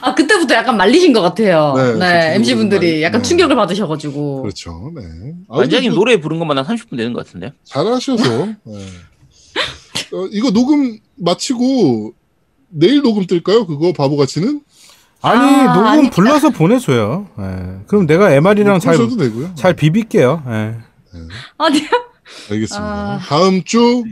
[0.00, 1.74] 아 그때부터 약간 말리신 것 같아요.
[1.76, 3.28] 네, 네, 그쵸, MC 분들이 많이- 약간 네.
[3.28, 4.42] 충격을 받으셔가지고.
[4.42, 4.92] 그렇죠.
[4.94, 5.02] 네.
[5.48, 7.52] 아, 완장님 근데 노래 부른 것만 한 30분 되는 것 같은데.
[7.64, 8.86] 잘하셔서 네.
[10.14, 12.12] 어, 이거 녹음 마치고
[12.68, 13.66] 내일 녹음 뜰까요?
[13.66, 14.60] 그거 바보같이는
[15.20, 16.14] 아니 아, 녹음 아닙니다.
[16.16, 17.28] 불러서 보내줘요.
[17.38, 17.78] 예.
[17.86, 18.96] 그럼 내가 MR이랑 잘.
[19.54, 20.42] 잘 비빌게요.
[20.48, 20.74] 예.
[21.58, 21.82] 아니요.
[22.50, 22.84] 알겠습니다.
[22.84, 23.18] 아.
[23.22, 24.02] 다음 주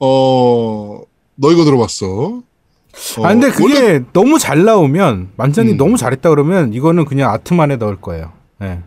[0.00, 1.00] 어,
[1.36, 2.42] 너 이거 들어봤어.
[3.18, 5.76] 어, 아 근데 원래 그게 너무 잘 나오면 만장님 음.
[5.78, 8.32] 너무 잘했다 그러면 이거는 그냥 아트만에 넣을 거예요.
[8.62, 8.80] 예.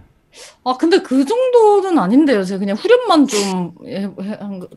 [0.64, 2.44] 아 근데 그 정도는 아닌데요.
[2.44, 4.68] 제가 그냥 후렴만 좀 해, 해- 한 거.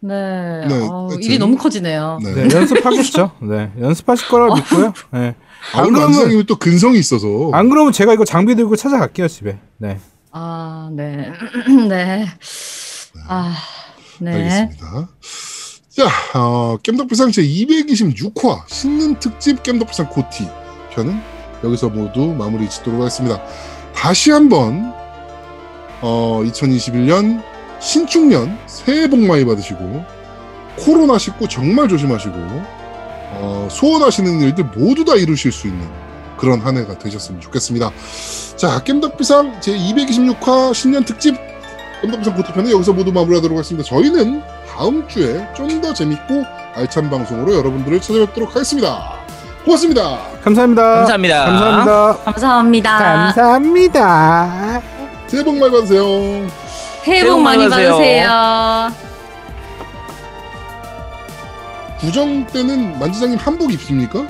[0.00, 0.66] 네.
[0.66, 1.22] 네, 아우, 하여튼.
[1.22, 2.18] 일이 너무 커지네요.
[2.22, 2.34] 네.
[2.34, 3.30] 네, 연습하겠죠.
[3.42, 4.92] 네, 연습하실 거라고 믿고요.
[5.16, 5.34] 예.
[5.74, 9.58] 아, 안 그러면 또 근성이 있어서 안 그러면 제가 이거 장비 들고 찾아갈게요 집에.
[9.78, 9.98] 네.
[10.32, 11.30] 아, 네.
[11.88, 12.26] 네.
[13.28, 13.54] 아,
[14.18, 14.32] 네.
[14.32, 15.08] 알겠습니다.
[15.94, 20.44] 자, 어, 겜덕비상 제 226화 신년 특집 겜덕비상 고티
[20.90, 21.20] 편은
[21.62, 23.40] 여기서 모두 마무리 짓도록 하겠습니다.
[23.94, 24.92] 다시 한번
[26.00, 27.40] 어, 2021년
[27.80, 30.04] 신축년 새해 복 많이 받으시고
[30.78, 35.88] 코로나 19 정말 조심하시고 어, 소원하시는 일들 모두 다 이루실 수 있는
[36.36, 37.92] 그런 한 해가 되셨으면 좋겠습니다.
[38.56, 41.36] 자, 겜덕비상 제 226화 신년 특집
[42.02, 43.88] 겜덕비상 고티편은 여기서 모두 마무리하도록 하겠습니다.
[43.88, 46.44] 저희는 다음 주에 좀 더 재밌고
[46.74, 49.14] 알찬 방송으로 여러분들을 찾아뵙도록 하겠습니다.
[49.64, 50.18] 고맙습니다.
[50.42, 50.82] 감사합니다.
[50.82, 51.44] 감사합니다.
[51.44, 52.22] 감사합니다.
[52.24, 52.98] 감사합니다.
[52.98, 54.82] 감사합니다.
[55.26, 56.04] 새해 복 많이 받으세요.
[57.04, 57.90] 새해 복 많이 받으세요.
[57.92, 58.92] 받으세요.
[62.00, 64.24] 구정 때는 만지장님 한복 입습니까?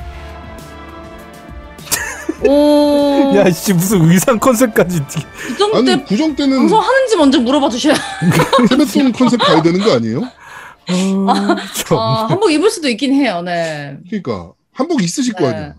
[2.42, 3.32] 오.
[3.36, 5.02] 야, 씨 무슨 의상 컨셉까지.
[5.02, 7.94] 그 정도 아니 때 구정 때는 방송하는지 먼저 물어봐 주셔야.
[8.68, 10.18] 세뱃돈 컨셉 가야 되는 거 아니에요?
[10.20, 11.56] 어,
[11.86, 11.98] 참.
[11.98, 13.40] 아, 한복 입을 수도 있긴 해요.
[13.42, 13.98] 네.
[14.08, 15.54] 그러니까 한복 있으실 거 네.
[15.56, 15.74] 아니에요.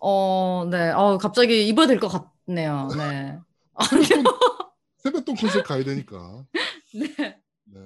[0.00, 0.90] 어, 네.
[0.90, 2.08] 어, 갑자기 입어야 될 것
[2.46, 2.88] 같네요.
[2.96, 3.38] 네.
[5.02, 6.44] 세뱃돈 컨셉 가야 되니까.
[6.94, 7.06] 네.
[7.16, 7.80] 네.